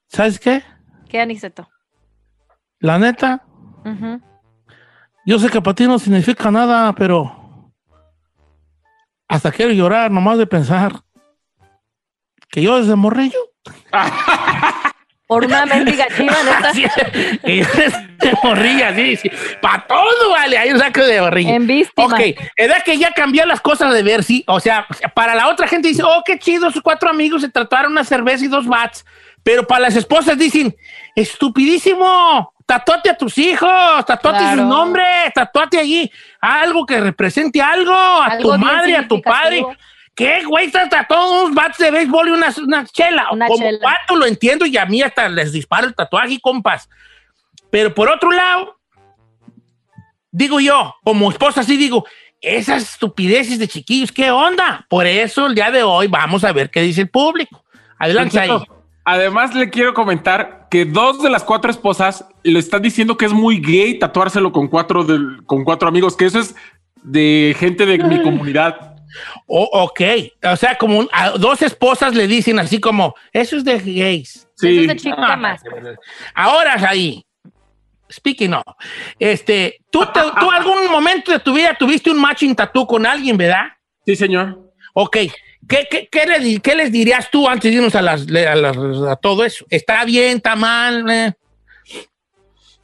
¿Sabes 0.08 0.38
qué? 0.38 0.62
qué 1.08 1.20
Aniceto. 1.20 1.68
La 2.80 2.98
neta, 2.98 3.44
yo 5.26 5.38
sé 5.38 5.50
que 5.50 5.60
para 5.60 5.74
ti 5.74 5.86
no 5.86 5.98
significa 5.98 6.50
nada, 6.50 6.92
pero 6.94 7.72
hasta 9.26 9.50
quiero 9.50 9.72
llorar 9.72 10.10
nomás 10.10 10.38
de 10.38 10.46
pensar 10.46 11.02
que 12.48 12.62
yo 12.62 12.78
desde 12.78 12.94
morrillo, 12.94 13.38
Por 15.28 15.44
una 15.44 15.66
mendiga 15.66 16.06
chiva, 16.16 16.36
neta. 16.42 16.72
que 17.44 17.58
yo 17.58 17.64
desde 17.76 18.38
morrilla, 18.42 18.94
sí, 18.94 19.14
sí, 19.16 19.30
para 19.60 19.86
todo, 19.86 20.30
vale, 20.30 20.56
hay 20.56 20.72
un 20.72 20.78
saco 20.78 21.02
de 21.04 21.20
morrilla. 21.20 21.54
En 21.54 21.66
víctima. 21.66 22.06
Ok, 22.06 22.20
es 22.56 22.82
que 22.82 22.96
ya 22.96 23.12
cambió 23.12 23.44
las 23.44 23.60
cosas 23.60 23.92
de 23.92 24.02
ver, 24.02 24.24
sí. 24.24 24.42
O 24.46 24.58
sea, 24.58 24.86
para 25.14 25.34
la 25.34 25.48
otra 25.48 25.68
gente 25.68 25.88
dice, 25.88 26.02
oh, 26.02 26.22
qué 26.24 26.38
chido, 26.38 26.70
sus 26.70 26.80
cuatro 26.80 27.10
amigos 27.10 27.42
se 27.42 27.50
trataron 27.50 27.92
una 27.92 28.04
cerveza 28.04 28.46
y 28.46 28.48
dos 28.48 28.66
bats. 28.66 29.04
Pero 29.42 29.66
para 29.66 29.82
las 29.82 29.96
esposas 29.96 30.38
dicen, 30.38 30.74
estupidísimo, 31.14 32.54
tatuate 32.64 33.10
a 33.10 33.16
tus 33.16 33.36
hijos, 33.36 33.70
tatuate 34.06 34.38
Claro. 34.38 34.62
su 34.62 34.66
nombre, 34.66 35.04
tatuate 35.34 35.78
allí 35.78 36.10
algo 36.40 36.86
que 36.86 37.00
represente 37.00 37.60
algo, 37.60 37.92
a 37.92 38.26
Algo 38.28 38.52
tu 38.52 38.58
madre, 38.58 38.96
a 38.96 39.06
tu 39.06 39.20
padre. 39.20 39.62
¿Qué, 40.18 40.44
güey? 40.44 40.66
Estás 40.66 40.90
tatuando 40.90 41.44
unos 41.44 41.54
bats 41.54 41.78
de 41.78 41.92
béisbol 41.92 42.26
y 42.28 42.30
una, 42.32 42.52
una 42.66 42.84
chela. 42.86 43.28
Una 43.30 43.46
Como 43.46 43.64
chela. 43.64 43.78
vato 43.84 44.16
lo 44.16 44.26
entiendo 44.26 44.66
y 44.66 44.76
a 44.76 44.84
mí 44.84 45.00
hasta 45.00 45.28
les 45.28 45.52
disparo 45.52 45.86
el 45.86 45.94
tatuaje, 45.94 46.40
compas. 46.40 46.88
Pero 47.70 47.94
por 47.94 48.08
otro 48.10 48.32
lado, 48.32 48.76
digo 50.32 50.58
yo, 50.58 50.94
como 51.04 51.30
esposa, 51.30 51.62
sí 51.62 51.76
digo, 51.76 52.04
esas 52.40 52.82
estupideces 52.94 53.60
de 53.60 53.68
chiquillos, 53.68 54.10
¿qué 54.10 54.32
onda? 54.32 54.84
Por 54.88 55.06
eso 55.06 55.46
el 55.46 55.54
día 55.54 55.70
de 55.70 55.84
hoy 55.84 56.08
vamos 56.08 56.42
a 56.42 56.52
ver 56.52 56.68
qué 56.70 56.82
dice 56.82 57.02
el 57.02 57.10
público. 57.10 57.64
Adelante 57.98 58.40
ahí. 58.40 58.50
Además, 59.04 59.54
le 59.54 59.70
quiero 59.70 59.94
comentar 59.94 60.66
que 60.70 60.84
dos 60.84 61.22
de 61.22 61.30
las 61.30 61.42
cuatro 61.44 61.70
esposas 61.70 62.26
le 62.42 62.58
están 62.58 62.82
diciendo 62.82 63.16
que 63.16 63.24
es 63.24 63.32
muy 63.32 63.58
gay 63.60 63.98
tatuárselo 63.98 64.50
con 64.52 64.66
cuatro, 64.68 65.04
del- 65.04 65.42
con 65.46 65.64
cuatro 65.64 65.88
amigos, 65.88 66.16
que 66.16 66.26
eso 66.26 66.40
es 66.40 66.54
de 67.02 67.56
gente 67.58 67.86
de 67.86 67.98
mi 67.98 68.20
comunidad. 68.22 68.87
Oh, 69.46 69.68
ok, 69.84 70.00
o 70.44 70.56
sea, 70.56 70.76
como 70.76 70.98
un- 70.98 71.08
a 71.12 71.30
dos 71.30 71.62
esposas 71.62 72.14
le 72.14 72.26
dicen 72.26 72.58
así 72.58 72.78
como, 72.80 73.14
eso 73.32 73.56
es 73.56 73.64
de 73.64 73.78
gays. 73.78 74.48
Sí. 74.56 74.68
Eso 74.72 74.80
es 74.82 74.88
de 74.88 74.96
chica 74.96 75.16
Ah, 75.18 75.36
más. 75.36 75.60
Ahora 76.34 76.74
ahí, 76.88 77.24
speaking 78.10 78.54
of, 78.54 78.62
este, 79.18 79.78
¿tú, 79.90 80.04
te- 80.06 80.20
tú 80.40 80.50
algún 80.50 80.90
momento 80.90 81.32
de 81.32 81.38
tu 81.40 81.52
vida 81.54 81.74
tuviste 81.78 82.10
un 82.10 82.20
matching 82.20 82.54
tattoo 82.54 82.86
con 82.86 83.06
alguien, 83.06 83.36
¿verdad? 83.36 83.66
Sí, 84.06 84.16
señor. 84.16 84.58
Ok, 84.94 85.16
¿qué, 85.68 85.86
qué, 85.90 86.08
qué 86.10 86.26
le 86.26 86.38
di- 86.40 86.60
qué 86.60 86.74
les 86.74 86.90
dirías 86.90 87.30
tú 87.30 87.46
antes 87.48 87.70
de 87.70 87.76
irnos 87.76 87.94
a, 87.94 88.02
las, 88.02 88.22
a, 88.22 88.54
las- 88.54 88.76
a 88.76 89.16
todo 89.16 89.44
eso? 89.44 89.64
¿Está 89.70 90.04
bien, 90.04 90.38
está 90.38 90.56
mal? 90.56 91.08
eh? 91.10 91.32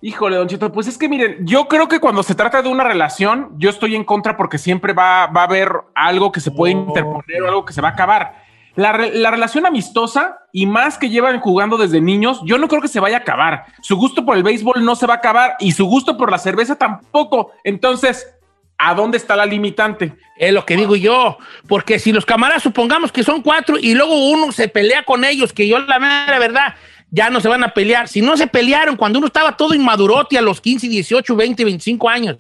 Híjole, 0.07 0.37
Don 0.37 0.49
Cheto, 0.49 0.71
pues 0.71 0.87
es 0.87 0.99
que 0.99 1.09
miren, 1.09 1.39
yo 1.47 1.67
creo 1.67 1.89
que 1.89 1.99
cuando 1.99 2.23
se 2.23 2.35
trata 2.35 2.61
de 2.61 2.69
una 2.69 2.85
relación, 2.85 3.55
yo 3.57 3.71
estoy 3.71 3.97
en 3.97 4.05
contra 4.05 4.37
porque 4.37 4.59
siempre 4.59 4.93
va, 4.93 5.29
va 5.29 5.41
a 5.41 5.45
haber 5.45 5.71
algo 5.95 6.31
que 6.31 6.41
se 6.41 6.51
puede 6.51 6.75
interponer 6.75 7.41
o 7.41 7.49
algo 7.49 7.65
que 7.65 7.73
se 7.73 7.81
va 7.81 7.89
a 7.89 7.93
acabar. 7.93 8.45
La, 8.75 8.93
la 8.99 9.31
relación 9.31 9.65
amistosa 9.65 10.41
y 10.53 10.67
más 10.67 10.99
que 10.99 11.09
llevan 11.09 11.41
jugando 11.41 11.79
desde 11.79 12.03
niños, 12.03 12.43
yo 12.45 12.59
no 12.59 12.69
creo 12.69 12.83
que 12.83 12.89
se 12.89 13.01
vaya 13.01 13.17
a 13.17 13.21
acabar. 13.21 13.65
Su 13.81 13.97
gusto 13.97 14.27
por 14.27 14.37
el 14.37 14.43
béisbol 14.43 14.85
no 14.85 14.95
se 14.95 15.07
va 15.07 15.15
a 15.15 15.17
acabar 15.17 15.57
y 15.59 15.73
su 15.73 15.87
gusto 15.87 16.19
por 16.19 16.31
la 16.31 16.37
cerveza 16.37 16.77
tampoco. 16.77 17.53
Entonces, 17.65 18.29
¿a 18.77 18.95
dónde 18.95 19.17
está 19.17 19.37
la 19.37 19.47
limitante? 19.47 20.15
Es 20.37 20.53
lo 20.53 20.67
que 20.67 20.77
digo 20.77 20.97
yo, 20.97 21.39
porque 21.67 21.99
si 21.99 22.13
los 22.13 22.27
camaradas 22.27 22.63
supongamos 22.63 23.11
que 23.11 23.23
son 23.23 23.41
cuatro 23.41 23.79
y 23.81 23.95
luego 23.95 24.29
uno 24.29 24.53
se 24.53 24.69
pelea 24.69 25.03
con 25.05 25.25
ellos, 25.25 25.55
que 25.55 25.67
yo 25.67 25.79
la 25.79 25.99
mera 25.99 26.39
verdad, 26.39 26.75
ya 27.11 27.31
no 27.31 27.41
se 27.41 27.49
van 27.49 27.63
a 27.65 27.73
pelear. 27.75 28.09
Si 28.09 28.21
no 28.21 28.37
se 28.37 28.47
pelearon 28.47 28.97
cuando 28.97 29.19
uno 29.19 29.27
estaba 29.27 29.57
todo 29.57 29.75
inmadurote 29.75 30.37
a 30.39 30.43
los 30.43 30.61
15, 30.61 30.89
18, 30.89 31.37
20, 31.37 31.65
25 31.65 32.09
años, 32.09 32.37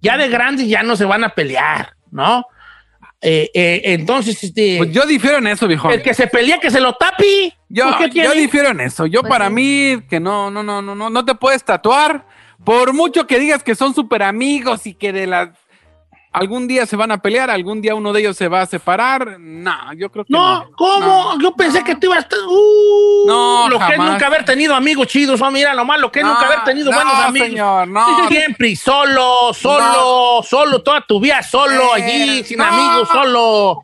ya 0.00 0.16
de 0.16 0.28
grandes 0.28 0.66
ya 0.68 0.82
no 0.82 0.96
se 0.96 1.04
van 1.04 1.24
a 1.24 1.30
pelear, 1.30 1.94
¿no? 2.10 2.44
Eh, 3.22 3.50
eh, 3.52 3.82
entonces, 3.84 4.42
este, 4.42 4.78
Pues 4.78 4.92
yo 4.92 5.04
difiero 5.04 5.36
en 5.38 5.46
eso, 5.48 5.66
viejo. 5.68 5.90
el 5.90 6.00
que 6.02 6.14
se 6.14 6.26
pelea, 6.26 6.58
que 6.58 6.70
se 6.70 6.80
lo 6.80 6.94
tapi. 6.94 7.52
Yo, 7.68 7.84
¿Por 7.98 8.08
qué 8.10 8.22
yo 8.22 8.32
difiero 8.32 8.70
en 8.70 8.80
eso. 8.80 9.04
Yo 9.04 9.20
Pues 9.20 9.30
para 9.30 9.48
sí. 9.48 9.52
mí 9.52 10.02
que 10.08 10.18
no, 10.20 10.50
no, 10.50 10.62
no, 10.62 10.80
no, 10.80 10.94
no, 10.94 11.10
no 11.10 11.24
te 11.24 11.34
puedes 11.34 11.62
tatuar. 11.62 12.24
Por 12.64 12.94
mucho 12.94 13.26
que 13.26 13.38
digas 13.38 13.62
que 13.62 13.74
son 13.74 13.94
súper 13.94 14.22
amigos 14.22 14.86
y 14.86 14.94
que 14.94 15.12
de 15.12 15.26
las 15.26 15.50
algún 16.32 16.68
día 16.68 16.86
se 16.86 16.96
van 16.96 17.10
a 17.10 17.18
pelear, 17.18 17.50
algún 17.50 17.80
día 17.80 17.94
uno 17.94 18.12
de 18.12 18.20
ellos 18.20 18.36
se 18.36 18.48
va 18.48 18.62
a 18.62 18.66
separar. 18.66 19.38
No, 19.40 19.92
yo 19.96 20.10
creo 20.10 20.24
que 20.24 20.32
no. 20.32 20.60
No, 20.64 20.70
¿cómo? 20.76 21.34
No. 21.34 21.40
Yo 21.40 21.52
pensé 21.54 21.82
que 21.82 21.94
tú 21.96 22.06
ibas 22.06 22.18
a 22.18 22.20
estar. 22.20 22.38
Uh, 22.48 23.26
No, 23.26 23.68
lo 23.68 23.78
que 23.78 23.96
nunca 23.98 24.26
haber 24.26 24.44
tenido 24.44 24.74
amigos 24.74 25.06
chidos. 25.08 25.40
Oh, 25.40 25.50
mira, 25.50 25.74
lo 25.74 25.84
malo 25.84 26.10
que 26.10 26.22
nunca 26.22 26.46
haber 26.46 26.64
tenido 26.64 26.90
no, 26.90 26.96
buenos 26.96 27.14
amigos. 27.14 27.48
señor, 27.48 27.88
no. 27.88 28.28
Siempre 28.28 28.68
y 28.68 28.76
solo, 28.76 29.52
solo, 29.54 30.42
solo, 30.42 30.82
toda 30.82 31.00
tu 31.02 31.20
vida 31.20 31.42
solo, 31.42 31.96
Eh, 31.96 32.02
allí, 32.02 32.44
sin 32.44 32.60
amigos, 32.60 33.08
solo. 33.12 33.82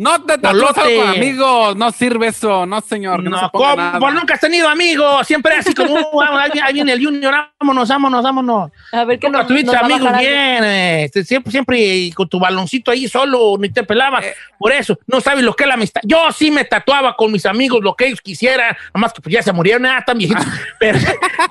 No 0.00 0.22
te 0.22 0.38
tatúas 0.38 0.72
con 0.72 1.08
amigos, 1.08 1.76
no 1.76 1.90
sirve 1.92 2.28
eso, 2.28 2.64
no 2.64 2.80
señor, 2.80 3.22
no, 3.22 3.36
se 3.36 3.42
No, 3.42 3.50
ponga 3.50 3.70
¿cómo? 3.72 3.76
nada. 3.82 3.98
Pues 3.98 4.14
nunca 4.14 4.34
has 4.34 4.40
tenido 4.40 4.66
amigos, 4.68 5.26
siempre 5.26 5.56
así 5.56 5.74
como, 5.74 5.92
"Uh, 5.94 6.18
vamos, 6.18 6.40
ahí, 6.40 6.50
viene- 6.52 6.66
ahí 6.66 6.72
viene 6.72 6.92
el 6.94 7.04
Junior, 7.04 7.34
vámonos, 7.60 7.88
vámonos, 7.88 8.22
vámonos. 8.22 8.70
A 8.92 9.04
ver 9.04 9.18
qué 9.18 9.28
nos, 9.28 9.46
tuviste 9.46 9.76
amigos 9.76 10.10
bien, 10.18 10.64
eh, 10.64 11.10
siempre, 11.24 11.50
siempre 11.52 12.10
con 12.14 12.28
tu 12.28 12.40
baloncito 12.40 12.90
ahí 12.90 13.08
solo, 13.08 13.56
ni 13.58 13.68
te 13.68 13.82
pelabas. 13.82 14.24
Eh. 14.24 14.34
Por 14.58 14.72
eso, 14.72 14.98
no 15.06 15.20
sabes 15.20 15.44
lo 15.44 15.54
que 15.54 15.64
es 15.64 15.68
la 15.68 15.74
amistad. 15.74 16.00
Yo 16.04 16.32
sí 16.32 16.50
me 16.50 16.64
tatuaba 16.64 17.14
con 17.14 17.30
mis 17.30 17.44
amigos 17.44 17.80
lo 17.82 17.94
que 17.94 18.06
ellos 18.06 18.20
quisieran, 18.22 18.74
nomás 18.94 19.12
que 19.12 19.20
pues 19.20 19.34
ya 19.34 19.42
se 19.42 19.52
murieron, 19.52 19.82
nada, 19.82 20.02
tan 20.04 20.16
viejitos. 20.16 20.46
Pero 20.80 20.98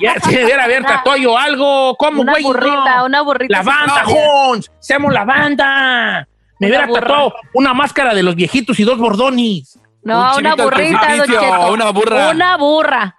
ya 0.01 0.15
si 0.21 0.33
debiera 0.35 0.63
haber 0.63 0.83
tatuado 0.83 1.17
yo 1.19 1.37
algo, 1.37 1.95
¿cómo, 1.97 2.21
Una 2.23 2.31
güey? 2.31 2.43
burrita, 2.43 2.95
No. 2.97 3.05
una 3.05 3.21
burrita. 3.21 3.57
La 3.57 3.61
banda, 3.63 4.03
no. 4.03 4.09
Jones, 4.09 4.71
seamos 4.79 5.13
la 5.13 5.23
banda. 5.23 6.27
Me 6.60 6.68
hubiera 6.68 6.88
tatuado 6.88 7.34
una 7.53 7.74
máscara 7.74 8.14
de 8.14 8.22
los 8.24 8.36
viejitos 8.36 8.80
y 8.80 8.84
dos 8.84 8.97
bordonis. 8.97 9.80
No, 10.03 10.34
Un 10.34 10.39
una 10.39 10.55
burrita, 10.55 10.99
don 10.99 11.07
precipicio, 11.18 11.41
Cheto. 11.41 11.74
una 11.74 11.89
burra. 11.91 12.30
Una 12.30 12.57
burra. 12.57 13.16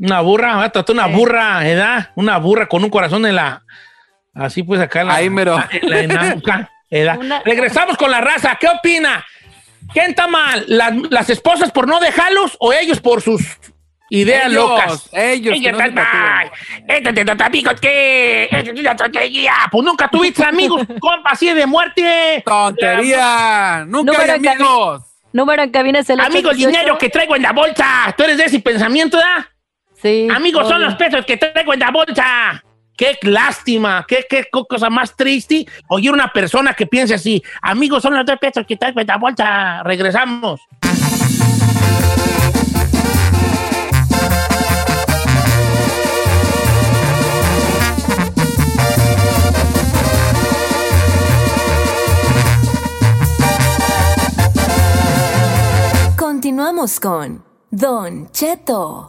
Una 0.00 0.20
burra, 0.20 0.56
va 0.56 0.64
a 0.64 0.70
tratar 0.70 0.94
una 0.94 1.06
burra, 1.06 1.58
¿verdad? 1.60 2.10
Una 2.14 2.38
burra 2.38 2.66
con 2.68 2.84
un 2.84 2.90
corazón 2.90 3.26
en 3.26 3.34
la. 3.36 3.62
Así 4.34 4.62
pues 4.62 4.80
acá. 4.80 5.00
en 5.00 5.08
La, 5.08 5.14
Ahí 5.14 5.30
mero. 5.30 5.56
en 5.72 5.90
la- 5.90 6.00
en 6.00 6.14
la 6.14 6.34
nuca, 6.34 6.70
¿verdad? 6.90 7.18
Una- 7.18 7.42
Regresamos 7.44 7.96
con 7.96 8.10
la 8.10 8.20
raza. 8.20 8.56
¿Qué 8.60 8.68
opina? 8.68 9.24
¿Quién 9.92 10.10
está 10.10 10.26
mal? 10.28 10.64
¿Las, 10.68 10.92
las 11.10 11.30
esposas 11.30 11.72
por 11.72 11.88
no 11.88 11.98
dejarlos 11.98 12.56
o 12.60 12.72
ellos 12.72 13.00
por 13.00 13.22
sus 13.22 13.42
ideas 14.10 14.46
Ellos, 14.46 14.54
locas? 14.70 15.08
ellos, 15.12 15.52
que 15.54 15.58
Ella 15.60 15.72
no 15.72 15.78
mal. 15.78 16.50
Este 16.86 17.08
amigos. 17.44 17.74
Este 17.80 18.94
tontería. 18.96 19.52
Pues 19.70 19.84
nunca 19.84 20.08
tuviste 20.08 20.44
amigos, 20.44 20.82
compa, 21.00 21.30
así 21.30 21.52
de 21.52 21.66
muerte. 21.66 22.42
Tontería, 22.44 23.84
nunca 23.86 24.12
Número 24.12 24.32
hay 24.32 24.38
en 24.38 24.48
amigos. 24.48 25.02
Número 25.32 25.62
en 25.62 25.70
cabina 25.70 25.98
es 25.98 26.08
el 26.10 26.20
Amigos, 26.20 26.52
818. 26.54 26.68
dinero 26.70 26.98
que 26.98 27.10
traigo 27.10 27.36
en 27.36 27.42
la 27.42 27.52
bolsa. 27.52 28.14
¿Tú 28.16 28.24
eres 28.24 28.38
de 28.38 28.44
ese 28.44 28.60
pensamiento, 28.60 29.18
da? 29.18 29.50
Sí. 30.00 30.26
Amigos, 30.34 30.66
son 30.66 30.76
obvio. 30.78 30.86
los 30.86 30.94
pesos 30.94 31.24
que 31.26 31.36
traigo 31.36 31.74
en 31.74 31.80
la 31.80 31.90
bolsa. 31.90 32.64
Qué 32.96 33.16
lástima, 33.22 34.04
qué, 34.08 34.26
qué 34.28 34.46
co- 34.50 34.64
cosa 34.66 34.90
más 34.90 35.14
triste 35.14 35.64
oír 35.88 36.10
una 36.10 36.32
persona 36.32 36.74
que 36.74 36.86
piense 36.86 37.14
así. 37.14 37.40
Amigos, 37.62 38.02
son 38.02 38.14
los 38.16 38.24
dos 38.26 38.38
pesos 38.40 38.64
que 38.66 38.76
traigo 38.76 39.00
en 39.00 39.06
la 39.06 39.18
bolsa. 39.18 39.82
Regresamos. 39.84 40.60
Continuamos 56.48 56.98
con 56.98 57.44
Don 57.70 58.32
Cheto. 58.32 59.06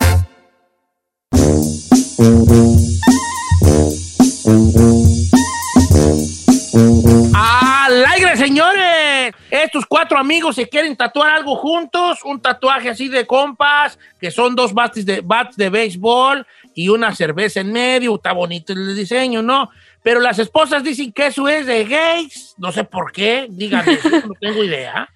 ¡Al 7.33 8.05
aire, 8.07 8.35
señores! 8.35 9.33
Estos 9.49 9.85
cuatro 9.85 10.17
amigos 10.17 10.57
se 10.57 10.67
quieren 10.67 10.97
tatuar 10.97 11.29
algo 11.29 11.55
juntos, 11.55 12.19
un 12.25 12.41
tatuaje 12.41 12.89
así 12.89 13.07
de 13.07 13.25
compas, 13.25 13.97
que 14.19 14.31
son 14.31 14.53
dos 14.53 14.73
bates 14.73 15.05
de, 15.05 15.21
bats 15.21 15.55
de 15.55 15.69
béisbol 15.69 16.45
y 16.75 16.89
una 16.89 17.15
cerveza 17.15 17.61
en 17.61 17.71
medio. 17.71 18.15
Está 18.15 18.33
bonito 18.33 18.73
el 18.73 18.97
diseño, 18.97 19.41
¿no? 19.41 19.69
Pero 20.03 20.19
las 20.19 20.39
esposas 20.39 20.83
dicen 20.83 21.13
que 21.13 21.27
eso 21.27 21.47
es 21.47 21.65
de 21.65 21.85
gays. 21.85 22.55
No 22.57 22.73
sé 22.73 22.83
por 22.83 23.13
qué, 23.13 23.47
díganme, 23.49 23.97
no 24.27 24.33
tengo 24.41 24.61
idea. 24.61 25.07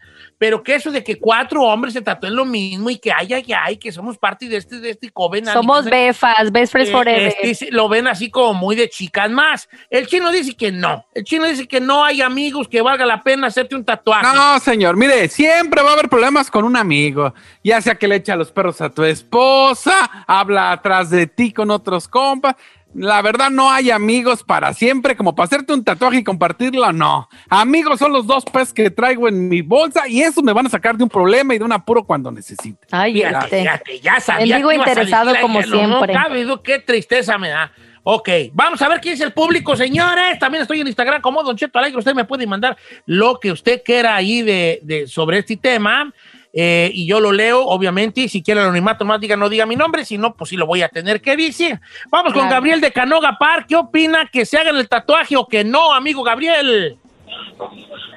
Pero 0.44 0.62
que 0.62 0.76
eso 0.76 0.92
de 0.92 1.02
que 1.02 1.18
cuatro 1.18 1.62
hombres 1.62 1.94
se 1.94 2.02
tatúen 2.02 2.36
lo 2.36 2.44
mismo 2.44 2.90
y 2.90 2.98
que 2.98 3.14
ay, 3.14 3.32
ay, 3.32 3.46
ay, 3.58 3.78
que 3.78 3.94
somos 3.94 4.18
parte 4.18 4.50
de 4.50 4.58
este, 4.58 4.82
de 4.82 4.90
este 4.90 5.10
covenant. 5.10 5.56
Somos 5.56 5.86
befas, 5.86 6.52
best 6.52 6.74
friends 6.74 6.90
Eh, 6.90 6.92
forever. 6.92 7.36
este, 7.42 7.72
lo 7.72 7.88
ven 7.88 8.08
así 8.08 8.30
como 8.30 8.54
muy 8.54 8.76
de 8.76 8.90
chicas 8.90 9.32
más. 9.32 9.70
El 9.90 10.06
chino 10.06 10.34
dice 10.34 10.54
que 10.54 10.70
no. 10.70 11.06
El 11.14 11.24
chino 11.24 11.46
dice 11.46 11.66
que 11.66 11.80
no 11.80 12.04
hay 12.04 12.22
amigos 12.22 12.68
que 12.68 12.82
valga 12.82 13.06
la 13.06 13.24
pena 13.24 13.48
hacerte 13.48 13.74
un 13.74 13.86
tatuaje. 13.86 14.28
No, 14.36 14.60
señor, 14.60 14.98
mire, 14.98 15.30
siempre 15.30 15.82
va 15.82 15.92
a 15.92 15.94
haber 15.94 16.10
problemas 16.10 16.52
con 16.52 16.66
un 16.66 16.76
amigo. 16.76 17.34
Ya 17.64 17.80
sea 17.80 17.96
que 17.96 18.10
le 18.10 18.16
echa 18.18 18.36
los 18.36 18.52
perros 18.52 18.82
a 18.82 18.90
tu 18.90 19.06
esposa, 19.06 20.26
habla 20.28 20.74
atrás 20.74 21.10
de 21.10 21.26
ti 21.26 21.54
con 21.54 21.72
otros 21.72 22.10
compas. 22.10 22.56
La 22.96 23.22
verdad, 23.22 23.50
no 23.50 23.72
hay 23.72 23.90
amigos 23.92 24.44
para 24.44 24.74
siempre, 24.74 25.16
como 25.16 25.34
para 25.36 25.46
hacerte 25.46 25.74
un 25.74 25.84
tatuaje 25.84 26.18
y 26.20 26.24
compartirlo, 26.24 26.92
no. 26.94 27.28
Amigos 27.50 28.00
son 28.00 28.14
los 28.14 28.28
dos 28.28 28.46
pesos 28.46 28.74
que 28.74 28.90
traigo 28.92 29.28
en 29.28 29.50
mi 29.50 29.62
bolsa 29.62 30.08
y 30.08 30.22
eso 30.22 30.42
me 30.44 30.54
van 30.54 30.68
a 30.68 30.70
sacar 30.70 30.96
de 30.96 31.04
un 31.04 31.10
problema 31.10 31.56
y 31.56 31.58
de 31.58 31.64
un 31.66 31.72
apuro 31.72 32.04
cuando 32.04 32.32
necesite. 32.32 32.86
Ay, 32.92 33.14
Fíjate, 33.14 33.60
fíjate, 33.62 34.00
ya 34.00 34.20
sabía. 34.20 34.58
Mendigo 34.58 34.70
que 34.70 34.76
ibas 34.76 34.88
a 34.88 34.92
interesado 34.92 35.34
como 35.42 35.62
no, 35.62 35.68
siempre. 35.68 36.14
No, 36.14 36.20
cabe 36.24 36.46
qué 36.64 36.80
tristeza 36.80 37.38
me 37.38 37.50
da. 37.50 37.72
Ok, 38.06 38.30
vamos 38.52 38.82
a 38.82 38.90
ver 38.90 39.00
quién 39.00 39.14
es 39.14 39.22
el 39.22 39.32
público, 39.32 39.78
señores. 39.78 40.38
También 40.38 40.62
estoy 40.62 40.82
en 40.82 40.88
Instagram 40.88 41.22
como 41.22 41.42
Don 41.42 41.56
Cheto 41.56 41.80
Alegre. 41.80 42.00
Usted 42.00 42.14
me 42.14 42.26
puede 42.26 42.46
mandar 42.46 42.78
lo 43.06 43.40
que 43.40 43.52
usted 43.52 43.82
quiera 43.84 44.14
ahí 44.16 44.42
de, 44.42 44.80
de- 44.84 45.08
sobre 45.08 45.38
este 45.40 45.56
tema. 45.56 46.14
Eh, 46.54 46.92
y 46.94 47.08
yo 47.08 47.20
lo 47.20 47.32
leo, 47.32 47.66
obviamente. 47.66 48.22
Y 48.22 48.30
si 48.30 48.44
quiere 48.44 48.62
el 48.62 48.68
anonimato, 48.68 49.04
más 49.04 49.20
diga, 49.20 49.36
no 49.36 49.50
diga 49.50 49.66
mi 49.66 49.76
nombre. 49.76 50.06
Si 50.06 50.20
no, 50.20 50.36
pues 50.36 50.52
sí 50.52 50.56
lo 50.56 50.68
voy 50.68 50.84
a 50.84 50.90
tener 50.90 51.20
que 51.20 51.36
decir. 51.36 51.80
Vamos 52.10 52.32
con. 52.32 52.48
Gabriel 52.48 52.80
de 52.80 52.92
Canoga 52.92 53.38
Park. 53.40 53.66
¿Qué 53.68 53.76
opina 53.76 54.30
que 54.32 54.46
se 54.46 54.60
hagan 54.60 54.76
el 54.78 54.88
tatuaje 54.88 55.36
o 55.36 55.48
que 55.48 55.64
no, 55.64 55.94
amigo 55.94 56.22
Gabriel? 56.22 56.98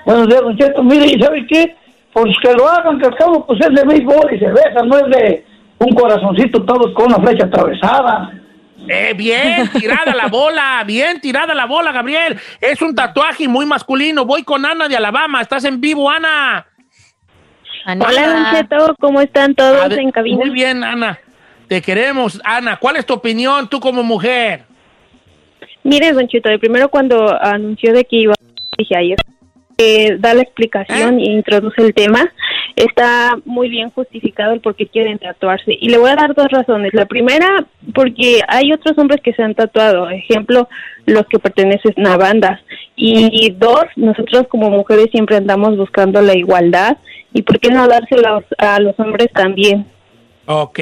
Buenos 0.05 0.28
días, 0.28 0.41
Don 0.43 0.57
Cheto. 0.59 0.82
Mire, 0.82 1.07
¿y 1.07 1.20
sabe 1.20 1.47
qué? 1.47 1.74
Pues 2.12 2.34
que 2.43 2.53
lo 2.53 2.68
hagan, 2.68 2.99
que 2.99 3.07
al 3.07 3.16
cabo 3.16 3.47
pues 3.47 3.59
es 3.61 3.74
de 3.74 3.84
béisbol 3.84 4.34
y 4.34 4.39
cerveza, 4.39 4.82
no 4.84 4.97
es 4.99 5.11
de 5.11 5.45
un 5.78 5.95
corazoncito 5.95 6.64
todo 6.64 6.93
con 6.95 7.07
una 7.07 7.18
flecha 7.18 7.47
atravesada. 7.47 8.32
Eh, 8.89 9.14
bien 9.16 9.68
tirada 9.68 10.14
la 10.14 10.28
bola, 10.28 10.82
bien 10.87 11.20
tirada 11.20 11.55
la 11.55 11.66
bola, 11.66 11.93
Gabriel. 11.93 12.39
Es 12.61 12.80
un 12.82 12.95
tatuaje 12.95 13.49
muy 13.49 13.66
masculino. 13.66 14.24
Voy 14.24 14.45
con 14.45 14.64
Ana 14.64 14.89
de 14.89 14.97
Alabama. 14.97 15.41
¿Estás 15.41 15.64
en 15.64 15.80
vivo, 15.80 16.11
Ana? 16.11 16.66
Anita. 17.87 18.09
Hola, 18.09 18.26
Don 18.26 18.45
Cheto, 18.51 18.97
¿cómo 18.99 19.20
están 19.20 19.55
todos 19.55 19.97
en 19.97 20.11
cabina? 20.11 20.39
Muy 20.39 20.51
bien, 20.51 20.82
Ana. 20.82 21.20
Te 21.68 21.80
queremos. 21.80 22.41
Ana, 22.45 22.78
¿cuál 22.78 22.97
es 22.97 23.07
tu 23.07 23.14
opinión 23.14 23.68
tú 23.68 23.78
como 23.78 24.03
mujer? 24.03 24.62
Mire, 25.84 26.12
Don 26.12 26.26
Cheto, 26.26 26.49
de 26.49 26.59
primero 26.59 26.89
cuando 26.89 27.32
anunció 27.41 27.93
de 27.93 28.05
que 28.05 28.16
iba, 28.16 28.34
dije 28.76 28.97
ayer, 28.99 29.18
eh, 29.78 30.16
da 30.18 30.34
la 30.34 30.43
explicación 30.43 31.20
e 31.20 31.30
introduce 31.30 31.80
el 31.80 31.95
tema, 31.95 32.28
está 32.74 33.39
muy 33.45 33.68
bien 33.68 33.91
justificado 33.91 34.53
el 34.53 34.61
por 34.61 34.74
qué 34.74 34.89
quieren 34.89 35.18
tatuarse. 35.18 35.76
Y 35.80 35.89
le 35.89 35.99
voy 35.99 36.11
a 36.11 36.16
dar 36.16 36.34
dos 36.34 36.49
razones. 36.51 36.93
La 36.93 37.07
primera, 37.07 37.66
porque 37.95 38.41
hay 38.49 38.72
otros 38.72 38.99
hombres 38.99 39.20
que 39.22 39.32
se 39.32 39.45
han 39.45 39.55
tatuado, 39.55 40.11
ejemplo, 40.11 40.68
los 41.07 41.27
que 41.27 41.39
pertenecen 41.39 42.07
a 42.07 42.17
bandas. 42.17 42.61
Y 42.97 43.51
dos, 43.53 43.85
nosotros 43.97 44.47
como 44.49 44.71
mujeres 44.71 45.09
siempre 45.11 45.37
andamos 45.37 45.77
buscando 45.77 46.21
la 46.21 46.37
igualdad. 46.37 46.99
¿Y 47.33 47.43
por 47.43 47.59
qué 47.61 47.71
no 47.71 47.87
dárselos 47.87 48.45
a 48.59 48.81
los 48.81 48.99
hombres 48.99 49.29
también? 49.33 49.87
Ok, 50.47 50.79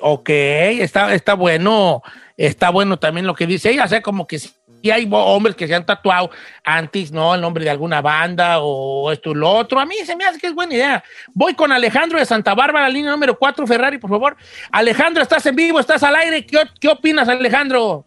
ok. 0.00 0.28
Está, 0.28 1.14
está 1.14 1.34
bueno. 1.34 2.02
Está 2.36 2.70
bueno 2.70 2.98
también 2.98 3.26
lo 3.26 3.34
que 3.34 3.46
dice 3.46 3.70
ella. 3.70 3.84
O 3.84 3.88
sea, 3.88 4.02
como 4.02 4.26
que 4.26 4.38
sí 4.38 4.50
hay 4.90 5.08
hombres 5.10 5.54
que 5.54 5.68
se 5.68 5.74
han 5.74 5.86
tatuado 5.86 6.30
antes, 6.64 7.12
¿no? 7.12 7.34
El 7.34 7.40
nombre 7.40 7.64
de 7.64 7.70
alguna 7.70 8.00
banda 8.00 8.60
o 8.60 9.12
esto 9.12 9.30
y 9.30 9.34
lo 9.34 9.50
otro. 9.50 9.78
A 9.78 9.86
mí 9.86 9.94
se 10.04 10.16
me 10.16 10.24
hace 10.24 10.40
que 10.40 10.48
es 10.48 10.54
buena 10.54 10.74
idea. 10.74 11.04
Voy 11.34 11.54
con 11.54 11.70
Alejandro 11.70 12.18
de 12.18 12.26
Santa 12.26 12.54
Bárbara, 12.54 12.88
línea 12.88 13.12
número 13.12 13.38
4, 13.38 13.66
Ferrari, 13.66 13.98
por 13.98 14.10
favor. 14.10 14.36
Alejandro, 14.70 15.22
estás 15.22 15.44
en 15.46 15.54
vivo, 15.54 15.78
estás 15.78 16.02
al 16.02 16.16
aire. 16.16 16.44
¿Qué, 16.44 16.58
qué 16.80 16.88
opinas, 16.88 17.28
Alejandro? 17.28 18.06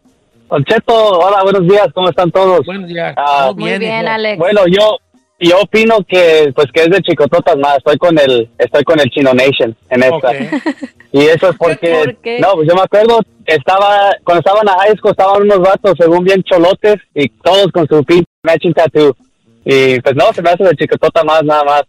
Don 0.49 0.63
Cheto, 0.63 0.93
hola, 1.19 1.41
buenos 1.43 1.63
días, 1.67 1.87
¿cómo 1.93 2.09
están 2.09 2.31
todos? 2.31 2.65
Buenos 2.65 2.87
días. 2.87 3.13
Ah, 3.17 3.51
Muy 3.55 3.77
bien, 3.79 3.83
hijo. 4.03 4.11
Alex. 4.11 4.37
Bueno, 4.37 4.61
yo 4.67 4.97
yo 5.37 5.59
opino 5.61 5.97
que 6.07 6.53
pues 6.55 6.67
que 6.73 6.83
es 6.83 6.89
de 6.89 7.01
chicototas 7.01 7.57
más, 7.57 7.77
estoy 7.77 7.97
con 7.97 8.17
el 8.19 8.49
estoy 8.57 8.83
con 8.83 8.99
el 8.99 9.09
Chino 9.09 9.33
Nation 9.33 9.75
en 9.89 10.03
esta. 10.03 10.15
Ok. 10.29 10.35
Y 11.11 11.21
eso 11.25 11.49
es 11.49 11.55
porque 11.59 11.91
¿Por 11.93 12.15
qué? 12.17 12.39
no, 12.39 12.53
pues 12.53 12.67
yo 12.69 12.75
me 12.75 12.81
acuerdo 12.81 13.19
estaba 13.45 14.11
cuando 14.23 14.39
estaba 14.39 14.59
en 14.61 14.65
la 14.67 14.73
high 14.79 14.95
school 14.97 15.11
estaban 15.11 15.41
unos 15.41 15.59
vatos 15.59 15.93
según 15.99 16.23
bien 16.23 16.41
cholotes 16.43 16.95
y 17.13 17.27
todos 17.29 17.71
con 17.71 17.87
su 17.87 18.03
pinche 18.03 18.25
matching 18.43 18.73
tattoo. 18.73 19.15
Y 19.65 19.99
pues 19.99 20.15
no, 20.15 20.31
se 20.31 20.41
me 20.43 20.51
hace 20.51 20.63
de 20.63 20.75
chicotota 20.75 21.23
más 21.23 21.43
nada 21.43 21.63
más. 21.63 21.83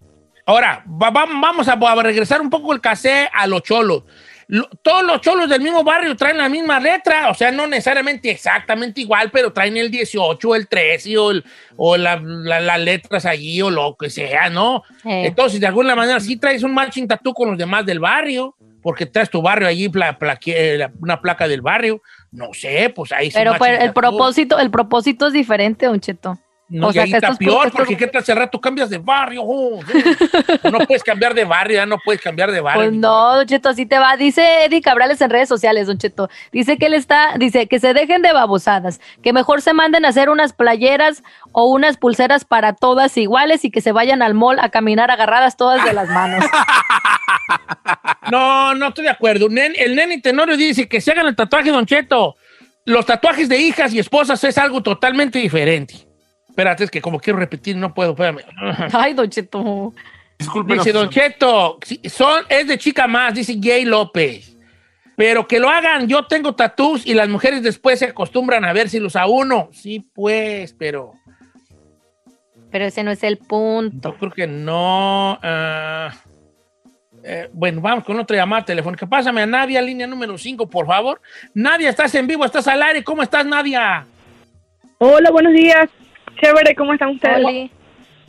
Ahora, 0.47 0.83
va- 0.91 1.11
va- 1.11 1.27
vamos 1.41 1.69
a, 1.69 1.73
a 1.75 2.03
regresar 2.03 2.41
un 2.41 2.49
poco 2.51 2.73
el 2.73 2.81
casé 2.81 3.29
a 3.35 3.47
los 3.47 3.63
cholos. 3.63 4.03
Lo- 4.49 4.69
todos 4.83 5.03
los 5.03 5.21
cholos 5.23 5.49
del 5.49 5.61
mismo 5.61 5.83
barrio 5.83 6.15
traen 6.17 6.39
la 6.39 6.49
misma 6.49 6.79
letra, 6.79 7.31
o 7.31 7.35
sea, 7.35 7.51
no 7.51 7.67
necesariamente 7.67 8.31
exactamente 8.31 9.01
igual, 9.01 9.31
pero 9.33 9.53
traen 9.53 9.77
el 9.77 9.91
18, 9.91 10.55
el 10.55 10.69
13 10.69 11.19
o, 11.19 11.31
el- 11.33 11.45
o 11.77 11.97
la- 11.97 12.21
la- 12.23 12.61
las 12.61 12.81
letras 12.81 13.27
allí 13.27 13.61
o 13.63 13.71
lo 13.71 13.97
que 13.97 14.09
sea, 14.09 14.49
¿no? 14.49 14.83
Entonces, 15.05 15.59
de 15.61 15.67
alguna 15.67 15.97
manera, 15.97 16.21
sí 16.21 16.37
traes 16.37 16.63
un 16.63 16.73
matching 16.75 17.09
tattoo 17.09 17.35
con 17.35 17.49
los 17.51 17.59
demás 17.59 17.85
del 17.85 17.99
barrio, 17.99 18.55
porque 18.83 19.05
traes 19.07 19.29
tu 19.31 19.43
barrio 19.43 19.67
allí, 19.67 19.89
pla- 19.89 20.17
eh, 20.47 20.89
una 21.01 21.21
placa 21.21 21.49
del 21.49 21.61
barrio. 21.61 22.01
No 22.31 22.53
sé, 22.53 22.93
pues 22.95 23.11
ahí 23.11 23.31
sí 23.33 23.37
Pero 23.37 23.51
matching 23.53 23.59
pues, 23.59 23.73
el 23.73 23.79
tattoo. 23.89 23.95
propósito, 23.95 24.59
el 24.61 24.71
propósito 24.71 25.27
es 25.27 25.33
diferente, 25.33 25.87
Don 25.87 25.99
Cheto. 26.01 26.39
No, 26.69 26.89
O 26.89 26.91
y 26.91 26.95
sea, 26.95 27.05
ahí 27.05 27.11
que 27.11 27.17
está 27.17 27.35
peor, 27.35 27.71
porque 27.71 27.97
qué 27.97 28.09
tal 28.09 28.25
si 28.25 28.33
al 28.33 28.39
rato 28.39 28.61
cambias 28.61 28.91
de 28.91 28.99
barrio. 28.99 29.43
oh, 29.45 29.81
sí. 29.87 30.03
no 30.65 30.79
puedes 30.81 31.05
cambiar 31.05 31.33
de 31.33 31.45
barrio, 31.45 31.77
ya 31.77 31.87
no 31.87 31.97
puedes 32.05 32.21
cambiar 32.21 32.51
de 32.51 32.61
barrio. 32.61 32.91
Pues 32.91 32.93
no, 32.93 33.37
Don 33.37 33.47
Cheto, 33.47 33.69
así 33.69 33.87
te 33.87 33.99
va. 33.99 34.17
Dice 34.17 34.65
Eddie 34.65 34.83
Cabrales 34.83 35.21
en 35.21 35.31
redes 35.31 35.49
sociales, 35.49 35.87
Don 35.87 35.99
Cheto. 35.99 36.29
Dice 36.51 36.77
que 36.77 36.87
él 36.87 36.95
está, 36.95 37.35
dice 37.39 37.69
que 37.69 37.79
se 37.79 37.95
dejen 37.95 38.23
de 38.23 38.33
babosadas, 38.33 39.01
que 39.23 39.33
mejor 39.33 39.63
se 39.63 39.75
manden 39.75 40.05
a 40.05 40.09
hacer 40.09 40.29
unas 40.29 40.53
playeras 40.53 41.23
o 41.53 41.71
unas 41.71 41.99
pulseras 41.99 42.45
para 42.45 42.73
todas 42.73 43.17
iguales 43.17 43.65
y 43.65 43.71
que 43.71 43.81
se 43.81 43.93
vayan 43.93 44.21
al 44.21 44.35
mall 44.35 44.59
a 44.59 44.71
caminar 44.71 45.13
agarradas 45.13 45.57
todas 45.57 45.85
de 45.85 45.93
las 45.93 46.09
manos. 46.09 46.45
No, 48.31 48.75
no 48.75 48.89
estoy 48.89 49.05
de 49.05 49.11
acuerdo. 49.11 49.47
El 49.47 49.95
nene 49.95 50.21
Tenorio 50.21 50.57
dice 50.57 50.89
que 50.89 51.01
se 51.01 51.13
hagan 51.13 51.27
el 51.27 51.37
tatuaje, 51.37 51.71
Don 51.71 51.87
Cheto. 51.87 52.35
Los 52.85 53.07
tatuajes 53.07 53.49
de 53.49 53.59
hijas 53.59 53.93
y 53.93 54.01
esposas 54.01 54.43
es 54.45 54.59
algo 54.59 54.83
totalmente 54.83 55.39
diferente. 55.39 56.07
Espérate, 56.57 56.85
es 56.85 56.91
que 56.91 57.03
como 57.03 57.21
quiero 57.21 57.39
repetir, 57.39 57.77
no 57.77 57.93
puedo, 57.93 58.13
espérame. 58.13 58.41
Ay, 58.95 59.13
Don 59.13 59.29
Cheto. 59.29 59.93
Dice 60.67 60.91
Don 60.91 61.11
Cheto, 61.11 61.79
son, 62.05 62.45
es 62.49 62.67
de 62.67 62.79
chica 62.79 63.07
más, 63.07 63.35
dice 63.35 63.59
Jay 63.63 63.85
López. 63.85 64.57
Pero 65.17 65.47
que 65.47 65.61
lo 65.61 65.69
hagan, 65.69 66.09
yo 66.09 66.27
tengo 66.27 66.55
tatús 66.55 67.07
y 67.07 67.13
las 67.13 67.29
mujeres 67.29 67.63
después 67.63 67.99
se 67.99 68.07
acostumbran 68.07 68.65
a 68.65 68.73
ver 68.73 68.89
si 68.89 68.99
los 69.01 69.17
a 69.17 69.27
uno. 69.27 69.69
Sí, 69.71 70.01
pues, 70.15 70.73
pero 70.73 71.13
Pero 72.71 72.87
ese 72.87 73.03
no 73.03 73.11
es 73.11 73.23
el 73.23 73.37
punto. 73.37 74.13
yo 74.13 74.19
creo 74.19 74.33
que 74.33 74.47
no. 74.47 75.39
ah, 75.43 76.11
eh, 77.23 77.51
bueno, 77.53 77.83
vamos 77.83 78.05
con 78.05 78.19
otra 78.19 78.35
llamada 78.35 78.65
telefónica. 78.65 79.07
Pásame 79.07 79.43
a 79.43 79.47
Nadia, 79.47 79.83
línea 79.83 80.07
número 80.07 80.39
5, 80.39 80.71
por 80.71 80.87
favor. 80.87 81.21
Nadia, 81.53 81.91
estás 81.91 82.15
en 82.15 82.27
vivo, 82.27 82.47
estás 82.47 82.67
al 82.67 82.83
aire. 82.83 83.05
¿Cómo 83.05 83.23
estás, 83.23 83.45
Nadia? 83.45 84.07
Hola, 84.97 85.31
buenos 85.31 85.53
días. 85.53 85.91
Chévere, 86.41 86.75
¿cómo 86.75 86.93
están 86.93 87.11
ustedes? 87.11 87.71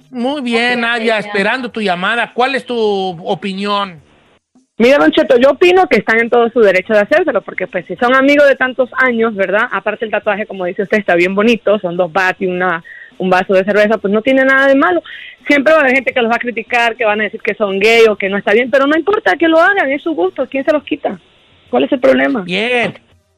Muy 0.10 0.42
bien, 0.42 0.82
Nadia, 0.82 1.16
Nadia. 1.16 1.18
esperando 1.20 1.70
tu 1.70 1.82
llamada. 1.82 2.32
¿Cuál 2.34 2.56
es 2.56 2.66
tu 2.66 2.76
opinión? 3.26 4.02
Mira, 4.80 4.98
Don 5.00 5.12
Cheto, 5.12 5.38
yo 5.38 5.52
opino 5.52 5.88
que 5.88 5.98
están 5.98 6.20
en 6.20 6.30
todo 6.30 6.50
su 6.50 6.60
derecho 6.60 6.94
de 6.94 7.00
hacérselo, 7.00 7.42
porque 7.42 7.66
pues 7.66 7.86
si 7.88 7.96
son 7.96 8.16
amigos 8.16 8.48
de 8.48 8.56
tantos 8.56 8.90
años, 8.94 9.34
¿verdad? 9.36 9.68
Aparte 9.72 10.06
el 10.06 10.12
tatuaje, 10.12 10.46
como 10.46 10.66
dice 10.66 10.84
usted, 10.84 11.00
está 11.00 11.16
bien 11.16 11.34
bonito, 11.34 11.80
son 11.80 11.98
dos 11.98 12.14
bats 12.14 12.40
y 12.42 12.46
una, 12.46 12.84
un 13.18 13.30
vaso 13.30 13.54
de 13.54 13.64
cerveza, 13.64 13.98
pues 13.98 14.14
no 14.14 14.22
tiene 14.22 14.46
nada 14.46 14.68
de 14.68 14.76
malo. 14.76 15.02
Siempre 15.48 15.74
va 15.74 15.80
a 15.80 15.82
haber 15.82 15.96
gente 15.96 16.14
que 16.14 16.22
los 16.22 16.32
va 16.32 16.36
a 16.36 16.40
criticar, 16.40 16.96
que 16.96 17.06
van 17.06 17.20
a 17.22 17.24
decir 17.24 17.42
que 17.42 17.56
son 17.56 17.80
gay 17.80 18.04
o 18.08 18.16
que 18.16 18.30
no 18.30 18.38
está 18.38 18.54
bien, 18.54 18.70
pero 18.70 18.86
no 18.86 18.96
importa 18.96 19.36
que 19.36 19.48
lo 19.48 19.60
hagan, 19.60 19.92
es 19.92 20.04
su 20.04 20.14
gusto, 20.14 20.48
¿quién 20.48 20.64
se 20.64 20.72
los 20.72 20.84
quita? 20.84 21.20
¿Cuál 21.72 21.86
es 21.86 21.92
el 21.92 22.00
problema? 22.00 22.42
Bien. 22.42 22.94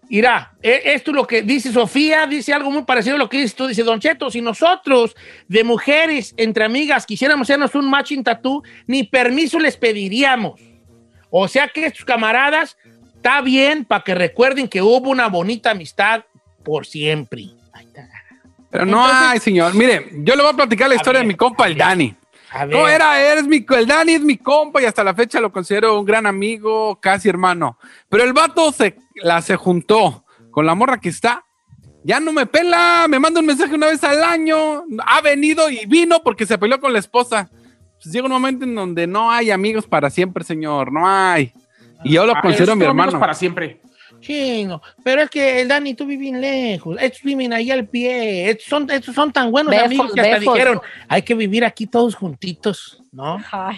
Mira, 0.09 0.53
e- 0.61 0.81
esto 0.85 1.11
es 1.11 1.15
lo 1.15 1.27
que 1.27 1.43
dice 1.43 1.71
Sofía, 1.71 2.25
dice 2.25 2.51
algo 2.51 2.71
muy 2.71 2.83
parecido 2.83 3.15
a 3.15 3.19
lo 3.19 3.29
que 3.29 3.37
dices 3.37 3.55
tú. 3.55 3.67
Dice, 3.67 3.83
Don 3.83 3.99
Cheto, 3.99 4.31
si 4.31 4.41
nosotros 4.41 5.15
de 5.47 5.63
mujeres 5.63 6.33
entre 6.35 6.65
amigas 6.65 7.05
quisiéramos 7.05 7.45
hacernos 7.45 7.75
un 7.75 7.89
matching 7.89 8.23
tattoo, 8.23 8.63
ni 8.87 9.03
permiso 9.03 9.59
les 9.59 9.77
pediríamos. 9.77 10.59
O 11.29 11.47
sea 11.47 11.67
que 11.67 11.85
estos 11.85 12.05
camaradas 12.05 12.75
está 13.15 13.41
bien 13.41 13.85
para 13.85 14.03
que 14.03 14.15
recuerden 14.15 14.67
que 14.67 14.81
hubo 14.81 15.09
una 15.09 15.27
bonita 15.27 15.71
amistad 15.71 16.23
por 16.63 16.87
siempre. 16.87 17.49
Pero 18.71 18.85
no 18.85 19.05
hay, 19.05 19.39
señor. 19.39 19.73
Mire, 19.75 20.09
yo 20.23 20.35
le 20.35 20.41
voy 20.41 20.51
a 20.51 20.55
platicar 20.55 20.89
la 20.89 20.95
historia 20.95 21.21
de 21.21 21.27
mi 21.27 21.35
compa, 21.35 21.67
el 21.67 21.77
Dani. 21.77 22.15
No 22.67 22.87
era, 22.87 23.21
eres 23.21 23.47
mi, 23.47 23.65
el 23.77 23.85
Dani 23.87 24.13
es 24.13 24.21
mi 24.21 24.37
compa 24.37 24.81
y 24.81 24.85
hasta 24.85 25.03
la 25.03 25.13
fecha 25.13 25.39
lo 25.39 25.51
considero 25.51 25.99
un 25.99 26.05
gran 26.05 26.25
amigo, 26.25 26.99
casi 26.99 27.29
hermano. 27.29 27.77
Pero 28.09 28.23
el 28.23 28.33
vato 28.33 28.71
se, 28.71 28.97
la 29.15 29.41
se 29.41 29.55
juntó 29.55 30.25
con 30.51 30.65
la 30.65 30.73
morra 30.75 30.99
que 30.99 31.09
está. 31.09 31.43
Ya 32.03 32.19
no 32.19 32.31
me 32.31 32.45
pela, 32.45 33.05
me 33.09 33.19
manda 33.19 33.39
un 33.39 33.45
mensaje 33.45 33.75
una 33.75 33.87
vez 33.87 34.03
al 34.03 34.23
año. 34.23 34.83
Ha 35.05 35.21
venido 35.21 35.69
y 35.69 35.85
vino 35.85 36.21
porque 36.23 36.45
se 36.45 36.57
peleó 36.57 36.79
con 36.79 36.93
la 36.93 36.99
esposa. 36.99 37.49
Pues 38.01 38.13
llega 38.13 38.25
un 38.25 38.31
momento 38.31 38.63
en 38.65 38.73
donde 38.73 39.05
no 39.05 39.29
hay 39.31 39.51
amigos 39.51 39.85
para 39.85 40.09
siempre, 40.09 40.43
señor. 40.43 40.91
No 40.91 41.07
hay. 41.07 41.53
Y 42.03 42.13
yo 42.13 42.25
lo 42.25 42.33
Ah, 42.35 42.41
considero 42.41 42.75
mi 42.75 42.83
son 42.83 42.91
amigos 42.91 43.07
hermano. 43.07 43.19
para 43.19 43.33
siempre. 43.33 43.81
Chino, 44.19 44.81
pero 45.03 45.21
es 45.21 45.29
que 45.29 45.61
el 45.61 45.67
Dani, 45.67 45.93
tú 45.93 46.05
vives 46.05 46.33
lejos. 46.33 46.97
Estos 46.99 47.23
viven 47.23 47.53
ahí 47.53 47.71
al 47.71 47.87
pie. 47.87 48.49
Estos 48.49 48.67
son, 48.67 48.89
estos 48.89 49.15
son 49.15 49.31
tan 49.31 49.51
buenos 49.51 49.71
Befos, 49.71 49.85
amigos 49.85 50.13
que 50.13 50.21
hasta 50.21 50.39
befos. 50.39 50.53
dijeron, 50.53 50.81
hay 51.07 51.21
que 51.21 51.35
vivir 51.35 51.65
aquí 51.65 51.87
todos 51.87 52.15
juntitos, 52.15 53.01
¿no? 53.11 53.37
Ay. 53.51 53.77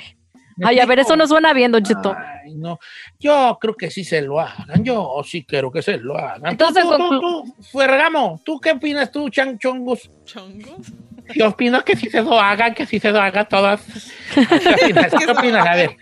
Ay, 0.64 0.80
a 0.80 0.86
ver, 0.86 1.00
eso 1.00 1.16
no 1.16 1.26
suena 1.26 1.54
bien, 1.54 1.72
Don 1.72 1.84
Cheto. 1.84 2.16
Ay, 2.16 2.56
no. 2.56 2.80
Yo 3.20 3.58
creo 3.60 3.76
que 3.76 3.90
sí 3.90 4.04
se 4.04 4.22
lo 4.22 4.40
hagan. 4.40 4.84
Yo 4.84 5.22
sí 5.26 5.44
quiero 5.44 5.72
que 5.72 5.82
se 5.82 5.98
lo 5.98 6.18
hagan. 6.18 6.52
Entonces, 6.52 6.84
tú, 6.84 6.98
tú, 6.98 7.10
tú, 7.10 7.20
tú, 7.20 7.64
Ferragamo, 7.80 8.40
¿tú 8.44 8.60
qué 8.60 8.72
opinas 8.72 9.12
tú, 9.12 9.30
Chan 9.30 9.58
Chongus? 9.58 10.12
Yo 11.36 11.48
opino 11.50 11.84
que 11.84 11.96
sí 11.96 12.10
se 12.10 12.22
lo 12.22 12.40
hagan, 12.40 12.74
que 12.74 12.86
sí 12.86 13.00
se 13.00 13.12
lo 13.12 13.22
hagan 13.22 13.48
todas. 13.48 13.82
¿Qué 14.34 14.74
opinas? 14.74 15.14
¿Qué 15.18 15.32
opinas? 15.32 15.68
A 15.68 15.76
ver. 15.76 15.98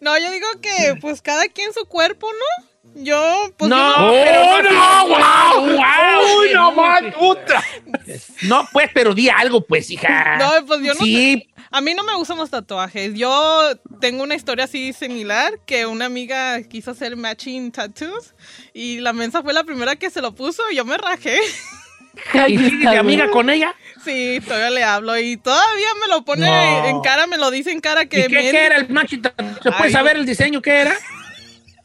No, 0.00 0.18
yo 0.18 0.32
digo 0.32 0.48
que 0.60 0.96
pues 1.00 1.22
cada 1.22 1.46
quien 1.46 1.72
su 1.72 1.84
cuerpo, 1.84 2.26
¿no? 2.26 2.69
Yo, 2.94 3.50
pues. 3.56 3.68
No, 3.70 4.12
yo 4.12 4.24
pero 4.24 4.70
no, 4.72 5.06
wow, 5.08 5.66
wow, 5.76 6.40
Uy, 6.40 6.48
no 6.52 6.70
no, 6.70 6.72
más, 6.72 7.02
puta. 7.18 7.62
No, 8.42 8.66
pues, 8.72 8.90
pero 8.92 9.14
di 9.14 9.28
algo, 9.28 9.64
pues, 9.64 9.90
hija. 9.90 10.36
No, 10.38 10.66
pues 10.66 10.80
yo 10.80 10.94
no 10.94 11.00
Sí, 11.00 11.46
sé. 11.56 11.62
A 11.70 11.80
mí 11.80 11.94
no 11.94 12.02
me 12.02 12.14
gustan 12.16 12.36
los 12.38 12.50
tatuajes. 12.50 13.14
Yo 13.14 13.70
tengo 14.00 14.24
una 14.24 14.34
historia 14.34 14.64
así 14.64 14.92
similar 14.92 15.60
que 15.66 15.86
una 15.86 16.06
amiga 16.06 16.60
quiso 16.64 16.90
hacer 16.90 17.16
matching 17.16 17.70
tattoos 17.70 18.34
y 18.74 18.98
la 18.98 19.12
mensa 19.12 19.42
fue 19.42 19.52
la 19.52 19.62
primera 19.62 19.94
que 19.96 20.10
se 20.10 20.20
lo 20.20 20.34
puso 20.34 20.62
y 20.72 20.76
yo 20.76 20.84
me 20.84 20.96
rajé. 20.98 21.38
¿Y 22.48 22.58
sigues 22.58 22.90
de 22.90 22.98
amiga 22.98 23.30
con 23.30 23.50
ella? 23.50 23.72
Sí, 24.04 24.40
todavía 24.44 24.70
le 24.70 24.82
hablo 24.82 25.16
y 25.16 25.36
todavía 25.36 25.88
me 26.00 26.08
lo 26.08 26.24
pone 26.24 26.46
No. 26.46 26.86
en 26.86 27.00
cara, 27.02 27.28
me 27.28 27.38
lo 27.38 27.50
dice 27.52 27.70
en 27.70 27.80
cara 27.80 28.06
que 28.06 28.20
¿Y 28.20 28.22
qué, 28.24 28.28
me- 28.34 28.50
qué 28.50 28.66
era 28.66 28.76
el 28.76 28.88
macho? 28.88 29.16
¿Se 29.62 29.70
puede 29.70 29.84
Ay. 29.84 29.92
saber 29.92 30.16
el 30.16 30.26
diseño 30.26 30.60
qué 30.60 30.72
era? 30.80 30.96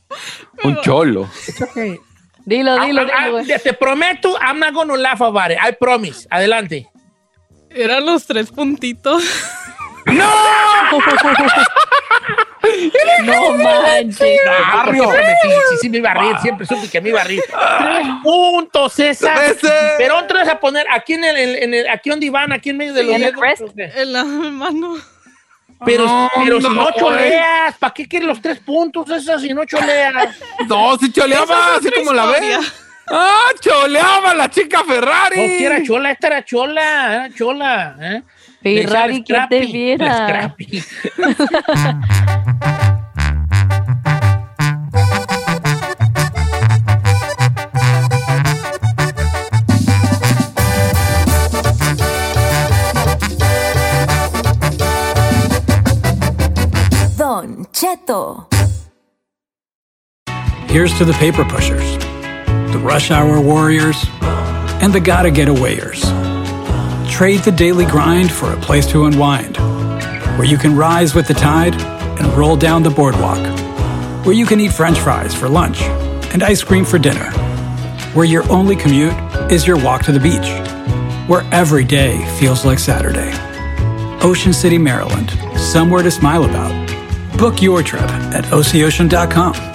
Un 0.63 0.81
cholo. 0.81 1.29
Dilo, 2.45 2.73
Ah, 2.79 2.85
dilo, 2.85 3.01
ah, 3.11 3.25
dilo, 3.25 3.37
ah, 3.55 3.59
te 3.63 3.73
prometo, 3.73 4.37
I'm 4.39 4.59
not 4.59 4.73
gonna 4.73 4.95
laugh 4.95 5.21
about 5.21 5.51
it. 5.51 5.57
I 5.61 5.71
promise. 5.73 6.27
Adelante. 6.29 6.87
Eran 7.71 8.05
los 8.05 8.25
tres 8.25 8.51
puntitos. 8.51 9.23
¡No! 10.05 10.31
No 13.23 13.53
manches. 13.57 14.39
No, 14.85 15.11
Sí, 15.11 15.49
sí, 15.69 15.75
sí 15.81 15.89
me 15.89 15.97
iba 15.97 16.11
a 16.11 16.13
reír, 16.15 16.37
siempre 16.41 16.65
supe 16.65 16.87
que 16.89 17.01
me 17.01 17.09
iba 17.09 17.21
a 17.21 17.23
reír. 17.23 17.41
Tres 17.47 18.07
puntos, 18.23 18.93
César. 18.93 19.55
Pero 19.97 20.17
otro 20.17 20.39
es 20.39 20.47
a 20.47 20.59
poner 20.59 20.85
aquí 20.91 21.13
en 21.13 21.23
el, 21.23 21.55
en 21.55 21.73
el- 21.73 21.87
aquí 21.89 22.09
donde 22.09 22.25
iban, 22.27 22.51
aquí 22.51 22.69
en 22.71 22.77
medio 22.77 22.93
de 22.93 23.01
Sí, 23.01 23.07
los 23.07 23.15
en 23.15 23.23
el. 23.23 23.91
En 23.97 24.13
la 24.13 24.23
mano. 24.23 24.97
Pero, 25.83 26.05
No, 26.05 26.29
pero 26.35 26.61
si 26.61 26.67
no, 26.67 26.73
no 26.73 26.91
choleas, 26.91 27.75
¿para 27.77 27.93
qué 27.93 28.07
quieres 28.07 28.27
los 28.27 28.41
tres 28.41 28.59
puntos 28.59 29.09
esas 29.09 29.41
si 29.41 29.53
no 29.53 29.65
choleas? 29.65 30.35
No, 30.67 30.97
si 30.97 31.11
choleaba, 31.11 31.75
así 31.75 31.89
como 31.91 32.13
la 32.13 32.25
ves. 32.27 32.73
¡Ah, 33.11 33.49
choleaba 33.59 34.33
la 34.33 34.49
chica 34.49 34.83
Ferrari! 34.83 35.35
No, 35.35 35.43
que 35.43 35.65
era 35.65 35.83
chola, 35.83 36.11
esta 36.11 36.27
era 36.27 36.45
chola, 36.45 37.13
era 37.13 37.29
chola. 37.35 37.95
¿eh? 37.99 38.23
Ferrari, 38.63 39.23
que 39.23 39.33
te 39.47 39.63
Scrappy, 39.63 39.71
viera. 39.71 40.55
Here's 60.75 60.97
to 60.97 61.05
the 61.05 61.13
paper 61.13 61.45
pushers, 61.45 61.97
the 62.73 62.81
rush 62.83 63.09
hour 63.09 63.39
warriors, 63.39 63.95
and 64.81 64.91
the 64.91 64.99
gotta 64.99 65.31
get 65.31 65.47
awayers. 65.47 66.01
Trade 67.09 67.45
the 67.45 67.53
daily 67.55 67.85
grind 67.85 68.29
for 68.29 68.51
a 68.51 68.57
place 68.57 68.85
to 68.87 69.05
unwind, 69.05 69.55
where 70.37 70.43
you 70.43 70.57
can 70.57 70.75
rise 70.75 71.15
with 71.15 71.29
the 71.29 71.33
tide 71.33 71.75
and 72.19 72.27
roll 72.33 72.57
down 72.57 72.83
the 72.83 72.89
boardwalk, 72.89 73.39
where 74.25 74.35
you 74.35 74.45
can 74.45 74.59
eat 74.59 74.73
french 74.73 74.99
fries 74.99 75.33
for 75.33 75.47
lunch 75.47 75.81
and 76.33 76.43
ice 76.43 76.61
cream 76.61 76.83
for 76.83 76.99
dinner, 76.99 77.31
where 78.13 78.25
your 78.25 78.43
only 78.51 78.75
commute 78.75 79.15
is 79.49 79.65
your 79.65 79.81
walk 79.81 80.03
to 80.03 80.11
the 80.11 80.19
beach, 80.19 80.49
where 81.29 81.47
every 81.53 81.85
day 81.85 82.17
feels 82.37 82.65
like 82.65 82.79
Saturday. 82.79 83.31
Ocean 84.21 84.51
City, 84.51 84.77
Maryland, 84.77 85.31
somewhere 85.57 86.03
to 86.03 86.11
smile 86.11 86.43
about. 86.43 87.37
Book 87.37 87.61
your 87.61 87.81
trip 87.81 88.01
at 88.01 88.43
oceocean.com. 88.51 89.74